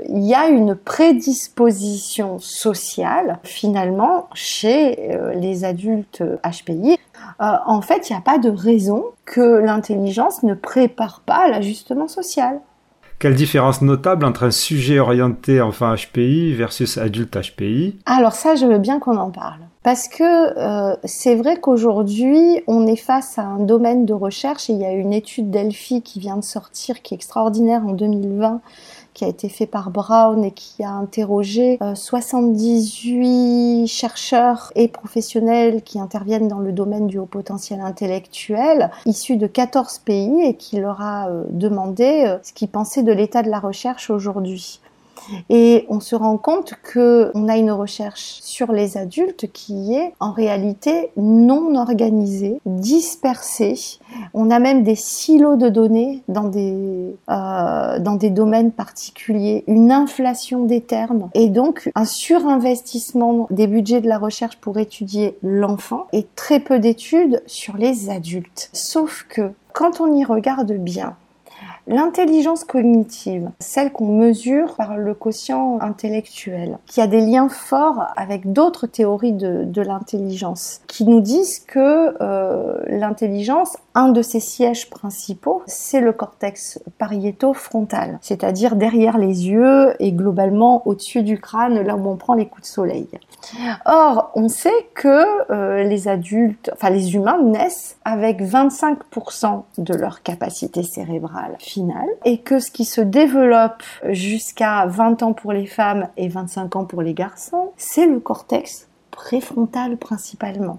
il 0.09 0.24
y 0.24 0.35
a 0.35 0.48
une 0.48 0.74
prédisposition 0.74 2.38
sociale 2.38 3.38
finalement 3.42 4.28
chez 4.35 5.18
les 5.35 5.64
adultes 5.64 6.22
HPI. 6.44 6.98
En 7.38 7.81
fait, 7.81 8.09
il 8.09 8.12
n'y 8.12 8.18
a 8.18 8.22
pas 8.22 8.38
de 8.38 8.50
raison 8.50 9.04
que 9.24 9.40
l'intelligence 9.40 10.42
ne 10.42 10.54
prépare 10.54 11.20
pas 11.20 11.46
à 11.46 11.48
l'ajustement 11.48 12.09
social. 12.09 12.61
Quelle 13.18 13.35
différence 13.35 13.83
notable 13.83 14.24
entre 14.24 14.44
un 14.44 14.52
sujet 14.52 15.00
orienté 15.00 15.61
enfant 15.61 15.92
HPI 15.92 16.54
versus 16.54 16.98
adulte 16.98 17.37
HPI 17.37 17.98
Alors 18.07 18.33
ça, 18.33 18.54
je 18.54 18.64
veux 18.64 18.78
bien 18.78 19.00
qu'on 19.00 19.16
en 19.16 19.31
parle. 19.31 19.59
Parce 19.83 20.07
que 20.07 20.22
euh, 20.22 20.96
c'est 21.02 21.35
vrai 21.35 21.59
qu'aujourd'hui, 21.59 22.62
on 22.68 22.87
est 22.87 22.96
face 22.96 23.38
à 23.38 23.42
un 23.42 23.59
domaine 23.59 24.04
de 24.07 24.12
recherche 24.12 24.70
et 24.70 24.72
il 24.72 24.81
y 24.81 24.85
a 24.85 24.92
une 24.92 25.12
étude 25.12 25.50
Delphi 25.50 26.02
qui 26.02 26.20
vient 26.20 26.37
de 26.37 26.44
sortir, 26.44 27.02
qui 27.02 27.14
est 27.14 27.16
extraordinaire 27.16 27.85
en 27.85 27.92
2020, 27.92 28.61
qui 29.18 29.24
a 29.24 29.28
été 29.28 29.48
fait 29.48 29.66
par 29.66 29.90
Brown 29.90 30.44
et 30.44 30.52
qui 30.52 30.85
a 30.85 30.92
interrogé 30.92 31.76
78 31.92 33.83
euh, 33.83 33.87
chercheurs 33.88 34.70
et 34.76 34.87
professionnels 34.87 35.83
qui 35.83 35.98
interviennent 35.98 36.46
dans 36.46 36.61
le 36.61 36.70
domaine 36.70 37.09
du 37.09 37.18
haut 37.18 37.26
potentiel 37.26 37.81
intellectuel, 37.81 38.92
issus 39.07 39.37
de 39.37 39.48
14 39.48 39.98
pays 39.98 40.42
et 40.44 40.54
qui 40.54 40.78
leur 40.78 41.00
a 41.00 41.31
euh, 41.31 41.42
demandé 41.50 42.26
euh, 42.28 42.38
ce 42.44 42.52
qu'ils 42.52 42.68
pensaient 42.68 43.02
de 43.02 43.11
l'état 43.11 43.42
de 43.42 43.50
la 43.50 43.59
recherche 43.59 44.09
aujourd'hui. 44.09 44.78
Et 45.50 45.86
on 45.88 46.00
se 46.00 46.16
rend 46.16 46.38
compte 46.38 46.74
que 46.82 47.30
on 47.34 47.48
a 47.48 47.56
une 47.56 47.70
recherche 47.70 48.38
sur 48.42 48.72
les 48.72 48.96
adultes 48.96 49.50
qui 49.52 49.94
est 49.94 50.14
en 50.20 50.32
réalité 50.32 51.10
non 51.16 51.74
organisée, 51.74 52.60
dispersée. 52.66 53.98
On 54.34 54.50
a 54.50 54.58
même 54.58 54.82
des 54.82 54.94
silos 54.94 55.56
de 55.56 55.68
données 55.68 56.22
dans 56.28 56.48
des 56.48 57.16
euh, 57.30 57.98
dans 57.98 58.14
des 58.14 58.30
domaines 58.30 58.72
particuliers, 58.72 59.64
une 59.66 59.92
inflation 59.92 60.64
des 60.64 60.80
termes 60.80 61.30
et 61.34 61.48
donc 61.48 61.90
un 61.94 62.04
surinvestissement 62.04 63.46
des 63.50 63.66
budgets 63.66 64.00
de 64.00 64.08
la 64.08 64.18
recherche 64.18 64.56
pour 64.56 64.78
étudier 64.78 65.36
l'enfant 65.42 66.06
et 66.12 66.26
très 66.36 66.60
peu 66.60 66.78
d'études 66.78 67.42
sur 67.46 67.76
les 67.76 68.10
adultes. 68.10 68.70
Sauf 68.72 69.26
que 69.28 69.52
quand 69.72 70.00
on 70.00 70.12
y 70.14 70.24
regarde 70.24 70.72
bien, 70.72 71.16
L'intelligence 71.90 72.64
cognitive, 72.64 73.51
celle 73.61 73.92
qu'on 73.92 74.09
mesure 74.09 74.74
par 74.74 74.98
le 74.98 75.14
quotient 75.14 75.79
intellectuel, 75.81 76.77
qui 76.85 77.01
a 77.01 77.07
des 77.07 77.22
liens 77.22 77.48
forts 77.48 78.09
avec 78.14 78.53
d'autres 78.53 78.87
théories 78.87 79.33
de, 79.33 79.81
l'intelligence, 79.81 80.83
qui 80.87 81.07
nous 81.07 81.22
disent 81.22 81.61
que 81.61 82.14
euh, 82.20 82.79
l'intelligence, 82.88 83.79
un 83.98 84.11
de 84.11 84.22
ses 84.22 84.38
sièges 84.38 84.90
principaux, 84.90 85.62
c'est 85.66 86.00
le 86.00 86.12
cortex 86.12 86.78
pariéto-frontal, 86.98 88.20
c'est-à-dire 88.22 88.76
derrière 88.76 89.18
les 89.18 89.48
yeux 89.48 89.92
et 89.98 90.12
globalement 90.12 90.87
au-dessus 90.87 91.24
du 91.24 91.40
crâne, 91.40 91.80
là 91.80 91.96
où 91.96 92.08
on 92.08 92.16
prend 92.16 92.34
les 92.34 92.46
coups 92.46 92.62
de 92.62 92.72
soleil. 92.72 93.08
Or, 93.87 94.30
on 94.37 94.48
sait 94.48 94.88
que 94.94 95.50
euh, 95.50 95.82
les 95.82 96.06
adultes, 96.06 96.70
enfin 96.74 96.90
les 96.90 97.16
humains 97.16 97.42
naissent 97.42 97.96
avec 98.04 98.40
25% 98.40 99.64
de 99.78 99.94
leur 99.94 100.22
capacité 100.22 100.84
cérébrale 100.84 101.56
et 102.24 102.38
que 102.38 102.61
ce 102.61 102.70
qui 102.70 102.84
se 102.84 103.00
développe 103.00 103.82
jusqu'à 104.11 104.87
20 104.87 105.24
ans 105.24 105.32
pour 105.32 105.52
les 105.52 105.66
femmes 105.66 106.06
et 106.16 106.28
25 106.28 106.76
ans 106.76 106.84
pour 106.84 107.02
les 107.02 107.14
garçons, 107.14 107.72
c'est 107.76 108.06
le 108.06 108.20
cortex 108.20 108.87
préfrontal 109.11 109.96
principalement. 109.96 110.78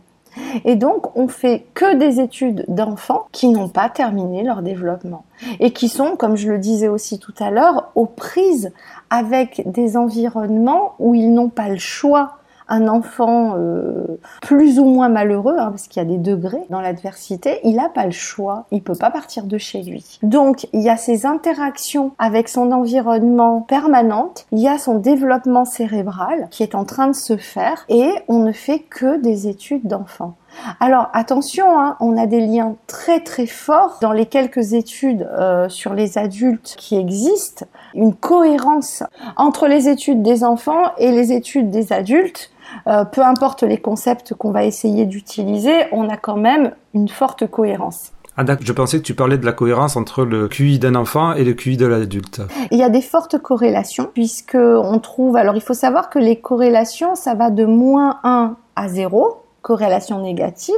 Et 0.65 0.75
donc, 0.75 1.15
on 1.15 1.27
fait 1.27 1.65
que 1.73 1.95
des 1.95 2.19
études 2.19 2.65
d'enfants 2.67 3.27
qui 3.31 3.49
n'ont 3.49 3.69
pas 3.69 3.89
terminé 3.89 4.43
leur 4.43 4.61
développement 4.61 5.25
et 5.59 5.71
qui 5.71 5.89
sont, 5.89 6.15
comme 6.15 6.35
je 6.35 6.49
le 6.49 6.59
disais 6.59 6.87
aussi 6.87 7.19
tout 7.19 7.33
à 7.39 7.51
l'heure, 7.51 7.91
aux 7.95 8.05
prises 8.05 8.71
avec 9.09 9.63
des 9.65 9.97
environnements 9.97 10.93
où 10.99 11.15
ils 11.15 11.33
n'ont 11.33 11.49
pas 11.49 11.69
le 11.69 11.77
choix 11.77 12.38
un 12.69 12.87
enfant 12.87 13.55
euh, 13.57 14.19
plus 14.41 14.79
ou 14.79 14.85
moins 14.85 15.09
malheureux, 15.09 15.57
hein, 15.57 15.69
parce 15.69 15.87
qu'il 15.87 16.01
y 16.01 16.05
a 16.05 16.07
des 16.07 16.17
degrés 16.17 16.63
dans 16.69 16.81
l'adversité, 16.81 17.59
il 17.63 17.75
n'a 17.75 17.89
pas 17.89 18.05
le 18.05 18.11
choix, 18.11 18.65
il 18.71 18.81
peut 18.81 18.95
pas 18.95 19.11
partir 19.11 19.43
de 19.43 19.57
chez 19.57 19.81
lui. 19.81 20.19
Donc 20.23 20.67
il 20.73 20.81
y 20.81 20.89
a 20.89 20.97
ces 20.97 21.25
interactions 21.25 22.11
avec 22.19 22.47
son 22.47 22.71
environnement 22.71 23.61
permanente, 23.61 24.45
il 24.51 24.59
y 24.59 24.67
a 24.67 24.77
son 24.77 24.95
développement 24.95 25.65
cérébral 25.65 26.47
qui 26.51 26.63
est 26.63 26.75
en 26.75 26.85
train 26.85 27.07
de 27.07 27.15
se 27.15 27.37
faire, 27.37 27.85
et 27.89 28.11
on 28.27 28.39
ne 28.39 28.51
fait 28.51 28.79
que 28.79 29.17
des 29.17 29.47
études 29.47 29.87
d'enfants. 29.87 30.35
Alors 30.79 31.09
attention, 31.13 31.79
hein, 31.79 31.95
on 31.99 32.17
a 32.17 32.25
des 32.25 32.41
liens 32.41 32.75
très 32.87 33.19
très 33.21 33.45
forts 33.45 33.99
dans 34.01 34.11
les 34.11 34.25
quelques 34.25 34.73
études 34.73 35.29
euh, 35.31 35.69
sur 35.69 35.93
les 35.93 36.17
adultes 36.17 36.75
qui 36.77 36.97
existent, 36.97 37.65
une 37.93 38.15
cohérence 38.15 39.03
entre 39.37 39.67
les 39.67 39.87
études 39.87 40.21
des 40.21 40.43
enfants 40.43 40.91
et 40.97 41.11
les 41.11 41.31
études 41.31 41.69
des 41.69 41.93
adultes. 41.93 42.51
Euh, 42.87 43.05
peu 43.05 43.21
importe 43.21 43.63
les 43.63 43.77
concepts 43.77 44.33
qu'on 44.33 44.51
va 44.51 44.65
essayer 44.65 45.05
d'utiliser, 45.05 45.73
on 45.91 46.09
a 46.09 46.17
quand 46.17 46.37
même 46.37 46.71
une 46.93 47.07
forte 47.07 47.47
cohérence. 47.47 48.11
Ah 48.37 48.43
d'accord, 48.43 48.65
je 48.65 48.73
pensais 48.73 48.99
que 48.99 49.03
tu 49.03 49.15
parlais 49.15 49.37
de 49.37 49.45
la 49.45 49.51
cohérence 49.51 49.97
entre 49.97 50.23
le 50.23 50.47
QI 50.47 50.79
d'un 50.79 50.95
enfant 50.95 51.33
et 51.33 51.43
le 51.43 51.53
QI 51.53 51.75
de 51.75 51.85
l'adulte. 51.85 52.41
Il 52.71 52.77
y 52.77 52.83
a 52.83 52.89
des 52.89 53.01
fortes 53.01 53.37
corrélations 53.37 54.09
puisque 54.13 54.55
on 54.55 54.99
trouve 54.99 55.35
alors 55.35 55.55
il 55.55 55.61
faut 55.61 55.73
savoir 55.73 56.09
que 56.09 56.19
les 56.19 56.37
corrélations 56.37 57.15
ça 57.15 57.33
va 57.33 57.49
de 57.49 57.65
moins 57.65 58.19
1 58.23 58.55
à 58.77 58.87
0 58.87 59.43
corrélation 59.61 60.21
négative, 60.21 60.75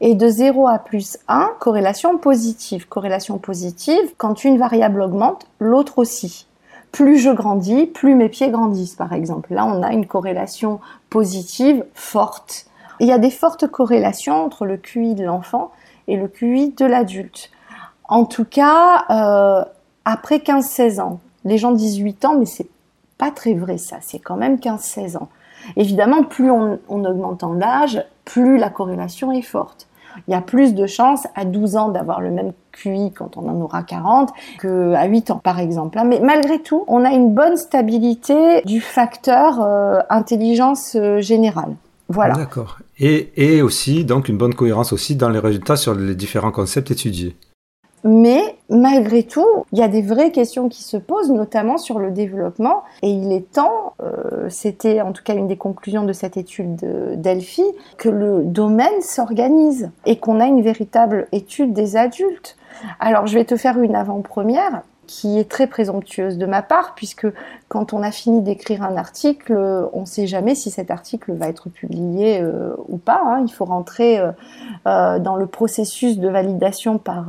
et 0.00 0.14
de 0.14 0.28
0 0.28 0.66
à 0.66 0.78
plus 0.78 1.18
1, 1.28 1.52
corrélation 1.60 2.18
positive. 2.18 2.88
Corrélation 2.88 3.38
positive, 3.38 4.14
quand 4.16 4.44
une 4.44 4.58
variable 4.58 5.02
augmente, 5.02 5.46
l'autre 5.58 5.98
aussi. 5.98 6.46
Plus 6.92 7.18
je 7.18 7.30
grandis, 7.30 7.86
plus 7.86 8.14
mes 8.14 8.28
pieds 8.28 8.50
grandissent, 8.50 8.94
par 8.94 9.12
exemple. 9.12 9.54
Là, 9.54 9.66
on 9.66 9.82
a 9.82 9.92
une 9.92 10.06
corrélation 10.06 10.80
positive 11.10 11.84
forte. 11.94 12.66
Il 13.00 13.06
y 13.06 13.12
a 13.12 13.18
des 13.18 13.30
fortes 13.30 13.66
corrélations 13.66 14.44
entre 14.44 14.66
le 14.66 14.76
QI 14.76 15.14
de 15.14 15.24
l'enfant 15.24 15.72
et 16.06 16.16
le 16.16 16.28
QI 16.28 16.74
de 16.76 16.84
l'adulte. 16.84 17.50
En 18.08 18.24
tout 18.24 18.44
cas, 18.44 19.04
euh, 19.10 19.64
après 20.04 20.38
15-16 20.38 21.00
ans. 21.00 21.20
Les 21.44 21.58
gens 21.58 21.72
de 21.72 21.76
18 21.76 22.24
ans, 22.24 22.38
mais 22.38 22.46
c'est 22.46 22.68
pas 23.18 23.30
très 23.30 23.54
vrai 23.54 23.78
ça, 23.78 23.96
c'est 24.00 24.18
quand 24.18 24.36
même 24.36 24.56
15-16 24.56 25.16
ans. 25.16 25.28
Évidemment, 25.76 26.24
plus 26.24 26.50
on, 26.50 26.78
augmente 26.88 27.44
en 27.44 27.60
âge, 27.60 28.04
plus 28.24 28.58
la 28.58 28.68
corrélation 28.68 29.32
est 29.32 29.42
forte. 29.42 29.88
Il 30.28 30.32
y 30.32 30.34
a 30.34 30.40
plus 30.40 30.74
de 30.74 30.86
chances 30.86 31.26
à 31.34 31.44
12 31.44 31.76
ans 31.76 31.88
d'avoir 31.88 32.20
le 32.20 32.30
même 32.30 32.52
QI 32.72 33.12
quand 33.12 33.36
on 33.36 33.48
en 33.48 33.60
aura 33.60 33.82
40 33.82 34.30
qu'à 34.60 35.04
8 35.04 35.30
ans 35.30 35.40
par 35.42 35.58
exemple. 35.58 35.98
Mais 36.06 36.20
malgré 36.20 36.60
tout, 36.60 36.84
on 36.88 37.04
a 37.04 37.10
une 37.10 37.34
bonne 37.34 37.56
stabilité 37.56 38.62
du 38.64 38.80
facteur 38.80 39.60
euh, 39.60 40.00
intelligence 40.10 40.96
euh, 40.96 41.20
générale. 41.20 41.74
Voilà. 42.08 42.34
D'accord. 42.34 42.78
Et, 42.98 43.32
et 43.36 43.62
aussi, 43.62 44.04
donc, 44.04 44.28
une 44.28 44.36
bonne 44.36 44.54
cohérence 44.54 44.92
aussi 44.92 45.16
dans 45.16 45.30
les 45.30 45.38
résultats 45.38 45.76
sur 45.76 45.94
les 45.94 46.14
différents 46.14 46.50
concepts 46.50 46.90
étudiés. 46.90 47.36
Mais 48.04 48.56
malgré 48.72 49.22
tout, 49.22 49.46
il 49.72 49.78
y 49.78 49.82
a 49.82 49.88
des 49.88 50.02
vraies 50.02 50.32
questions 50.32 50.68
qui 50.68 50.82
se 50.82 50.96
posent, 50.96 51.30
notamment 51.30 51.78
sur 51.78 51.98
le 51.98 52.10
développement. 52.10 52.82
Et 53.02 53.10
il 53.10 53.32
est 53.32 53.52
temps, 53.52 53.94
euh, 54.02 54.48
c'était 54.48 55.00
en 55.00 55.12
tout 55.12 55.22
cas 55.22 55.34
une 55.34 55.46
des 55.46 55.56
conclusions 55.56 56.04
de 56.04 56.12
cette 56.12 56.36
étude 56.36 56.76
de 56.76 57.14
Delphi, 57.14 57.64
que 57.98 58.08
le 58.08 58.42
domaine 58.44 59.00
s'organise 59.02 59.90
et 60.06 60.16
qu'on 60.16 60.40
a 60.40 60.46
une 60.46 60.62
véritable 60.62 61.28
étude 61.32 61.72
des 61.72 61.96
adultes. 61.96 62.56
Alors 62.98 63.26
je 63.26 63.34
vais 63.34 63.44
te 63.44 63.56
faire 63.56 63.78
une 63.78 63.94
avant-première 63.94 64.82
qui 65.12 65.38
est 65.38 65.44
très 65.44 65.66
présomptueuse 65.66 66.38
de 66.38 66.46
ma 66.46 66.62
part, 66.62 66.94
puisque 66.94 67.26
quand 67.68 67.92
on 67.92 68.02
a 68.02 68.10
fini 68.10 68.40
d'écrire 68.40 68.82
un 68.82 68.96
article, 68.96 69.52
on 69.92 70.00
ne 70.00 70.06
sait 70.06 70.26
jamais 70.26 70.54
si 70.54 70.70
cet 70.70 70.90
article 70.90 71.34
va 71.34 71.48
être 71.48 71.68
publié 71.68 72.40
euh, 72.40 72.74
ou 72.88 72.96
pas. 72.96 73.20
Hein. 73.26 73.44
Il 73.46 73.52
faut 73.52 73.66
rentrer 73.66 74.18
euh, 74.18 74.32
euh, 74.86 75.18
dans 75.18 75.36
le 75.36 75.46
processus 75.46 76.16
de 76.18 76.30
validation 76.30 76.96
par, 76.96 77.26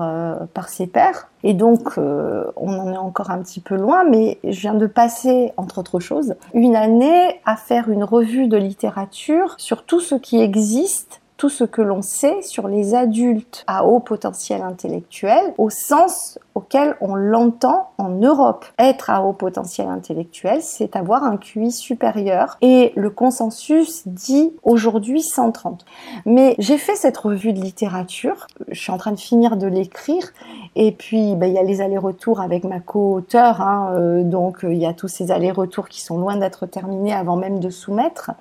par 0.53 0.69
ses 0.69 0.87
pairs. 0.87 1.27
Et 1.43 1.53
donc, 1.53 1.97
on 1.97 2.79
en 2.79 2.93
est 2.93 2.97
encore 2.97 3.31
un 3.31 3.39
petit 3.39 3.59
peu 3.59 3.75
loin, 3.75 4.05
mais 4.09 4.39
je 4.45 4.61
viens 4.61 4.75
de 4.75 4.87
passer, 4.87 5.51
entre 5.57 5.79
autres 5.79 5.99
choses, 5.99 6.35
une 6.53 6.77
année 6.77 7.41
à 7.45 7.57
faire 7.57 7.89
une 7.89 8.05
revue 8.05 8.47
de 8.47 8.55
littérature 8.55 9.55
sur 9.57 9.83
tout 9.83 9.99
ce 9.99 10.15
qui 10.15 10.39
existe 10.39 11.19
tout 11.43 11.49
ce 11.49 11.65
que 11.65 11.81
l'on 11.81 12.01
sait 12.01 12.41
sur 12.41 12.69
les 12.69 12.95
adultes 12.95 13.65
à 13.67 13.85
haut 13.85 13.99
potentiel 13.99 14.61
intellectuel 14.61 15.53
au 15.57 15.69
sens 15.69 16.39
auquel 16.55 16.95
on 17.01 17.15
l'entend 17.15 17.91
en 17.97 18.09
Europe. 18.09 18.65
Être 18.77 19.09
à 19.09 19.23
haut 19.23 19.33
potentiel 19.33 19.87
intellectuel, 19.87 20.61
c'est 20.61 20.95
avoir 20.95 21.23
un 21.23 21.37
QI 21.37 21.71
supérieur 21.71 22.57
et 22.61 22.93
le 22.95 23.09
consensus 23.09 24.07
dit 24.07 24.53
aujourd'hui 24.63 25.21
130. 25.21 25.85
Mais 26.25 26.55
j'ai 26.59 26.77
fait 26.77 26.95
cette 26.95 27.17
revue 27.17 27.53
de 27.53 27.61
littérature, 27.61 28.47
je 28.69 28.79
suis 28.79 28.91
en 28.91 28.97
train 28.97 29.11
de 29.11 29.19
finir 29.19 29.57
de 29.57 29.67
l'écrire 29.67 30.31
et 30.75 30.91
puis 30.91 31.35
ben, 31.35 31.47
il 31.47 31.53
y 31.53 31.59
a 31.59 31.63
les 31.63 31.81
allers-retours 31.81 32.41
avec 32.41 32.63
ma 32.63 32.79
co-auteure, 32.79 33.61
hein, 33.61 33.93
euh, 33.95 34.23
donc 34.23 34.59
il 34.63 34.77
y 34.77 34.85
a 34.85 34.93
tous 34.93 35.07
ces 35.07 35.31
allers-retours 35.31 35.89
qui 35.89 36.01
sont 36.01 36.17
loin 36.17 36.37
d'être 36.37 36.65
terminés 36.65 37.13
avant 37.13 37.35
même 37.35 37.59
de 37.59 37.69
soumettre. 37.69 38.31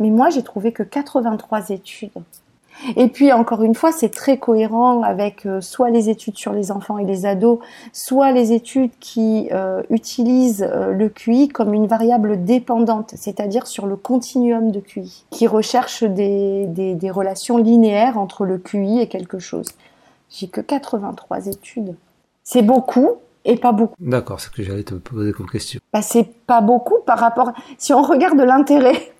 Mais 0.00 0.10
moi 0.10 0.30
j'ai 0.30 0.42
trouvé 0.42 0.72
que 0.72 0.82
83 0.82 1.70
études 1.70 2.10
et 2.96 3.08
puis 3.08 3.32
encore 3.32 3.62
une 3.62 3.74
fois, 3.74 3.92
c'est 3.92 4.10
très 4.10 4.38
cohérent 4.38 5.02
avec 5.02 5.46
euh, 5.46 5.60
soit 5.60 5.90
les 5.90 6.10
études 6.10 6.36
sur 6.36 6.52
les 6.52 6.70
enfants 6.70 6.98
et 6.98 7.04
les 7.04 7.26
ados, 7.26 7.58
soit 7.92 8.32
les 8.32 8.52
études 8.52 8.90
qui 9.00 9.48
euh, 9.52 9.82
utilisent 9.90 10.66
euh, 10.68 10.92
le 10.92 11.08
QI 11.08 11.48
comme 11.48 11.74
une 11.74 11.86
variable 11.86 12.44
dépendante, 12.44 13.14
c'est-à-dire 13.16 13.66
sur 13.66 13.86
le 13.86 13.96
continuum 13.96 14.70
de 14.70 14.80
QI, 14.80 15.24
qui 15.30 15.46
recherche 15.46 16.04
des, 16.04 16.66
des, 16.66 16.94
des 16.94 17.10
relations 17.10 17.56
linéaires 17.56 18.18
entre 18.18 18.44
le 18.44 18.58
QI 18.58 19.00
et 19.00 19.08
quelque 19.08 19.38
chose. 19.38 19.68
J'ai 20.30 20.48
que 20.48 20.60
83 20.60 21.46
études. 21.46 21.94
C'est 22.42 22.62
beaucoup, 22.62 23.12
et 23.44 23.56
pas 23.56 23.72
beaucoup. 23.72 23.94
D'accord, 24.00 24.40
c'est 24.40 24.48
ce 24.48 24.50
que 24.50 24.62
j'allais 24.62 24.82
te 24.82 24.94
poser 24.94 25.32
comme 25.32 25.48
question. 25.48 25.80
Bah, 25.92 26.02
c'est 26.02 26.24
pas 26.46 26.60
beaucoup 26.60 26.98
par 27.06 27.18
rapport. 27.18 27.52
Si 27.78 27.92
on 27.92 28.02
regarde 28.02 28.40
l'intérêt 28.40 29.13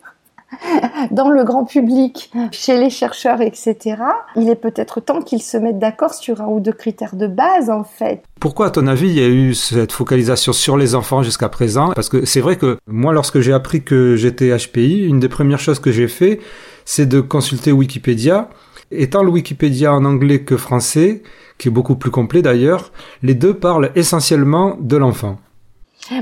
dans 1.10 1.30
le 1.30 1.44
grand 1.44 1.64
public, 1.64 2.30
chez 2.50 2.78
les 2.78 2.90
chercheurs, 2.90 3.40
etc., 3.40 3.96
il 4.36 4.48
est 4.48 4.54
peut-être 4.54 5.00
temps 5.00 5.22
qu'ils 5.22 5.42
se 5.42 5.56
mettent 5.56 5.78
d'accord 5.78 6.14
sur 6.14 6.40
un 6.40 6.46
ou 6.46 6.60
deux 6.60 6.72
critères 6.72 7.16
de 7.16 7.26
base, 7.26 7.70
en 7.70 7.84
fait. 7.84 8.22
Pourquoi, 8.40 8.66
à 8.66 8.70
ton 8.70 8.86
avis, 8.86 9.08
il 9.08 9.14
y 9.14 9.24
a 9.24 9.28
eu 9.28 9.54
cette 9.54 9.92
focalisation 9.92 10.52
sur 10.52 10.76
les 10.76 10.94
enfants 10.94 11.22
jusqu'à 11.22 11.48
présent? 11.48 11.92
Parce 11.94 12.08
que 12.08 12.24
c'est 12.24 12.40
vrai 12.40 12.56
que 12.56 12.78
moi, 12.86 13.12
lorsque 13.12 13.40
j'ai 13.40 13.52
appris 13.52 13.82
que 13.82 14.16
j'étais 14.16 14.56
HPI, 14.56 15.06
une 15.06 15.20
des 15.20 15.28
premières 15.28 15.60
choses 15.60 15.78
que 15.78 15.92
j'ai 15.92 16.08
fait, 16.08 16.40
c'est 16.84 17.06
de 17.06 17.20
consulter 17.20 17.72
Wikipédia. 17.72 18.50
Étant 18.90 19.22
le 19.22 19.30
Wikipédia 19.30 19.92
en 19.92 20.04
anglais 20.04 20.42
que 20.42 20.56
français, 20.56 21.22
qui 21.58 21.68
est 21.68 21.70
beaucoup 21.70 21.96
plus 21.96 22.10
complet 22.10 22.42
d'ailleurs, 22.42 22.92
les 23.22 23.34
deux 23.34 23.54
parlent 23.54 23.90
essentiellement 23.94 24.76
de 24.80 24.96
l'enfant. 24.96 25.38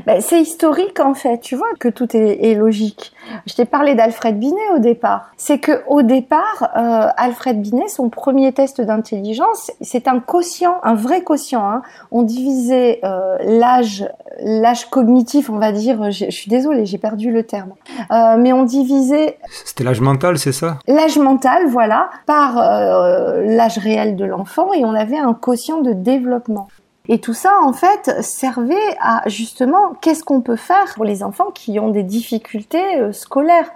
Ben, 0.06 0.20
c'est 0.20 0.40
historique 0.40 1.00
en 1.00 1.14
fait, 1.14 1.38
tu 1.38 1.56
vois 1.56 1.72
que 1.80 1.88
tout 1.88 2.16
est, 2.16 2.54
logique. 2.54 3.12
Je 3.46 3.54
t'ai 3.54 3.64
parlé 3.64 3.94
d'Alfred 3.94 4.38
Binet 4.38 4.70
au 4.76 4.78
départ. 4.78 5.30
C'est 5.36 5.58
que 5.58 5.82
au 5.88 6.02
départ, 6.02 6.70
euh, 6.76 7.08
Alfred 7.16 7.60
Binet, 7.60 7.88
son 7.88 8.08
premier 8.08 8.52
test 8.52 8.80
d'intelligence, 8.80 9.72
c'est 9.80 10.06
un 10.06 10.20
quotient, 10.20 10.76
un 10.84 10.94
vrai 10.94 11.22
quotient. 11.22 11.68
Hein. 11.68 11.82
On 12.12 12.22
divisait 12.22 13.00
euh, 13.02 13.38
l'âge, 13.44 14.08
l'âge 14.40 14.88
cognitif, 14.88 15.50
on 15.50 15.58
va 15.58 15.72
dire. 15.72 16.10
Je, 16.10 16.30
suis 16.30 16.50
désolée, 16.50 16.86
j'ai 16.86 16.98
perdu 16.98 17.32
le 17.32 17.42
terme. 17.42 17.72
Euh, 18.12 18.36
mais 18.38 18.52
on 18.52 18.62
divisait. 18.62 19.38
C'était 19.64 19.84
l'âge 19.84 20.00
mental, 20.00 20.38
c'est 20.38 20.52
ça? 20.52 20.78
L'âge 20.86 21.18
mental, 21.18 21.66
voilà, 21.66 22.10
par 22.26 22.54
l'âge 22.56 23.78
réel 23.78 24.14
de 24.14 24.24
l'enfant, 24.24 24.72
et 24.72 24.84
on 24.84 24.94
avait 24.94 25.18
un 25.18 25.34
quotient 25.34 25.80
de 25.80 25.92
développement. 25.92 26.68
Et 27.12 27.18
tout 27.18 27.34
ça, 27.34 27.58
en 27.62 27.74
fait, 27.74 28.22
servait 28.22 28.96
à 28.98 29.22
justement 29.28 29.92
qu'est-ce 30.00 30.24
qu'on 30.24 30.40
peut 30.40 30.56
faire 30.56 30.94
pour 30.94 31.04
les 31.04 31.22
enfants 31.22 31.50
qui 31.50 31.78
ont 31.78 31.90
des 31.90 32.04
difficultés 32.04 32.96
euh, 32.98 33.12
scolaires. 33.12 33.68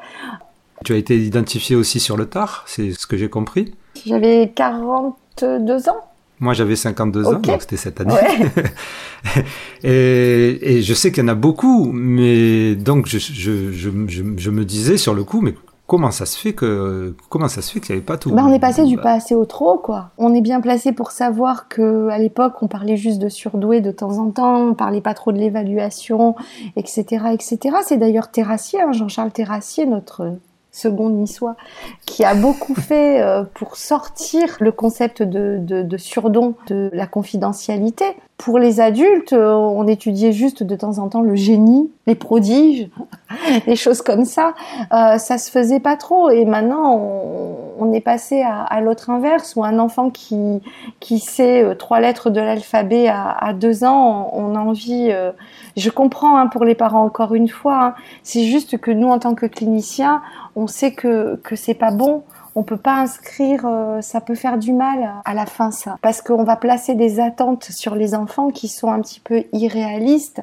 Tu 0.86 0.94
as 0.94 0.96
été 0.96 1.18
identifié 1.18 1.76
aussi 1.76 2.00
sur 2.00 2.16
le 2.16 2.24
tard, 2.24 2.64
c'est 2.66 2.92
ce 2.92 3.06
que 3.06 3.18
j'ai 3.18 3.28
compris 3.28 3.74
J'avais 4.06 4.50
42 4.54 5.88
ans. 5.90 6.00
Moi, 6.40 6.54
j'avais 6.54 6.76
52 6.76 7.26
ans, 7.26 7.32
donc 7.34 7.60
c'était 7.60 7.76
cette 7.76 8.00
année. 8.00 8.14
et, 9.84 10.78
et, 10.78 10.82
je 10.82 10.94
sais 10.94 11.12
qu'il 11.12 11.22
y 11.22 11.26
en 11.26 11.28
a 11.28 11.34
beaucoup, 11.34 11.90
mais 11.92 12.74
donc 12.74 13.06
je, 13.06 13.18
je, 13.18 13.70
je, 13.70 13.90
je, 14.08 14.50
me 14.50 14.64
disais 14.64 14.96
sur 14.96 15.12
le 15.12 15.24
coup, 15.24 15.42
mais 15.42 15.54
comment 15.86 16.10
ça 16.10 16.26
se 16.26 16.36
fait 16.36 16.52
que 16.52 17.14
comment 17.28 17.48
ça 17.48 17.62
se 17.62 17.72
fait 17.72 17.80
qu'il 17.80 17.94
n'y 17.94 17.98
avait 17.98 18.06
pas 18.06 18.16
tout? 18.16 18.30
Bah, 18.32 18.42
on 18.44 18.52
est 18.52 18.58
passé 18.58 18.84
du 18.84 18.96
pas 18.96 19.12
assez 19.12 19.34
au 19.34 19.44
trop 19.44 19.78
quoi. 19.78 20.10
On 20.18 20.34
est 20.34 20.40
bien 20.40 20.60
placé 20.60 20.92
pour 20.92 21.10
savoir 21.10 21.68
que 21.68 22.08
à 22.08 22.18
l'époque 22.18 22.54
on 22.62 22.68
parlait 22.68 22.96
juste 22.96 23.18
de 23.18 23.28
surdoué 23.28 23.80
de 23.80 23.90
temps 23.90 24.18
en 24.18 24.30
temps, 24.30 24.68
on 24.68 24.74
parlait 24.74 25.00
pas 25.00 25.14
trop 25.14 25.32
de 25.32 25.38
l'évaluation, 25.38 26.34
etc., 26.76 27.26
etc. 27.32 27.58
C'est 27.84 27.98
d'ailleurs 27.98 28.30
Terrassier, 28.30 28.80
hein, 28.80 28.92
Jean-Charles 28.92 29.32
Terrassier, 29.32 29.86
notre 29.86 30.32
second 30.72 31.08
niçois, 31.08 31.56
qui 32.04 32.24
a 32.24 32.34
beaucoup 32.34 32.74
fait 32.80 33.22
euh, 33.22 33.44
pour 33.54 33.76
sortir 33.76 34.56
le 34.60 34.72
concept 34.72 35.22
de, 35.22 35.58
de, 35.60 35.82
de 35.82 35.96
surdon 35.96 36.54
de 36.68 36.90
la 36.92 37.06
confidentialité. 37.06 38.04
Pour 38.38 38.58
les 38.58 38.80
adultes, 38.80 39.32
euh, 39.32 39.52
on 39.52 39.86
étudiait 39.86 40.32
juste 40.32 40.62
de 40.62 40.76
temps 40.76 40.98
en 40.98 41.08
temps 41.08 41.22
le 41.22 41.34
génie, 41.34 41.90
les 42.06 42.14
prodiges, 42.14 42.88
les 43.66 43.76
choses 43.76 44.02
comme 44.02 44.24
ça. 44.24 44.54
Euh, 44.92 45.18
ça 45.18 45.38
se 45.38 45.50
faisait 45.50 45.80
pas 45.80 45.96
trop. 45.96 46.30
Et 46.30 46.44
maintenant, 46.44 46.94
on, 47.78 47.92
est 47.92 48.00
passé 48.00 48.42
à, 48.42 48.80
l'autre 48.80 49.10
inverse, 49.10 49.54
où 49.56 49.64
un 49.64 49.78
enfant 49.78 50.10
qui, 50.10 50.60
qui 51.00 51.18
sait 51.18 51.62
euh, 51.62 51.74
trois 51.74 52.00
lettres 52.00 52.30
de 52.30 52.40
l'alphabet 52.40 53.08
à, 53.08 53.30
à, 53.30 53.52
deux 53.52 53.84
ans, 53.84 54.30
on, 54.32 54.54
a 54.54 54.58
envie... 54.58 55.08
Euh, 55.10 55.32
je 55.76 55.90
comprends 55.90 56.36
hein, 56.36 56.46
pour 56.46 56.64
les 56.64 56.74
parents 56.74 57.04
encore 57.04 57.34
une 57.34 57.48
fois. 57.48 57.84
Hein, 57.84 57.94
c'est 58.22 58.44
juste 58.44 58.78
que 58.78 58.90
nous, 58.90 59.08
en 59.08 59.18
tant 59.18 59.34
que 59.34 59.46
cliniciens, 59.46 60.22
on 60.56 60.66
sait 60.66 60.92
que, 60.92 61.36
que 61.36 61.54
c'est 61.56 61.74
pas 61.74 61.90
bon 61.90 62.22
on 62.56 62.62
peut 62.62 62.78
pas 62.78 62.94
inscrire, 62.94 63.66
euh, 63.66 64.00
ça 64.00 64.22
peut 64.22 64.34
faire 64.34 64.56
du 64.56 64.72
mal 64.72 65.12
à 65.24 65.34
la 65.34 65.44
fin 65.44 65.70
ça, 65.70 65.98
parce 66.00 66.22
qu'on 66.22 66.42
va 66.42 66.56
placer 66.56 66.94
des 66.94 67.20
attentes 67.20 67.64
sur 67.70 67.94
les 67.94 68.14
enfants 68.14 68.48
qui 68.48 68.66
sont 68.68 68.90
un 68.90 69.00
petit 69.02 69.20
peu 69.20 69.44
irréalistes. 69.52 70.42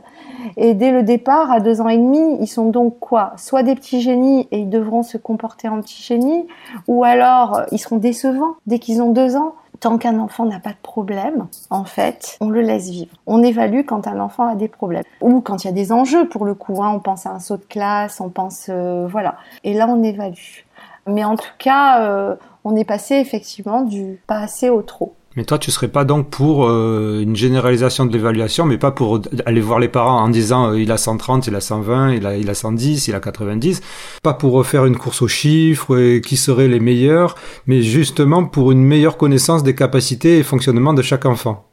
Et 0.55 0.75
dès 0.75 0.91
le 0.91 1.01
départ, 1.01 1.51
à 1.51 1.59
deux 1.59 1.81
ans 1.81 1.89
et 1.89 1.97
demi, 1.97 2.37
ils 2.39 2.47
sont 2.47 2.69
donc 2.69 2.99
quoi? 2.99 3.33
Soit 3.37 3.63
des 3.63 3.73
petits 3.73 3.99
génies 3.99 4.47
et 4.51 4.59
ils 4.59 4.69
devront 4.69 5.01
se 5.01 5.17
comporter 5.17 5.67
en 5.67 5.81
petits 5.81 6.03
génies, 6.03 6.45
ou 6.87 7.03
alors 7.03 7.63
ils 7.71 7.79
seront 7.79 7.97
décevants 7.97 8.55
dès 8.67 8.77
qu'ils 8.77 9.01
ont 9.01 9.11
deux 9.11 9.35
ans. 9.35 9.55
Tant 9.79 9.97
qu'un 9.97 10.17
enfant 10.19 10.45
n'a 10.45 10.59
pas 10.59 10.69
de 10.69 10.81
problème, 10.81 11.47
en 11.69 11.83
fait, 11.83 12.37
on 12.39 12.49
le 12.49 12.61
laisse 12.61 12.89
vivre. 12.89 13.11
On 13.25 13.43
évalue 13.43 13.81
quand 13.85 14.07
un 14.07 14.19
enfant 14.19 14.47
a 14.47 14.55
des 14.55 14.69
problèmes 14.69 15.03
ou 15.19 15.41
quand 15.41 15.63
il 15.63 15.67
y 15.67 15.69
a 15.69 15.73
des 15.73 15.91
enjeux 15.91 16.29
pour 16.29 16.45
le 16.45 16.53
coup. 16.53 16.81
Hein, 16.81 16.93
on 16.95 16.99
pense 16.99 17.25
à 17.25 17.31
un 17.31 17.39
saut 17.39 17.57
de 17.57 17.65
classe, 17.65 18.21
on 18.21 18.29
pense 18.29 18.67
euh, 18.69 19.07
voilà. 19.07 19.35
Et 19.65 19.73
là, 19.73 19.87
on 19.89 20.01
évalue. 20.01 20.63
Mais 21.07 21.23
en 21.23 21.35
tout 21.35 21.43
cas, 21.59 22.07
euh, 22.07 22.35
on 22.63 22.75
est 22.75 22.85
passé 22.85 23.15
effectivement 23.15 23.81
du 23.81 24.19
pas 24.27 24.39
assez 24.39 24.69
au 24.69 24.81
trop. 24.81 25.15
Mais 25.35 25.45
toi, 25.45 25.57
tu 25.57 25.71
serais 25.71 25.87
pas 25.87 26.05
donc 26.05 26.29
pour 26.29 26.67
euh, 26.67 27.21
une 27.23 27.35
généralisation 27.35 28.05
de 28.05 28.13
l'évaluation, 28.13 28.65
mais 28.65 28.77
pas 28.77 28.91
pour 28.91 29.19
aller 29.47 29.61
voir 29.61 29.79
les 29.79 29.87
parents 29.87 30.21
en 30.21 30.29
disant 30.29 30.69
euh, 30.69 30.79
il 30.79 30.91
a 30.91 30.97
130, 30.97 31.47
il 31.47 31.55
a 31.55 31.59
120, 31.59 32.13
il 32.13 32.25
a, 32.27 32.37
il 32.37 32.49
a 32.49 32.53
110, 32.53 33.07
il 33.07 33.15
a 33.15 33.19
90, 33.19 33.81
pas 34.21 34.35
pour 34.35 34.53
refaire 34.53 34.85
une 34.85 34.95
course 34.95 35.23
aux 35.23 35.27
chiffres 35.27 35.97
et 35.97 36.21
qui 36.21 36.37
seraient 36.37 36.67
les 36.67 36.79
meilleurs, 36.79 37.33
mais 37.65 37.81
justement 37.81 38.45
pour 38.45 38.71
une 38.71 38.83
meilleure 38.83 39.17
connaissance 39.17 39.63
des 39.63 39.73
capacités 39.73 40.37
et 40.37 40.43
fonctionnement 40.43 40.93
de 40.93 41.01
chaque 41.01 41.25
enfant 41.25 41.65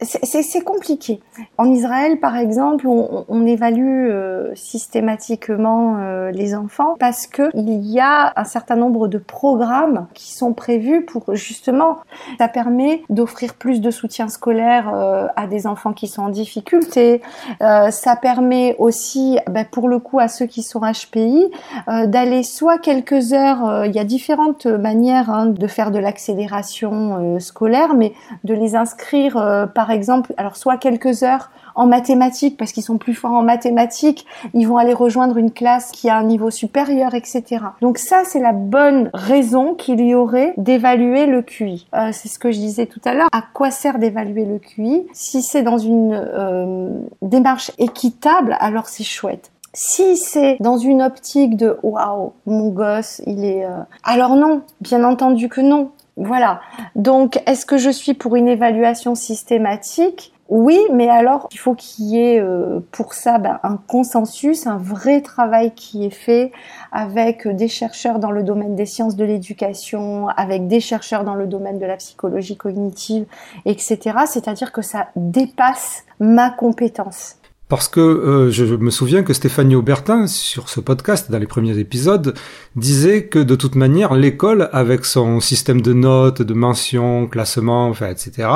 c'est 0.00 0.64
compliqué. 0.64 1.20
En 1.58 1.70
Israël, 1.70 2.18
par 2.18 2.36
exemple, 2.36 2.86
on, 2.86 3.46
évalue 3.46 4.08
euh, 4.08 4.54
systématiquement 4.54 5.98
euh, 5.98 6.30
les 6.30 6.54
enfants 6.54 6.94
parce 6.98 7.26
que 7.26 7.50
il 7.54 7.84
y 7.84 8.00
a 8.00 8.32
un 8.36 8.44
certain 8.44 8.76
nombre 8.76 9.06
de 9.06 9.18
programmes 9.18 10.06
qui 10.14 10.32
sont 10.32 10.54
prévus 10.54 11.04
pour 11.04 11.34
justement, 11.34 11.98
ça 12.38 12.48
permet 12.48 13.02
d'offrir 13.10 13.54
plus 13.54 13.82
de 13.82 13.90
soutien 13.90 14.28
scolaire 14.28 14.90
euh, 14.94 15.26
à 15.36 15.46
des 15.46 15.66
enfants 15.66 15.92
qui 15.92 16.08
sont 16.08 16.22
en 16.22 16.28
difficulté. 16.30 17.20
ça 17.60 18.16
permet 18.16 18.76
aussi, 18.78 19.38
ben, 19.50 19.66
pour 19.70 19.88
le 19.88 19.98
coup, 19.98 20.18
à 20.18 20.28
ceux 20.28 20.46
qui 20.46 20.62
sont 20.62 20.80
HPI, 20.80 21.50
d'aller 21.86 22.42
soit 22.42 22.78
quelques 22.78 23.32
heures. 23.32 23.84
il 23.84 23.92
y 23.92 23.98
a 23.98 24.04
différentes 24.04 24.66
manières 24.66 25.30
hein, 25.30 25.46
de 25.46 25.66
faire 25.66 25.90
de 25.90 25.98
l'accélération 25.98 27.38
scolaire, 27.40 27.94
mais 27.94 28.12
de 28.44 28.54
les 28.54 28.76
inscrire 28.76 29.68
par 29.74 29.90
exemple, 29.90 30.32
alors 30.36 30.56
soit 30.56 30.76
quelques 30.76 31.22
heures 31.22 31.50
en 31.74 31.86
mathématiques 31.86 32.56
parce 32.56 32.72
qu'ils 32.72 32.82
sont 32.82 32.98
plus 32.98 33.14
forts 33.14 33.32
en 33.32 33.42
mathématiques, 33.42 34.26
ils 34.54 34.66
vont 34.66 34.76
aller 34.76 34.92
rejoindre 34.92 35.36
une 35.36 35.50
classe 35.50 35.90
qui 35.90 36.08
a 36.08 36.16
un 36.16 36.24
niveau 36.24 36.50
supérieur, 36.50 37.14
etc. 37.14 37.44
Donc 37.80 37.98
ça, 37.98 38.22
c'est 38.24 38.40
la 38.40 38.52
bonne 38.52 39.10
raison 39.12 39.74
qu'il 39.74 40.00
y 40.00 40.14
aurait 40.14 40.54
d'évaluer 40.56 41.26
le 41.26 41.42
QI. 41.42 41.86
Euh, 41.94 42.10
c'est 42.12 42.28
ce 42.28 42.38
que 42.38 42.52
je 42.52 42.58
disais 42.58 42.86
tout 42.86 43.00
à 43.04 43.14
l'heure. 43.14 43.28
À 43.32 43.42
quoi 43.52 43.70
sert 43.70 43.98
d'évaluer 43.98 44.44
le 44.44 44.58
QI 44.58 45.06
Si 45.12 45.42
c'est 45.42 45.62
dans 45.62 45.78
une 45.78 46.14
euh, 46.14 46.90
démarche 47.22 47.72
équitable, 47.78 48.56
alors 48.60 48.86
c'est 48.86 49.04
chouette. 49.04 49.50
Si 49.76 50.16
c'est 50.16 50.56
dans 50.60 50.78
une 50.78 51.02
optique 51.02 51.56
de 51.56 51.78
waouh, 51.82 52.32
mon 52.46 52.68
gosse, 52.68 53.20
il 53.26 53.44
est. 53.44 53.64
Euh, 53.64 53.80
alors 54.04 54.36
non, 54.36 54.62
bien 54.80 55.02
entendu 55.02 55.48
que 55.48 55.60
non. 55.60 55.90
Voilà. 56.16 56.60
Donc, 56.94 57.42
est-ce 57.46 57.66
que 57.66 57.76
je 57.76 57.90
suis 57.90 58.14
pour 58.14 58.36
une 58.36 58.48
évaluation 58.48 59.14
systématique? 59.14 60.34
Oui, 60.50 60.78
mais 60.92 61.08
alors 61.08 61.48
il 61.52 61.58
faut 61.58 61.74
qu'il 61.74 62.04
y 62.04 62.18
ait 62.18 62.38
euh, 62.38 62.80
pour 62.90 63.14
ça 63.14 63.38
ben, 63.38 63.60
un 63.62 63.78
consensus, 63.78 64.66
un 64.66 64.76
vrai 64.76 65.22
travail 65.22 65.74
qui 65.74 66.04
est 66.04 66.10
fait 66.10 66.52
avec 66.92 67.48
des 67.48 67.66
chercheurs 67.66 68.18
dans 68.18 68.30
le 68.30 68.42
domaine 68.42 68.74
des 68.74 68.84
sciences 68.84 69.16
de 69.16 69.24
l'éducation, 69.24 70.28
avec 70.28 70.68
des 70.68 70.80
chercheurs 70.80 71.24
dans 71.24 71.34
le 71.34 71.46
domaine 71.46 71.78
de 71.78 71.86
la 71.86 71.96
psychologie 71.96 72.58
cognitive, 72.58 73.24
etc. 73.64 74.18
C'est-à-dire 74.26 74.70
que 74.70 74.82
ça 74.82 75.08
dépasse 75.16 76.04
ma 76.20 76.50
compétence. 76.50 77.36
Parce 77.68 77.88
que 77.88 78.00
euh, 78.00 78.50
je 78.50 78.64
me 78.64 78.90
souviens 78.90 79.22
que 79.22 79.32
Stéphanie 79.32 79.74
Aubertin, 79.74 80.26
sur 80.26 80.68
ce 80.68 80.80
podcast, 80.80 81.30
dans 81.30 81.38
les 81.38 81.46
premiers 81.46 81.78
épisodes, 81.78 82.34
disait 82.76 83.24
que 83.24 83.38
de 83.38 83.54
toute 83.54 83.74
manière, 83.74 84.14
l'école, 84.14 84.68
avec 84.72 85.04
son 85.06 85.40
système 85.40 85.80
de 85.80 85.94
notes, 85.94 86.42
de 86.42 86.54
mentions, 86.54 87.26
classements, 87.26 87.88
enfin, 87.88 88.10
etc., 88.10 88.48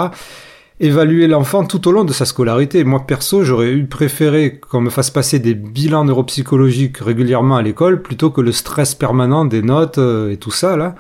évaluer 0.81 1.27
l'enfant 1.27 1.65
tout 1.65 1.89
au 1.89 1.93
long 1.93 2.05
de 2.05 2.13
sa 2.13 2.25
scolarité. 2.25 2.85
Moi, 2.85 3.05
perso, 3.07 3.43
j'aurais 3.43 3.71
eu 3.71 3.87
préféré 3.87 4.61
qu'on 4.61 4.81
me 4.81 4.91
fasse 4.91 5.11
passer 5.11 5.39
des 5.39 5.55
bilans 5.55 6.05
neuropsychologiques 6.05 6.99
régulièrement 6.99 7.57
à 7.57 7.63
l'école 7.63 8.03
plutôt 8.03 8.31
que 8.31 8.41
le 8.41 8.53
stress 8.53 8.95
permanent 8.95 9.45
des 9.45 9.63
notes 9.63 9.99
euh, 9.99 10.31
et 10.31 10.37
tout 10.37 10.53
ça, 10.53 10.77
là. 10.77 10.95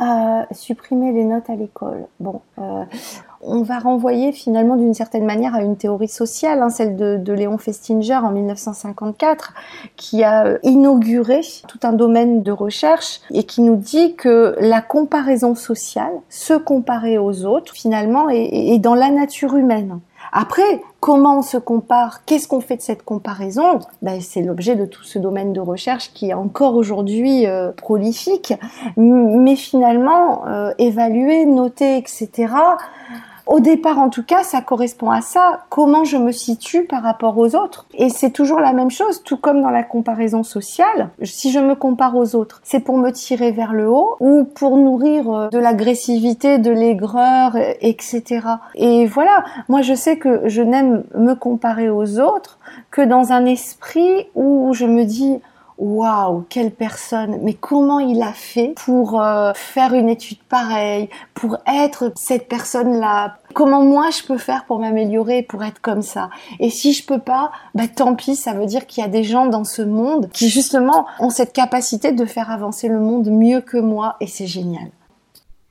Euh, 0.00 0.42
supprimer 0.50 1.12
les 1.12 1.22
notes 1.22 1.48
à 1.48 1.54
l'école. 1.54 2.06
Bon, 2.18 2.40
euh, 2.58 2.84
on 3.42 3.62
va 3.62 3.78
renvoyer 3.78 4.32
finalement 4.32 4.74
d'une 4.74 4.92
certaine 4.92 5.24
manière 5.24 5.54
à 5.54 5.62
une 5.62 5.76
théorie 5.76 6.08
sociale, 6.08 6.62
hein, 6.62 6.68
celle 6.68 6.96
de, 6.96 7.32
Léon 7.32 7.58
Festinger 7.58 8.16
en 8.16 8.32
1954, 8.32 9.54
qui 9.94 10.24
a 10.24 10.58
inauguré 10.64 11.42
tout 11.68 11.78
un 11.84 11.92
domaine 11.92 12.42
de 12.42 12.50
recherche 12.50 13.20
et 13.30 13.44
qui 13.44 13.60
nous 13.60 13.76
dit 13.76 14.16
que 14.16 14.56
la 14.58 14.80
comparaison 14.80 15.54
sociale, 15.54 16.12
se 16.28 16.54
comparer 16.54 17.16
aux 17.16 17.44
autres, 17.44 17.72
finalement, 17.72 18.28
est 18.30 18.80
dans 18.80 18.96
la 18.96 19.10
nature 19.10 19.54
humaine. 19.54 20.00
Après, 20.32 20.82
comment 21.04 21.40
on 21.40 21.42
se 21.42 21.58
compare 21.58 22.24
Qu'est-ce 22.24 22.48
qu'on 22.48 22.62
fait 22.62 22.78
de 22.78 22.80
cette 22.80 23.02
comparaison? 23.02 23.78
Ben, 24.00 24.22
C'est 24.22 24.40
l'objet 24.40 24.74
de 24.74 24.86
tout 24.86 25.02
ce 25.02 25.18
domaine 25.18 25.52
de 25.52 25.60
recherche 25.60 26.14
qui 26.14 26.30
est 26.30 26.34
encore 26.34 26.76
aujourd'hui 26.76 27.46
euh, 27.46 27.72
prolifique. 27.72 28.54
Mais 28.96 29.54
finalement, 29.54 30.46
euh, 30.46 30.72
évaluer, 30.78 31.44
noter, 31.44 31.98
etc., 31.98 32.54
au 33.46 33.60
départ, 33.60 33.98
en 33.98 34.08
tout 34.08 34.22
cas, 34.22 34.42
ça 34.42 34.62
correspond 34.62 35.10
à 35.10 35.20
ça. 35.20 35.64
Comment 35.68 36.04
je 36.04 36.16
me 36.16 36.32
situe 36.32 36.84
par 36.84 37.02
rapport 37.02 37.36
aux 37.36 37.54
autres 37.54 37.86
Et 37.94 38.08
c'est 38.08 38.30
toujours 38.30 38.58
la 38.58 38.72
même 38.72 38.90
chose, 38.90 39.22
tout 39.22 39.36
comme 39.36 39.60
dans 39.60 39.70
la 39.70 39.82
comparaison 39.82 40.42
sociale. 40.42 41.10
Si 41.22 41.52
je 41.52 41.58
me 41.58 41.74
compare 41.74 42.16
aux 42.16 42.34
autres, 42.34 42.60
c'est 42.64 42.80
pour 42.80 42.96
me 42.96 43.10
tirer 43.10 43.50
vers 43.52 43.72
le 43.72 43.88
haut 43.88 44.16
ou 44.20 44.44
pour 44.44 44.76
nourrir 44.78 45.30
euh, 45.30 45.48
de 45.48 45.58
l'agressivité, 45.58 46.58
de 46.58 46.70
l'aigreur, 46.70 47.56
etc. 47.80 48.40
Et 48.74 49.06
voilà, 49.06 49.44
moi 49.68 49.82
je 49.82 49.94
sais 49.94 50.16
que 50.16 50.48
je 50.48 50.62
n'aime 50.62 51.04
me 51.14 51.34
comparer 51.34 51.90
aux 51.90 52.20
autres 52.20 52.58
que 52.90 53.02
dans 53.02 53.32
un 53.32 53.44
esprit 53.44 54.26
où 54.34 54.72
je 54.72 54.86
me 54.86 55.04
dis 55.04 55.40
waouh, 55.78 56.44
quelle 56.48 56.70
personne, 56.70 57.38
mais 57.42 57.54
comment 57.54 57.98
il 57.98 58.22
a 58.22 58.32
fait 58.32 58.74
pour 58.84 59.20
euh, 59.20 59.52
faire 59.54 59.94
une 59.94 60.08
étude 60.08 60.38
pareille, 60.48 61.08
pour 61.34 61.58
être 61.66 62.12
cette 62.16 62.48
personne-là? 62.48 63.38
Comment 63.54 63.82
moi 63.82 64.10
je 64.10 64.26
peux 64.26 64.38
faire 64.38 64.64
pour 64.66 64.78
m'améliorer, 64.78 65.42
pour 65.42 65.64
être 65.64 65.80
comme 65.80 66.02
ça? 66.02 66.30
Et 66.60 66.70
si 66.70 66.92
je 66.92 67.04
peux 67.04 67.18
pas, 67.18 67.50
bah 67.74 67.88
tant 67.88 68.14
pis, 68.14 68.36
ça 68.36 68.52
veut 68.52 68.66
dire 68.66 68.86
qu'il 68.86 69.02
y 69.02 69.06
a 69.06 69.10
des 69.10 69.24
gens 69.24 69.46
dans 69.46 69.64
ce 69.64 69.82
monde 69.82 70.30
qui 70.32 70.48
justement 70.48 71.06
ont 71.18 71.30
cette 71.30 71.52
capacité 71.52 72.12
de 72.12 72.24
faire 72.24 72.50
avancer 72.50 72.88
le 72.88 73.00
monde 73.00 73.28
mieux 73.30 73.60
que 73.60 73.78
moi 73.78 74.16
et 74.20 74.26
c'est 74.26 74.46
génial. 74.46 74.90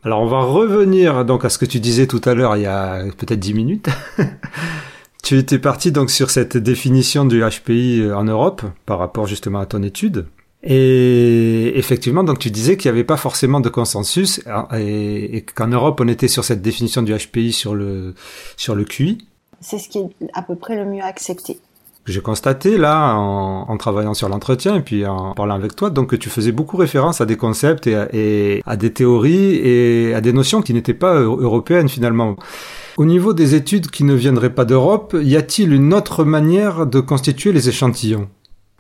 Alors 0.04 0.22
on 0.22 0.28
va 0.28 0.42
revenir 0.42 1.24
donc 1.24 1.46
à 1.46 1.50
ce 1.50 1.58
que 1.58 1.66
tu 1.66 1.80
disais 1.80 2.08
tout 2.08 2.22
à 2.26 2.34
l'heure 2.34 2.58
il 2.58 2.64
y 2.64 2.68
a 2.68 3.04
peut-être 3.18 3.40
dix 3.40 3.54
minutes. 3.54 3.88
Tu 5.24 5.38
étais 5.38 5.58
parti 5.58 5.94
donc 5.94 6.12
sur 6.12 6.30
cette 6.30 6.58
définition 6.58 7.24
du 7.24 7.42
HPI 7.42 8.02
euh, 8.02 8.16
en 8.16 8.26
Europe 8.26 8.62
par 8.86 9.00
rapport 9.00 9.26
justement 9.26 9.60
à 9.60 9.66
ton 9.66 9.82
étude. 9.82 10.28
Et 10.64 11.78
effectivement, 11.78 12.26
donc 12.26 12.40
tu 12.40 12.52
disais 12.52 12.76
qu'il 12.76 12.92
n'y 12.92 12.98
avait 12.98 13.06
pas 13.06 13.16
forcément 13.16 13.62
de 13.62 13.70
consensus 13.70 14.42
hein, 14.48 14.68
et, 14.78 15.46
qu'en 15.56 15.68
Europe 15.68 16.02
on 16.02 16.10
était 16.10 16.28
sur 16.28 16.44
cette 16.44 16.62
définition 16.62 17.02
du 17.02 17.14
HPI 17.14 17.54
sur 17.54 17.74
le 17.74 18.16
sur 18.58 18.76
le 18.76 18.84
QI. 18.84 19.26
C'est 19.62 19.80
ce 19.80 19.88
qui 19.88 20.00
est 20.00 20.10
à 20.34 20.42
peu 20.42 20.56
près 20.56 20.76
le 20.76 20.86
mieux 20.86 21.04
accepté. 21.04 21.58
J'ai 22.06 22.20
constaté 22.20 22.78
là 22.78 23.16
en, 23.16 23.70
en 23.70 23.78
travaillant 23.78 24.14
sur 24.14 24.28
l'entretien 24.28 24.76
et 24.76 24.82
puis 24.82 25.06
en 25.06 25.34
parlant 25.34 25.56
avec 25.56 25.74
toi, 25.74 25.90
donc 25.90 26.10
que 26.10 26.18
tu 26.18 26.30
faisais 26.30 26.52
beaucoup 26.52 26.76
référence 26.76 27.22
à 27.22 27.26
des 27.26 27.38
concepts 27.38 27.88
et 27.88 27.96
et 28.12 28.62
à 28.66 28.76
des 28.76 28.92
théories 28.92 29.56
et 29.56 30.14
à 30.14 30.20
des 30.20 30.34
notions 30.34 30.62
qui 30.62 30.74
n'étaient 30.74 30.94
pas 30.94 31.16
européennes 31.16 31.88
finalement. 31.88 32.36
Au 32.96 33.06
niveau 33.06 33.34
des 33.34 33.56
études 33.56 33.90
qui 33.90 34.04
ne 34.04 34.14
viendraient 34.14 34.54
pas 34.54 34.66
d'Europe, 34.66 35.18
y 35.20 35.36
a-t-il 35.36 35.74
une 35.74 35.96
autre 35.96 36.24
manière 36.24 36.86
de 36.86 37.00
constituer 37.00 37.52
les 37.52 37.68
échantillons? 37.68 38.30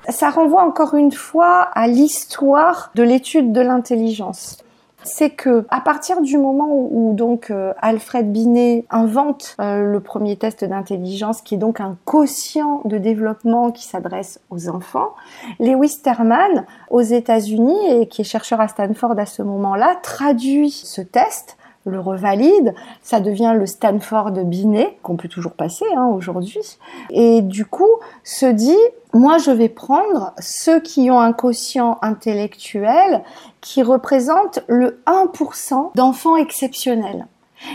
Ça 0.08 0.30
renvoie 0.30 0.64
encore 0.64 0.94
une 0.94 1.12
fois 1.12 1.62
à 1.74 1.88
l'histoire 1.88 2.92
de 2.94 3.02
l'étude 3.02 3.52
de 3.52 3.62
l'intelligence. 3.62 4.60
C'est 5.04 5.32
que 5.32 5.66
à 5.70 5.82
partir 5.82 6.22
du 6.22 6.38
moment 6.38 6.70
où, 6.70 7.16
donc 7.16 7.50
euh, 7.50 7.74
Alfred 7.82 8.32
Binet 8.32 8.86
invente 8.92 9.56
euh, 9.60 9.92
le 9.92 10.00
premier 10.00 10.36
test 10.36 10.64
d'intelligence 10.64 11.42
qui 11.42 11.56
est 11.56 11.58
donc 11.58 11.82
un 11.82 11.98
quotient 12.06 12.82
de 12.86 13.00
développement 13.00 13.72
qui 13.72 13.84
s'adresse 13.84 14.40
aux 14.52 14.70
enfants, 14.70 15.16
Lewis 15.60 16.02
Terman 16.04 16.66
aux 16.92 17.02
États-Unis 17.02 17.90
et 17.90 18.08
qui 18.08 18.22
est 18.22 18.26
chercheur 18.26 18.62
à 18.62 18.68
Stanford 18.68 19.16
à 19.18 19.26
ce 19.26 19.42
moment-là 19.42 19.98
traduit 20.04 20.70
ce 20.70 21.02
test 21.02 21.58
le 21.86 22.00
revalide, 22.00 22.74
ça 23.02 23.20
devient 23.20 23.54
le 23.56 23.66
Stanford 23.66 24.32
Binet, 24.32 24.98
qu'on 25.04 25.18
peut 25.18 25.28
toujours 25.28 25.54
passer 25.54 25.86
hein, 25.96 26.08
aujourd'hui, 26.08 26.78
et 27.10 27.42
du 27.42 27.66
coup 27.66 27.90
se 28.24 28.46
dit, 28.46 28.78
moi 29.14 29.38
je 29.38 29.52
vais 29.52 29.70
prendre 29.70 30.34
ceux 30.40 30.80
qui 30.80 31.12
ont 31.12 31.20
un 31.20 31.34
quotient 31.34 31.98
intellectuel 32.02 33.24
qui 33.62 33.84
représente 33.84 34.60
le 34.68 35.02
1% 35.08 35.92
d'enfants 35.96 36.38
exceptionnels. 36.38 37.28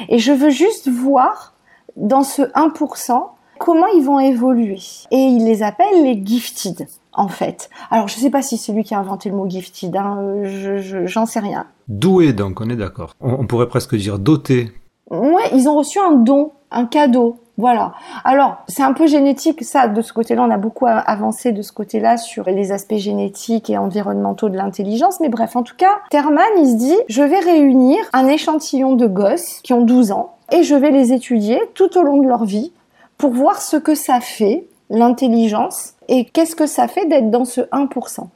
Et 0.09 0.19
je 0.19 0.33
veux 0.33 0.51
juste 0.51 0.89
voir 0.89 1.55
dans 1.97 2.23
ce 2.23 2.43
1% 2.43 3.27
comment 3.59 3.87
ils 3.89 4.05
vont 4.05 4.21
évoluer. 4.21 4.81
Et 5.11 5.17
il 5.19 5.45
les 5.45 5.63
appelle 5.63 6.03
les 6.03 6.25
gifted 6.25 6.87
en 7.13 7.29
fait. 7.29 7.69
Alors, 7.91 8.09
je 8.09 8.17
ne 8.17 8.21
sais 8.21 8.31
pas 8.31 8.43
si 8.43 8.57
c'est 8.57 8.73
lui 8.73 8.85
qui 8.85 8.95
a 8.95 8.99
inventé 8.99 9.29
le 9.29 9.37
mot 9.37 9.49
gifted, 9.49 9.95
hein, 9.97 10.43
je, 10.45 11.07
j'en 11.07 11.27
sais 11.27 11.41
rien. 11.41 11.67
Doué, 11.89 12.33
donc, 12.33 12.61
on 12.61 12.69
est 12.69 12.77
d'accord. 12.77 13.15
On, 13.21 13.47
pourrait 13.47 13.69
presque 13.69 13.95
dire 13.97 14.19
doté. 14.19 14.73
Ouais, 15.11 15.51
ils 15.53 15.69
ont 15.69 15.77
reçu 15.77 15.99
un 15.99 16.13
don, 16.13 16.53
un 16.71 16.87
cadeau. 16.87 17.41
Voilà. 17.57 17.93
Alors, 18.23 18.59
c'est 18.69 18.85
un 18.85 18.93
peu 18.93 19.09
génétique, 19.09 19.65
ça, 19.65 19.89
de 19.89 20.01
ce 20.01 20.13
côté-là, 20.13 20.45
on 20.45 20.51
a 20.51 20.59
beaucoup 20.59 20.87
avancé 20.87 21.51
de 21.51 21.61
ce 21.61 21.73
côté-là 21.73 22.17
sur 22.17 22.45
les 22.45 22.71
aspects 22.71 22.95
génétiques 22.95 23.69
et 23.69 23.77
environnementaux 23.77 24.49
de 24.49 24.57
l'intelligence, 24.57 25.19
mais 25.19 25.29
bref, 25.29 25.57
en 25.57 25.65
tout 25.65 25.75
cas, 25.77 25.99
Terman, 26.11 26.45
il 26.59 26.71
se 26.71 26.77
dit, 26.77 26.97
je 27.09 27.23
vais 27.23 27.41
réunir 27.41 27.99
un 28.13 28.29
échantillon 28.29 28.95
de 28.95 29.09
gosses 29.09 29.59
qui 29.65 29.73
ont 29.73 29.83
12 29.83 30.13
ans, 30.13 30.37
et 30.53 30.63
je 30.63 30.77
vais 30.77 30.93
les 30.93 31.13
étudier 31.13 31.61
tout 31.75 31.99
au 31.99 32.03
long 32.03 32.23
de 32.23 32.29
leur 32.29 32.45
vie 32.45 32.73
pour 33.17 33.33
voir 33.33 33.61
ce 33.61 33.77
que 33.77 33.97
ça 33.97 34.21
fait, 34.21 34.69
l'intelligence, 34.91 35.95
et 36.09 36.25
qu'est-ce 36.25 36.57
que 36.57 36.67
ça 36.67 36.89
fait 36.89 37.07
d'être 37.07 37.31
dans 37.31 37.45
ce 37.45 37.61
1% 37.61 38.29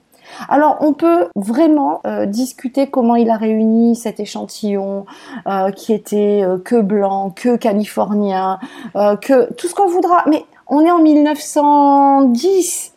alors 0.48 0.78
on 0.80 0.92
peut 0.92 1.28
vraiment 1.36 2.00
euh, 2.06 2.26
discuter 2.26 2.86
comment 2.88 3.16
il 3.16 3.30
a 3.30 3.36
réuni 3.36 3.96
cet 3.96 4.20
échantillon 4.20 5.04
euh, 5.46 5.70
qui 5.70 5.92
était 5.92 6.42
euh, 6.42 6.58
que 6.58 6.80
blanc, 6.80 7.30
que 7.30 7.56
californien, 7.56 8.58
que 8.94 9.52
tout 9.54 9.68
ce 9.68 9.74
qu'on 9.74 9.88
voudra. 9.88 10.24
Mais 10.28 10.44
on 10.68 10.80
est 10.80 10.90
en 10.90 11.00
1910. 11.00 12.92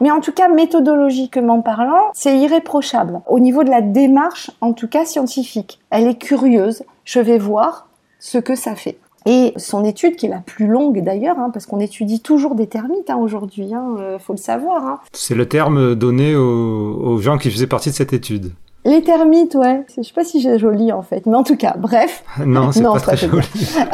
Mais 0.00 0.10
en 0.10 0.20
tout 0.20 0.32
cas, 0.32 0.48
méthodologiquement 0.48 1.60
parlant, 1.60 2.10
c'est 2.12 2.38
irréprochable. 2.38 3.20
Au 3.26 3.40
niveau 3.40 3.64
de 3.64 3.70
la 3.70 3.80
démarche, 3.80 4.50
en 4.60 4.72
tout 4.72 4.88
cas 4.88 5.04
scientifique, 5.04 5.80
elle 5.90 6.06
est 6.06 6.18
curieuse. 6.18 6.84
Je 7.04 7.20
vais 7.20 7.38
voir 7.38 7.88
ce 8.20 8.38
que 8.38 8.54
ça 8.54 8.74
fait. 8.74 8.98
Et 9.26 9.52
son 9.56 9.84
étude, 9.84 10.14
qui 10.14 10.26
est 10.26 10.30
la 10.30 10.38
plus 10.38 10.68
longue 10.68 11.02
d'ailleurs, 11.02 11.38
hein, 11.38 11.50
parce 11.52 11.66
qu'on 11.66 11.80
étudie 11.80 12.20
toujours 12.20 12.54
des 12.54 12.68
termites 12.68 13.10
hein, 13.10 13.16
aujourd'hui, 13.16 13.74
hein, 13.74 13.96
euh, 13.98 14.18
faut 14.20 14.32
le 14.32 14.38
savoir. 14.38 14.86
Hein. 14.86 15.00
C'est 15.12 15.34
le 15.34 15.48
terme 15.48 15.96
donné 15.96 16.36
aux, 16.36 17.18
gens 17.18 17.36
qui 17.36 17.50
faisaient 17.50 17.66
partie 17.66 17.90
de 17.90 17.94
cette 17.94 18.12
étude. 18.12 18.52
Les 18.84 19.02
termites, 19.02 19.56
ouais. 19.56 19.84
Je 19.96 20.02
sais 20.02 20.12
pas 20.12 20.22
si 20.22 20.40
j'ai 20.40 20.60
joli 20.60 20.92
en 20.92 21.02
fait, 21.02 21.26
mais 21.26 21.34
en 21.34 21.42
tout 21.42 21.56
cas, 21.56 21.74
bref. 21.76 22.22
non, 22.46 22.70
c'est 22.70 22.84
pas 22.84 23.00
très 23.00 23.16
joli. 23.16 23.44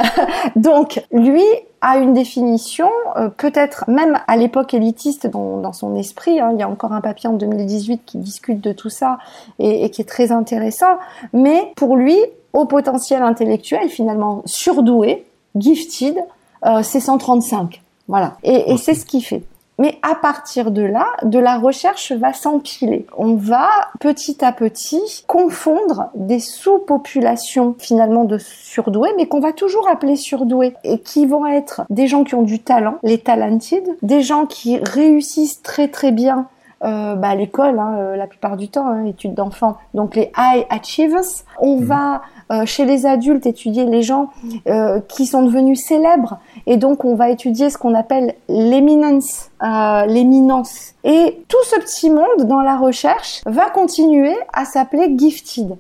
Donc, 0.57 1.03
lui 1.11 1.43
a 1.80 1.97
une 1.97 2.12
définition, 2.12 2.91
euh, 3.16 3.30
peut-être 3.30 3.87
même 3.89 4.18
à 4.28 4.37
l'époque 4.37 4.74
élitiste 4.74 5.26
dans, 5.26 5.57
dans 5.57 5.72
son 5.72 5.97
esprit. 5.97 6.41
Hein, 6.41 6.51
il 6.53 6.61
y 6.61 6.62
a 6.62 6.68
encore 6.68 6.93
un 6.93 7.01
papier 7.01 7.30
en 7.30 7.35
2018 7.35 8.03
qui 8.05 8.18
discute 8.18 8.61
de 8.61 8.72
tout 8.72 8.91
ça 8.91 9.16
et, 9.59 9.87
et 9.87 9.89
qui 9.89 10.03
est 10.03 10.09
très 10.09 10.30
intéressant. 10.30 10.99
Mais 11.33 11.72
pour 11.74 11.97
lui, 11.97 12.18
au 12.53 12.64
potentiel 12.64 13.22
intellectuel 13.22 13.88
finalement 13.88 14.42
surdoué, 14.44 15.24
gifted, 15.57 16.16
euh, 16.64 16.82
c'est 16.82 17.00
135. 17.00 17.82
Voilà. 18.09 18.36
Et, 18.42 18.72
et 18.72 18.76
c'est 18.76 18.94
ce 18.94 19.05
qu'il 19.05 19.24
fait. 19.24 19.42
Mais 19.78 19.98
à 20.03 20.14
partir 20.14 20.70
de 20.70 20.82
là, 20.82 21.07
de 21.22 21.38
la 21.38 21.59
recherche 21.59 22.12
va 22.12 22.32
s'empiler. 22.32 23.07
On 23.16 23.34
va 23.34 23.68
petit 24.00 24.44
à 24.44 24.53
petit 24.53 25.24
confondre 25.26 26.11
des 26.14 26.40
sous-populations 26.40 27.74
finalement 27.78 28.24
de 28.24 28.38
surdoués, 28.38 29.12
mais 29.16 29.26
qu'on 29.26 29.40
va 29.40 29.53
toujours 29.53 29.88
appeler 29.88 30.16
surdoués, 30.16 30.74
et 30.84 30.98
qui 30.98 31.26
vont 31.26 31.46
être 31.46 31.82
des 31.90 32.07
gens 32.07 32.22
qui 32.22 32.34
ont 32.34 32.42
du 32.42 32.61
talent, 32.61 32.98
les 33.03 33.18
talented, 33.18 33.82
des 34.03 34.22
gens 34.22 34.46
qui 34.46 34.78
réussissent 34.78 35.62
très 35.62 35.88
très 35.88 36.12
bien 36.12 36.46
euh, 36.84 37.14
bah, 37.14 37.28
à 37.28 37.34
l'école, 37.34 37.78
hein, 37.78 37.94
euh, 37.96 38.16
la 38.16 38.26
plupart 38.26 38.57
du 38.57 38.68
temps, 38.68 38.88
hein, 38.88 39.05
études 39.05 39.34
d'enfants, 39.34 39.76
donc 39.94 40.16
les 40.16 40.32
high 40.36 40.66
achievers. 40.68 41.44
On 41.61 41.76
mhm. 41.76 41.84
va 41.84 42.22
chez 42.66 42.84
les 42.84 43.07
adultes 43.07 43.46
étudier 43.46 43.84
les 43.84 44.03
gens 44.03 44.30
euh, 44.68 45.00
qui 45.09 45.26
sont 45.26 45.42
devenus 45.42 45.84
célèbres 45.84 46.38
et 46.66 46.76
donc 46.76 47.05
on 47.05 47.14
va 47.14 47.30
étudier 47.30 47.70
ce 47.70 47.78
qu'on 47.78 47.94
appelle 47.94 48.34
l'éminence, 48.48 49.50
euh, 49.62 50.07
l'éminence. 50.07 50.94
Et 51.05 51.44
tout 51.48 51.62
ce 51.64 51.76
petit 51.80 52.11
monde 52.11 52.46
dans 52.46 52.61
la 52.61 52.76
recherche 52.76 53.42
va 53.46 53.70
continuer 53.70 54.36
à 54.53 54.64
s'appeler 54.64 55.14
gifted. 55.16 55.76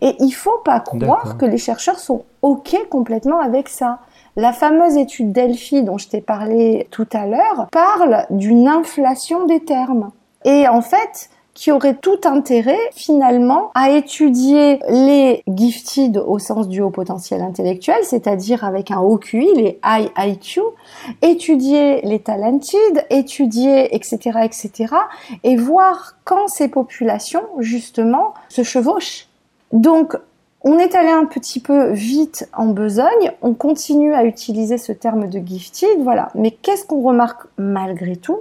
Et 0.00 0.16
il 0.20 0.32
faut 0.32 0.58
pas 0.64 0.80
croire 0.80 1.38
que 1.38 1.46
les 1.46 1.58
chercheurs 1.58 1.98
sont 1.98 2.24
ok 2.42 2.76
complètement 2.90 3.40
avec 3.40 3.68
ça. 3.68 4.00
La 4.36 4.52
fameuse 4.52 4.96
étude 4.96 5.32
Delphi 5.32 5.82
dont 5.82 5.98
je 5.98 6.08
t'ai 6.08 6.20
parlé 6.20 6.88
tout 6.90 7.08
à 7.12 7.26
l'heure 7.26 7.68
parle 7.70 8.26
d'une 8.30 8.68
inflation 8.68 9.46
des 9.46 9.60
termes. 9.60 10.10
Et 10.44 10.66
en 10.68 10.82
fait, 10.82 11.30
qui 11.54 11.70
aurait 11.70 11.96
tout 11.96 12.20
intérêt 12.24 12.78
finalement 12.92 13.70
à 13.74 13.90
étudier 13.90 14.80
les 14.88 15.42
gifted 15.48 16.16
au 16.18 16.38
sens 16.38 16.68
du 16.68 16.80
haut 16.80 16.90
potentiel 16.90 17.42
intellectuel, 17.42 17.98
c'est-à-dire 18.02 18.64
avec 18.64 18.90
un 18.90 19.00
haut 19.00 19.18
QI, 19.18 19.48
les 19.54 19.78
high 19.84 20.10
IQ, 20.16 20.60
étudier 21.20 22.00
les 22.02 22.20
talented, 22.20 23.06
étudier 23.10 23.94
etc 23.94 24.40
etc 24.44 24.94
et 25.44 25.56
voir 25.56 26.16
quand 26.24 26.48
ces 26.48 26.68
populations 26.68 27.44
justement 27.58 28.34
se 28.48 28.62
chevauchent. 28.62 29.26
Donc 29.72 30.16
on 30.64 30.78
est 30.78 30.94
allé 30.94 31.10
un 31.10 31.24
petit 31.24 31.60
peu 31.60 31.90
vite 31.90 32.48
en 32.52 32.66
besogne, 32.66 33.32
on 33.42 33.54
continue 33.54 34.14
à 34.14 34.24
utiliser 34.24 34.78
ce 34.78 34.92
terme 34.92 35.28
de 35.28 35.38
gifted, 35.38 36.02
voilà. 36.02 36.28
Mais 36.34 36.52
qu'est-ce 36.52 36.84
qu'on 36.84 37.02
remarque 37.02 37.46
malgré 37.58 38.16
tout? 38.16 38.40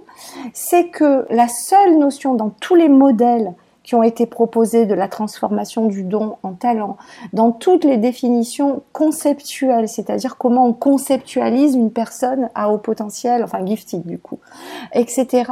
C'est 0.54 0.90
que 0.90 1.26
la 1.30 1.48
seule 1.48 1.98
notion 1.98 2.36
dans 2.36 2.50
tous 2.50 2.76
les 2.76 2.90
modèles 2.90 3.54
qui 3.84 3.96
ont 3.96 4.04
été 4.04 4.28
proposés 4.28 4.86
de 4.86 4.94
la 4.94 5.08
transformation 5.08 5.88
du 5.88 6.04
don 6.04 6.38
en 6.44 6.54
talent, 6.54 6.98
dans 7.34 7.52
toutes 7.52 7.84
les 7.84 7.98
définitions 7.98 8.84
conceptuelles, 8.94 9.90
c'est-à-dire 9.90 10.38
comment 10.38 10.68
on 10.68 10.74
conceptualise 10.74 11.76
une 11.76 11.92
personne 11.92 12.50
à 12.54 12.70
haut 12.70 12.78
potentiel, 12.78 13.44
enfin 13.44 13.66
gifted 13.66 14.06
du 14.06 14.20
coup, 14.20 14.40
etc., 14.94 15.52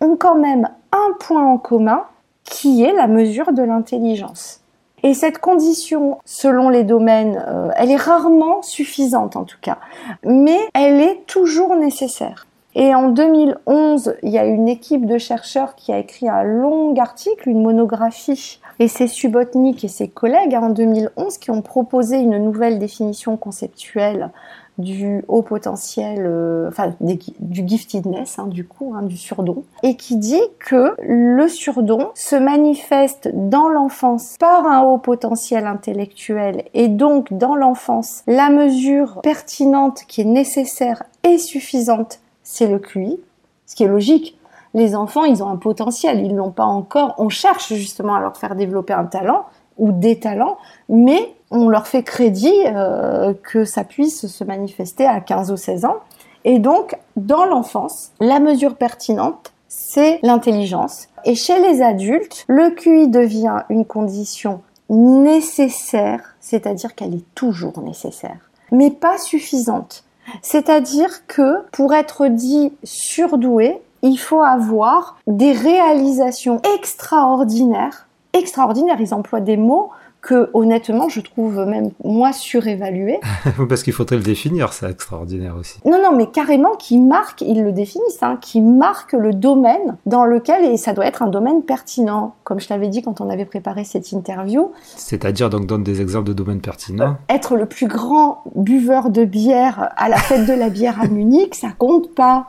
ont 0.00 0.16
quand 0.16 0.36
même 0.36 0.68
un 0.92 1.12
point 1.18 1.46
en 1.46 1.56
commun 1.56 2.04
qui 2.44 2.82
est 2.82 2.92
la 2.92 3.06
mesure 3.06 3.52
de 3.52 3.62
l'intelligence. 3.62 4.61
Et 5.02 5.14
cette 5.14 5.38
condition, 5.38 6.18
selon 6.24 6.68
les 6.68 6.84
domaines, 6.84 7.44
euh, 7.48 7.70
elle 7.76 7.90
est 7.90 7.96
rarement 7.96 8.62
suffisante 8.62 9.36
en 9.36 9.44
tout 9.44 9.58
cas, 9.60 9.78
mais 10.24 10.58
elle 10.74 11.00
est 11.00 11.26
toujours 11.26 11.74
nécessaire. 11.74 12.46
Et 12.74 12.94
en 12.94 13.08
2011, 13.08 14.14
il 14.22 14.30
y 14.30 14.38
a 14.38 14.46
une 14.46 14.68
équipe 14.68 15.04
de 15.04 15.18
chercheurs 15.18 15.74
qui 15.74 15.92
a 15.92 15.98
écrit 15.98 16.28
un 16.28 16.42
long 16.42 16.94
article, 16.96 17.48
une 17.48 17.62
monographie, 17.62 18.60
et 18.78 18.88
c'est 18.88 19.06
Subotnik 19.06 19.84
et 19.84 19.88
ses 19.88 20.08
collègues 20.08 20.54
hein, 20.54 20.62
en 20.62 20.70
2011 20.70 21.38
qui 21.38 21.50
ont 21.50 21.62
proposé 21.62 22.18
une 22.18 22.38
nouvelle 22.38 22.78
définition 22.78 23.36
conceptuelle 23.36 24.30
du 24.78 25.22
haut 25.28 25.42
potentiel, 25.42 26.24
euh, 26.26 26.68
enfin 26.68 26.94
du 27.00 27.62
giftedness, 27.66 28.38
hein, 28.38 28.46
du 28.46 28.66
coup, 28.66 28.94
hein, 28.96 29.02
du 29.02 29.16
surdon, 29.16 29.64
et 29.82 29.96
qui 29.96 30.16
dit 30.16 30.40
que 30.58 30.94
le 31.06 31.46
surdon 31.48 32.08
se 32.14 32.36
manifeste 32.36 33.30
dans 33.34 33.68
l'enfance 33.68 34.36
par 34.38 34.66
un 34.66 34.82
haut 34.82 34.98
potentiel 34.98 35.66
intellectuel, 35.66 36.64
et 36.72 36.88
donc 36.88 37.32
dans 37.32 37.54
l'enfance, 37.54 38.22
la 38.26 38.48
mesure 38.48 39.20
pertinente 39.22 40.04
qui 40.08 40.22
est 40.22 40.24
nécessaire 40.24 41.02
et 41.22 41.36
suffisante, 41.36 42.21
c'est 42.52 42.66
le 42.66 42.78
QI, 42.78 43.18
ce 43.66 43.74
qui 43.74 43.84
est 43.84 43.88
logique. 43.88 44.38
Les 44.74 44.94
enfants, 44.94 45.24
ils 45.24 45.42
ont 45.42 45.48
un 45.48 45.56
potentiel, 45.56 46.20
ils 46.22 46.36
l'ont 46.36 46.50
pas 46.50 46.66
encore. 46.66 47.14
On 47.16 47.30
cherche 47.30 47.72
justement 47.72 48.14
à 48.14 48.20
leur 48.20 48.36
faire 48.36 48.56
développer 48.56 48.92
un 48.92 49.06
talent 49.06 49.46
ou 49.78 49.90
des 49.90 50.20
talents, 50.20 50.58
mais 50.90 51.34
on 51.50 51.68
leur 51.68 51.86
fait 51.86 52.02
crédit 52.02 52.54
euh, 52.66 53.32
que 53.42 53.64
ça 53.64 53.84
puisse 53.84 54.26
se 54.26 54.44
manifester 54.44 55.06
à 55.06 55.20
15 55.20 55.50
ou 55.50 55.56
16 55.56 55.86
ans. 55.86 55.96
Et 56.44 56.58
donc, 56.58 56.94
dans 57.16 57.46
l'enfance, 57.46 58.12
la 58.20 58.38
mesure 58.38 58.76
pertinente, 58.76 59.54
c'est 59.68 60.18
l'intelligence. 60.22 61.08
Et 61.24 61.34
chez 61.34 61.58
les 61.58 61.80
adultes, 61.80 62.44
le 62.48 62.70
QI 62.70 63.08
devient 63.08 63.62
une 63.70 63.86
condition 63.86 64.60
nécessaire, 64.90 66.34
c'est-à-dire 66.40 66.94
qu'elle 66.94 67.14
est 67.14 67.34
toujours 67.34 67.80
nécessaire, 67.80 68.50
mais 68.72 68.90
pas 68.90 69.16
suffisante. 69.16 70.04
C'est-à-dire 70.40 71.26
que 71.26 71.62
pour 71.72 71.94
être 71.94 72.28
dit 72.28 72.72
surdoué, 72.84 73.80
il 74.02 74.16
faut 74.16 74.42
avoir 74.42 75.16
des 75.26 75.52
réalisations 75.52 76.60
extraordinaires. 76.76 78.06
Extraordinaires, 78.32 79.00
ils 79.00 79.14
emploient 79.14 79.40
des 79.40 79.56
mots 79.56 79.90
que 80.22 80.48
honnêtement 80.54 81.08
je 81.08 81.20
trouve 81.20 81.66
même 81.66 81.90
moi 82.02 82.32
surévalué. 82.32 83.18
Parce 83.68 83.82
qu'il 83.82 83.92
faudrait 83.92 84.16
le 84.16 84.22
définir, 84.22 84.72
c'est 84.72 84.88
extraordinaire 84.88 85.56
aussi. 85.56 85.78
Non, 85.84 86.00
non, 86.00 86.16
mais 86.16 86.26
carrément 86.26 86.76
qui 86.76 86.98
marque, 86.98 87.42
ils 87.42 87.62
le 87.62 87.72
définissent, 87.72 88.22
hein, 88.22 88.38
qui 88.40 88.60
marque 88.60 89.12
le 89.12 89.32
domaine 89.32 89.96
dans 90.06 90.24
lequel, 90.24 90.64
et 90.64 90.76
ça 90.76 90.92
doit 90.92 91.06
être 91.06 91.22
un 91.22 91.26
domaine 91.26 91.62
pertinent, 91.62 92.34
comme 92.44 92.60
je 92.60 92.68
t'avais 92.68 92.88
dit 92.88 93.02
quand 93.02 93.20
on 93.20 93.28
avait 93.28 93.44
préparé 93.44 93.84
cette 93.84 94.12
interview. 94.12 94.70
C'est-à-dire, 94.96 95.50
donc 95.50 95.66
donne 95.66 95.82
des 95.82 96.00
exemples 96.00 96.28
de 96.28 96.32
domaines 96.32 96.60
pertinents. 96.60 97.16
être 97.28 97.56
le 97.56 97.66
plus 97.66 97.88
grand 97.88 98.44
buveur 98.54 99.10
de 99.10 99.24
bière 99.24 99.90
à 99.96 100.08
la 100.08 100.16
fête 100.16 100.46
de 100.46 100.52
la 100.52 100.70
bière 100.70 101.00
à 101.00 101.08
Munich, 101.08 101.56
ça 101.56 101.68
compte 101.76 102.14
pas. 102.14 102.46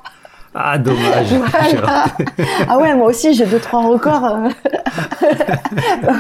Ah, 0.56 0.78
dommage. 0.78 1.34
ah 2.68 2.78
ouais, 2.78 2.94
moi 2.96 3.08
aussi, 3.08 3.34
j'ai 3.34 3.46
deux, 3.46 3.60
trois 3.60 3.82
records. 3.84 4.26
Euh, 4.26 4.50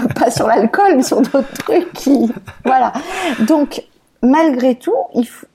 pas 0.19 0.31
sur 0.31 0.47
l'alcool, 0.47 0.95
mais 0.95 1.03
sur 1.03 1.21
d'autres 1.21 1.53
trucs 1.59 1.91
qui... 1.93 2.31
Voilà. 2.65 2.93
Donc, 3.47 3.83
malgré 4.23 4.75
tout, 4.75 4.95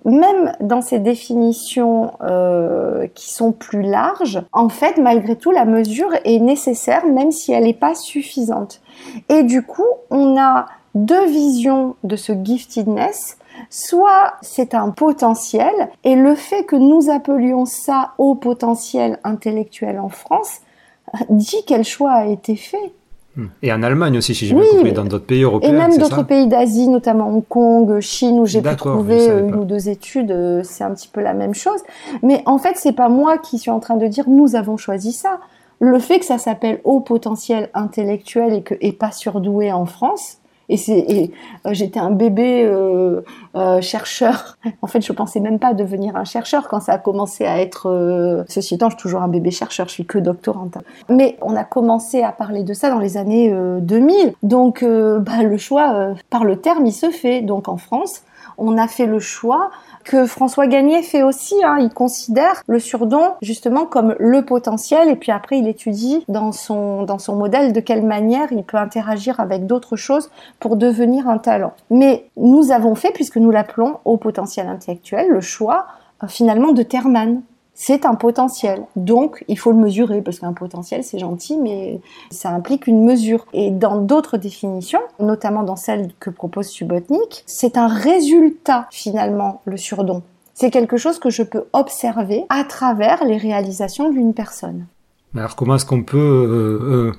même 0.05 0.53
dans 0.61 0.83
ces 0.83 0.99
définitions 1.01 2.13
euh, 2.23 3.07
qui 3.15 3.33
sont 3.33 3.53
plus 3.53 3.83
larges, 3.83 4.43
en 4.53 4.69
fait, 4.69 4.99
malgré 4.99 5.35
tout, 5.35 5.51
la 5.51 5.65
mesure 5.65 6.11
est 6.25 6.39
nécessaire, 6.39 7.07
même 7.07 7.33
si 7.33 7.53
elle 7.53 7.65
n'est 7.65 7.75
pas 7.75 7.95
suffisante. 7.95 8.81
Et 9.29 9.43
du 9.43 9.63
coup, 9.63 9.87
on 10.11 10.39
a 10.39 10.67
deux 11.05 11.27
visions 11.27 11.97
de 12.05 12.17
ce 12.17 12.33
giftedness 12.33 13.39
soit 13.71 14.35
c'est 14.41 14.75
un 14.75 14.91
potentiel, 14.91 15.73
et 16.05 16.15
le 16.15 16.35
fait 16.35 16.65
que 16.65 16.77
nous 16.77 17.11
appelions 17.11 17.65
ça 17.65 18.13
au 18.19 18.35
potentiel 18.35 19.19
intellectuel 19.25 19.99
en 19.99 20.09
France 20.09 20.61
dit 21.31 21.65
quel 21.67 21.85
choix 21.85 22.13
a 22.13 22.27
été 22.27 22.57
fait. 22.57 22.93
Hmm. 23.37 23.47
Et 23.63 23.73
en 23.73 23.83
Allemagne 23.83 24.19
aussi, 24.19 24.35
si 24.35 24.47
j'ai 24.47 24.55
bien 24.55 24.65
compris, 24.71 24.93
dans 24.93 25.05
d'autres 25.05 25.27
pays 25.27 25.43
européens. 25.43 25.71
Et 25.71 25.73
même 25.73 25.97
d'autres 25.97 26.25
pays 26.25 26.47
d'Asie, 26.47 26.89
notamment 26.89 27.29
Hong 27.29 27.47
Kong, 27.47 28.01
Chine, 28.01 28.41
où 28.41 28.47
j'ai 28.47 28.63
pu 28.63 28.77
trouver 28.77 29.27
une 29.27 29.55
ou 29.55 29.65
deux 29.65 29.89
études, 29.89 30.31
euh, 30.31 30.63
c'est 30.65 30.85
un 30.85 30.93
petit 30.93 31.09
peu 31.09 31.21
la 31.21 31.35
même 31.35 31.55
chose. 31.55 31.81
Mais 32.23 32.43
en 32.47 32.59
fait, 32.59 32.77
c'est 32.77 32.93
pas 32.93 33.09
moi 33.09 33.39
qui 33.39 33.59
suis 33.59 33.71
en 33.71 33.81
train 33.81 33.97
de 33.97 34.07
dire 34.07 34.25
nous 34.29 34.57
avons 34.57 34.77
choisi 34.77 35.13
ça. 35.13 35.39
Le 35.81 36.01
fait 36.01 36.19
que 36.19 36.25
ça 36.25 36.39
s'appelle 36.39 36.81
haut 36.83 37.01
potentiel 37.01 37.71
intellectuel 37.75 38.53
et 38.53 38.63
que 38.63 38.75
et 38.81 38.93
pas 38.93 39.13
surdoué 39.13 39.71
en 39.71 39.87
France, 39.87 40.39
et 40.69 40.77
c'est, 40.77 41.31
euh, 41.67 41.71
j'étais 41.73 42.01
un 42.01 42.11
bébé 42.11 42.65
euh, 42.65 43.23
euh, 43.57 43.81
chercheur. 43.81 44.57
En 44.83 44.87
fait, 44.87 45.01
je 45.01 45.13
pensais 45.13 45.41
même 45.41 45.59
pas 45.59 45.73
devenir 45.75 46.17
un 46.17 46.25
chercheur 46.25 46.69
quand 46.69 46.81
ça 46.81 46.93
a 46.93 46.99
commencé 46.99 47.45
à 47.45 47.61
être. 47.61 47.89
Euh, 47.89 48.45
ceci 48.49 48.75
étant, 48.75 48.91
je 48.91 48.97
suis 48.97 49.03
toujours 49.03 49.23
un 49.23 49.29
bébé 49.29 49.51
chercheur. 49.51 49.89
Je 49.89 49.93
suis 49.93 50.07
que 50.07 50.19
doctorante. 50.19 50.79
Mais 51.09 51.37
on 51.43 51.57
a 51.57 51.65
commencé 51.65 52.23
à 52.23 52.33
parler 52.33 52.63
de 52.65 52.75
ça 52.75 52.91
dans 52.91 52.99
les 52.99 53.17
années 53.17 53.51
2000. 53.81 54.35
Donc, 54.43 54.85
bah, 54.85 55.43
le 55.43 55.57
choix 55.57 56.15
par 56.31 56.45
le 56.45 56.57
terme, 56.57 56.87
il 56.87 56.93
se 56.93 57.11
fait. 57.11 57.41
Donc, 57.41 57.69
en 57.69 57.77
France, 57.77 58.23
on 58.59 58.77
a 58.77 58.89
fait 58.89 59.07
le 59.07 59.21
choix 59.21 59.71
que 60.05 60.27
François 60.27 60.67
Gagné 60.67 61.03
fait 61.03 61.23
aussi. 61.23 61.55
Hein. 61.65 61.79
Il 61.81 61.91
considère 61.91 62.63
le 62.67 62.79
surdon 62.79 63.33
justement 63.43 63.87
comme 63.87 64.15
le 64.19 64.45
potentiel 64.45 65.09
et 65.09 65.17
puis 65.17 65.33
après 65.33 65.59
il 65.59 65.69
étudie 65.69 66.25
dans 66.29 66.53
son, 66.53 67.03
dans 67.03 67.19
son 67.19 67.37
modèle 67.37 67.73
de 67.73 67.81
quelle 67.81 68.05
manière 68.05 68.53
il 68.53 68.65
peut 68.65 68.77
interagir 68.79 69.39
avec 69.41 69.67
d'autres 69.67 69.97
choses 69.97 70.31
pour 70.61 70.77
devenir 70.77 71.29
un 71.29 71.39
talent. 71.39 71.73
Mais 71.91 72.25
nous 72.37 72.73
avons 72.73 72.95
fait, 72.95 73.13
puisque 73.13 73.37
nous 73.37 73.51
l'appelons 73.51 73.99
au 74.05 74.17
potentiel 74.17 74.69
intellectuel, 74.69 75.29
le 75.29 75.41
choix 75.41 75.87
euh, 76.23 76.27
finalement 76.27 76.73
de 76.73 76.83
Terman 76.83 77.43
c'est 77.81 78.05
un 78.05 78.17
potentiel. 78.17 78.83
Donc, 78.97 79.45
il 79.47 79.57
faut 79.57 79.71
le 79.71 79.79
mesurer, 79.79 80.21
parce 80.21 80.41
qu'un 80.41 80.53
potentiel, 80.53 81.05
c'est 81.05 81.21
gentil, 81.21 81.57
mais 81.57 82.01
ça 82.29 82.51
implique 82.51 82.89
une 82.89 83.05
mesure. 83.05 83.47
Et 83.53 83.71
dans 83.71 84.01
d'autres 84.01 84.37
définitions, 84.37 85.01
notamment 85.21 85.63
dans 85.63 85.77
celle 85.77 86.11
que 86.19 86.29
propose 86.29 86.67
Subotnik, 86.67 87.45
c'est 87.47 87.79
un 87.79 87.87
résultat, 87.87 88.89
finalement, 88.91 89.63
le 89.65 89.77
surdon. 89.77 90.25
C'est 90.55 90.73
quelque 90.73 90.97
chose 90.97 91.21
que 91.21 91.31
je 91.31 91.45
peux 91.45 91.67
observer 91.73 92.47
à 92.49 92.65
travers 92.65 93.25
les 93.25 93.37
réalisations 93.37 94.11
d'une 94.11 94.35
personne. 94.35 94.87
Alors 95.37 95.55
comment 95.55 95.77
est-ce 95.77 95.87
qu'on 95.87 96.03
peut 96.03 96.19
euh, 96.19 97.11
euh, 97.11 97.13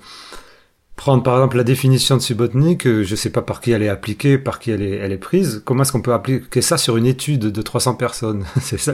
prendre 0.97 1.23
par 1.23 1.35
exemple 1.35 1.55
la 1.55 1.63
définition 1.63 2.17
de 2.17 2.21
Subotnik, 2.21 2.83
je 2.83 3.09
ne 3.09 3.15
sais 3.15 3.29
pas 3.29 3.41
par 3.41 3.61
qui 3.61 3.71
elle 3.71 3.83
est 3.83 3.87
appliquée, 3.87 4.37
par 4.37 4.59
qui 4.59 4.71
elle 4.71 4.81
est, 4.81 4.97
elle 4.97 5.13
est 5.13 5.17
prise, 5.17 5.61
comment 5.63 5.83
est-ce 5.83 5.93
qu'on 5.93 6.01
peut 6.01 6.13
appliquer 6.13 6.61
ça 6.61 6.77
sur 6.77 6.97
une 6.97 7.05
étude 7.05 7.43
de 7.43 7.61
300 7.61 7.93
personnes? 7.93 8.43
C'est 8.59 8.77
ça 8.77 8.91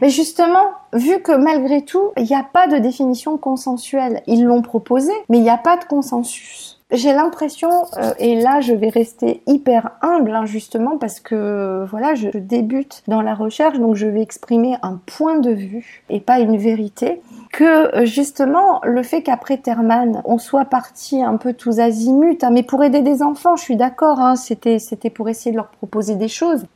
mais 0.00 0.08
justement, 0.08 0.70
vu 0.92 1.20
que 1.20 1.32
malgré 1.32 1.82
tout, 1.82 2.12
il 2.16 2.24
n'y 2.24 2.34
a 2.34 2.42
pas 2.44 2.66
de 2.66 2.78
définition 2.78 3.36
consensuelle, 3.38 4.22
ils 4.26 4.44
l'ont 4.44 4.62
proposé, 4.62 5.12
mais 5.28 5.38
il 5.38 5.42
n'y 5.42 5.50
a 5.50 5.58
pas 5.58 5.76
de 5.76 5.84
consensus. 5.84 6.76
J'ai 6.92 7.12
l'impression, 7.12 7.68
euh, 7.96 8.12
et 8.20 8.40
là 8.40 8.60
je 8.60 8.72
vais 8.72 8.88
rester 8.88 9.42
hyper 9.48 9.90
humble 10.02 10.30
hein, 10.30 10.46
justement 10.46 10.98
parce 10.98 11.18
que 11.18 11.84
voilà, 11.90 12.14
je, 12.14 12.28
débute 12.28 13.02
dans 13.08 13.22
la 13.22 13.34
recherche, 13.34 13.80
donc 13.80 13.96
je 13.96 14.06
vais 14.06 14.22
exprimer 14.22 14.76
un 14.82 15.00
point 15.04 15.40
de 15.40 15.50
vue 15.50 16.04
et 16.10 16.20
pas 16.20 16.38
une 16.38 16.56
vérité. 16.56 17.20
Que 17.52 17.96
euh, 17.96 18.04
justement 18.04 18.80
le 18.84 19.02
fait 19.02 19.22
qu'après 19.22 19.56
Terman 19.58 20.22
on 20.26 20.38
soit 20.38 20.66
parti 20.66 21.20
un 21.24 21.38
peu 21.38 21.54
tous 21.54 21.80
azimuts, 21.80 22.38
hein, 22.42 22.50
mais 22.52 22.62
pour 22.62 22.84
aider 22.84 23.02
des 23.02 23.20
enfants, 23.20 23.56
je 23.56 23.62
suis 23.62 23.76
d'accord, 23.76 24.20
hein, 24.20 24.36
c'était 24.36 24.78
c'était 24.78 25.10
pour 25.10 25.28
essayer 25.28 25.50
de 25.50 25.56
leur 25.56 25.70
proposer 25.70 26.14
des 26.14 26.28
choses. 26.28 26.66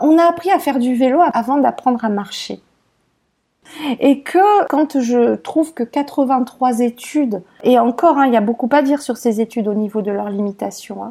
On 0.00 0.18
a 0.18 0.24
appris 0.24 0.50
à 0.50 0.58
faire 0.58 0.78
du 0.78 0.94
vélo 0.94 1.20
avant 1.32 1.58
d'apprendre 1.58 2.04
à 2.04 2.08
marcher. 2.08 2.60
Et 4.00 4.22
que 4.22 4.66
quand 4.68 5.00
je 5.00 5.34
trouve 5.34 5.74
que 5.74 5.82
83 5.82 6.80
études, 6.80 7.42
et 7.64 7.78
encore, 7.78 8.18
hein, 8.18 8.26
il 8.26 8.32
y 8.32 8.36
a 8.36 8.40
beaucoup 8.40 8.68
à 8.72 8.82
dire 8.82 9.02
sur 9.02 9.16
ces 9.16 9.40
études 9.40 9.68
au 9.68 9.74
niveau 9.74 10.02
de 10.02 10.10
leurs 10.10 10.30
limitations, 10.30 11.02
hein, 11.02 11.10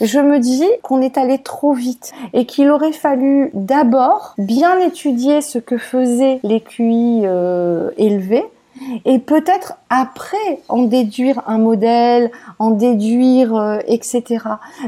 je 0.00 0.18
me 0.18 0.38
dis 0.38 0.66
qu'on 0.82 1.00
est 1.00 1.16
allé 1.16 1.38
trop 1.38 1.72
vite 1.72 2.12
et 2.32 2.44
qu'il 2.44 2.70
aurait 2.70 2.92
fallu 2.92 3.50
d'abord 3.54 4.34
bien 4.38 4.78
étudier 4.78 5.40
ce 5.42 5.58
que 5.58 5.78
faisaient 5.78 6.40
les 6.42 6.60
QI 6.60 7.22
euh, 7.24 7.90
élevés 7.96 8.44
et 9.04 9.18
peut-être 9.18 9.74
après 9.90 10.60
en 10.68 10.82
déduire 10.82 11.42
un 11.46 11.58
modèle, 11.58 12.30
en 12.58 12.70
déduire, 12.70 13.54
euh, 13.54 13.78
etc. 13.86 14.38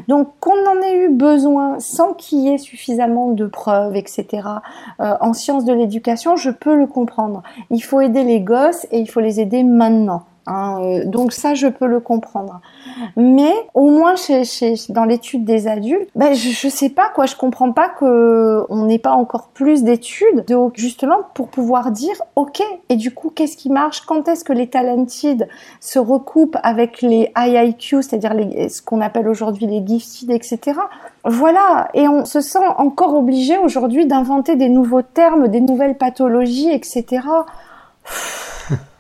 Donc 0.08 0.28
qu'on 0.40 0.66
en 0.66 0.80
ait 0.82 0.96
eu 0.96 1.10
besoin 1.10 1.78
sans 1.80 2.14
qu'il 2.14 2.40
y 2.40 2.48
ait 2.48 2.58
suffisamment 2.58 3.30
de 3.30 3.46
preuves, 3.46 3.96
etc. 3.96 4.48
Euh, 5.00 5.14
en 5.20 5.32
sciences 5.32 5.64
de 5.64 5.72
l'éducation, 5.72 6.36
je 6.36 6.50
peux 6.50 6.74
le 6.74 6.86
comprendre. 6.86 7.42
Il 7.70 7.80
faut 7.80 8.00
aider 8.00 8.24
les 8.24 8.40
gosses 8.40 8.86
et 8.90 8.98
il 8.98 9.08
faut 9.08 9.20
les 9.20 9.40
aider 9.40 9.62
maintenant. 9.64 10.24
Hein, 10.46 10.78
euh, 10.82 11.04
donc 11.06 11.32
ça, 11.32 11.54
je 11.54 11.66
peux 11.66 11.86
le 11.86 12.00
comprendre. 12.00 12.60
Mais 13.16 13.52
au 13.72 13.90
moins 13.90 14.14
chez, 14.16 14.44
dans 14.90 15.04
l'étude 15.04 15.44
des 15.44 15.66
adultes, 15.68 16.08
ben 16.14 16.34
je, 16.34 16.50
je 16.50 16.68
sais 16.68 16.90
pas 16.90 17.08
quoi, 17.14 17.26
je 17.26 17.36
comprends 17.36 17.72
pas 17.72 17.88
que 17.88 18.64
on 18.68 18.84
n'ait 18.84 18.98
pas 18.98 19.12
encore 19.12 19.48
plus 19.48 19.82
d'études, 19.82 20.44
de, 20.46 20.56
justement 20.74 21.18
pour 21.34 21.48
pouvoir 21.48 21.90
dire 21.90 22.16
ok. 22.36 22.62
Et 22.88 22.96
du 22.96 23.12
coup, 23.12 23.30
qu'est-ce 23.30 23.56
qui 23.56 23.70
marche? 23.70 24.02
Quand 24.02 24.28
est-ce 24.28 24.44
que 24.44 24.52
les 24.52 24.68
talented 24.68 25.48
se 25.80 25.98
recoupent 25.98 26.58
avec 26.62 27.00
les 27.00 27.32
IIQ, 27.36 28.02
c'est-à-dire 28.02 28.34
ce 28.68 28.82
qu'on 28.82 29.00
appelle 29.00 29.28
aujourd'hui 29.28 29.66
les 29.66 29.84
gifted, 29.84 30.30
etc. 30.30 30.78
Voilà. 31.24 31.88
Et 31.94 32.06
on 32.06 32.24
se 32.24 32.40
sent 32.40 32.58
encore 32.76 33.14
obligé 33.14 33.56
aujourd'hui 33.58 34.06
d'inventer 34.06 34.56
des 34.56 34.68
nouveaux 34.68 35.02
termes, 35.02 35.48
des 35.48 35.60
nouvelles 35.60 35.96
pathologies, 35.96 36.70
etc. 36.70 37.22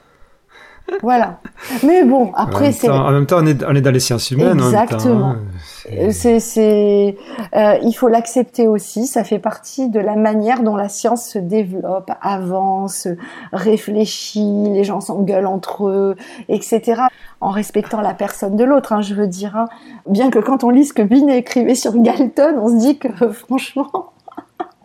Voilà. 1.02 1.40
Mais 1.82 2.04
bon, 2.04 2.32
après 2.34 2.72
c'est. 2.72 2.88
En 2.88 3.10
même 3.10 3.26
temps, 3.26 3.38
on 3.40 3.46
est, 3.46 3.64
on 3.64 3.74
est 3.74 3.80
dans 3.80 3.90
les 3.90 4.00
sciences 4.00 4.30
humaines. 4.30 4.58
Exactement. 4.58 5.30
Hein. 5.30 6.10
c'est, 6.10 6.40
c'est, 6.40 7.16
euh, 7.54 7.78
il 7.82 7.92
faut 7.92 8.08
l'accepter 8.08 8.68
aussi. 8.68 9.06
Ça 9.06 9.24
fait 9.24 9.38
partie 9.38 9.88
de 9.88 9.98
la 9.98 10.14
manière 10.14 10.62
dont 10.62 10.76
la 10.76 10.88
science 10.88 11.26
se 11.26 11.38
développe, 11.38 12.10
avance, 12.20 13.08
réfléchit. 13.52 14.70
Les 14.70 14.84
gens 14.84 15.00
s'engueulent 15.00 15.46
entre 15.46 15.88
eux, 15.88 16.16
etc. 16.48 17.02
En 17.40 17.50
respectant 17.50 18.00
la 18.00 18.14
personne 18.14 18.56
de 18.56 18.64
l'autre, 18.64 18.92
hein, 18.92 19.00
je 19.00 19.14
veux 19.14 19.26
dire. 19.26 19.56
Hein. 19.56 19.66
Bien 20.08 20.30
que 20.30 20.38
quand 20.38 20.64
on 20.64 20.70
lit 20.70 20.84
ce 20.84 20.92
que 20.92 21.02
Binet 21.02 21.38
écrivait 21.38 21.74
sur 21.74 21.96
Galton, 21.96 22.56
on 22.60 22.68
se 22.68 22.76
dit 22.76 22.98
que 22.98 23.08
franchement, 23.32 24.13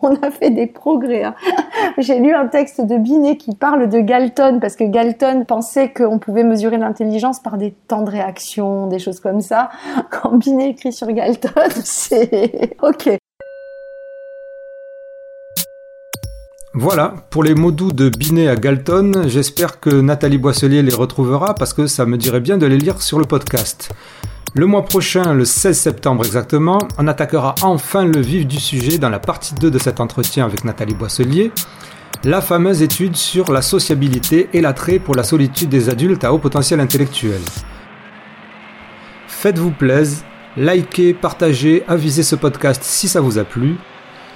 on 0.02 0.14
a 0.16 0.30
fait 0.30 0.50
des 0.50 0.66
progrès. 0.66 1.24
Hein. 1.24 1.34
J'ai 1.98 2.18
lu 2.18 2.34
un 2.34 2.46
texte 2.46 2.80
de 2.80 2.96
Binet 2.96 3.36
qui 3.36 3.54
parle 3.54 3.88
de 3.88 4.00
Galton 4.00 4.58
parce 4.60 4.76
que 4.76 4.84
Galton 4.84 5.44
pensait 5.44 5.92
qu'on 5.92 6.18
pouvait 6.18 6.44
mesurer 6.44 6.78
l'intelligence 6.78 7.40
par 7.40 7.58
des 7.58 7.72
temps 7.88 8.02
de 8.02 8.10
réaction, 8.10 8.86
des 8.86 8.98
choses 8.98 9.20
comme 9.20 9.40
ça. 9.40 9.70
Quand 10.10 10.36
Binet 10.36 10.70
écrit 10.70 10.92
sur 10.92 11.10
Galton, 11.12 11.50
c'est 11.84 12.76
ok. 12.82 13.10
Voilà, 16.72 17.14
pour 17.30 17.42
les 17.42 17.56
mots 17.56 17.72
doux 17.72 17.90
de 17.90 18.08
Binet 18.08 18.46
à 18.46 18.54
Galton, 18.54 19.24
j'espère 19.26 19.80
que 19.80 19.90
Nathalie 19.90 20.38
Boisselier 20.38 20.82
les 20.82 20.94
retrouvera 20.94 21.56
parce 21.56 21.74
que 21.74 21.88
ça 21.88 22.06
me 22.06 22.16
dirait 22.16 22.38
bien 22.38 22.58
de 22.58 22.66
les 22.66 22.78
lire 22.78 23.02
sur 23.02 23.18
le 23.18 23.24
podcast. 23.24 23.90
Le 24.54 24.66
mois 24.66 24.84
prochain, 24.84 25.32
le 25.32 25.44
16 25.44 25.78
septembre 25.78 26.24
exactement, 26.24 26.80
on 26.98 27.06
attaquera 27.06 27.54
enfin 27.62 28.04
le 28.04 28.20
vif 28.20 28.48
du 28.48 28.58
sujet 28.58 28.98
dans 28.98 29.08
la 29.08 29.20
partie 29.20 29.54
2 29.54 29.70
de 29.70 29.78
cet 29.78 30.00
entretien 30.00 30.44
avec 30.44 30.64
Nathalie 30.64 30.94
Boisselier, 30.94 31.52
la 32.24 32.40
fameuse 32.40 32.82
étude 32.82 33.14
sur 33.14 33.52
la 33.52 33.62
sociabilité 33.62 34.48
et 34.52 34.60
l'attrait 34.60 34.98
pour 34.98 35.14
la 35.14 35.22
solitude 35.22 35.68
des 35.68 35.88
adultes 35.88 36.24
à 36.24 36.32
haut 36.32 36.38
potentiel 36.38 36.80
intellectuel. 36.80 37.40
Faites-vous 39.28 39.70
plaisir, 39.70 40.24
likez, 40.56 41.14
partagez, 41.14 41.84
avisez 41.86 42.24
ce 42.24 42.34
podcast 42.34 42.82
si 42.82 43.06
ça 43.06 43.20
vous 43.20 43.38
a 43.38 43.44
plu. 43.44 43.76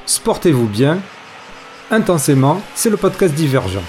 Sportez-vous 0.07 0.69
bien. 0.69 1.01
Intensément, 1.91 2.63
c'est 2.77 2.89
le 2.89 2.97
podcast 2.97 3.35
divergent. 3.35 3.83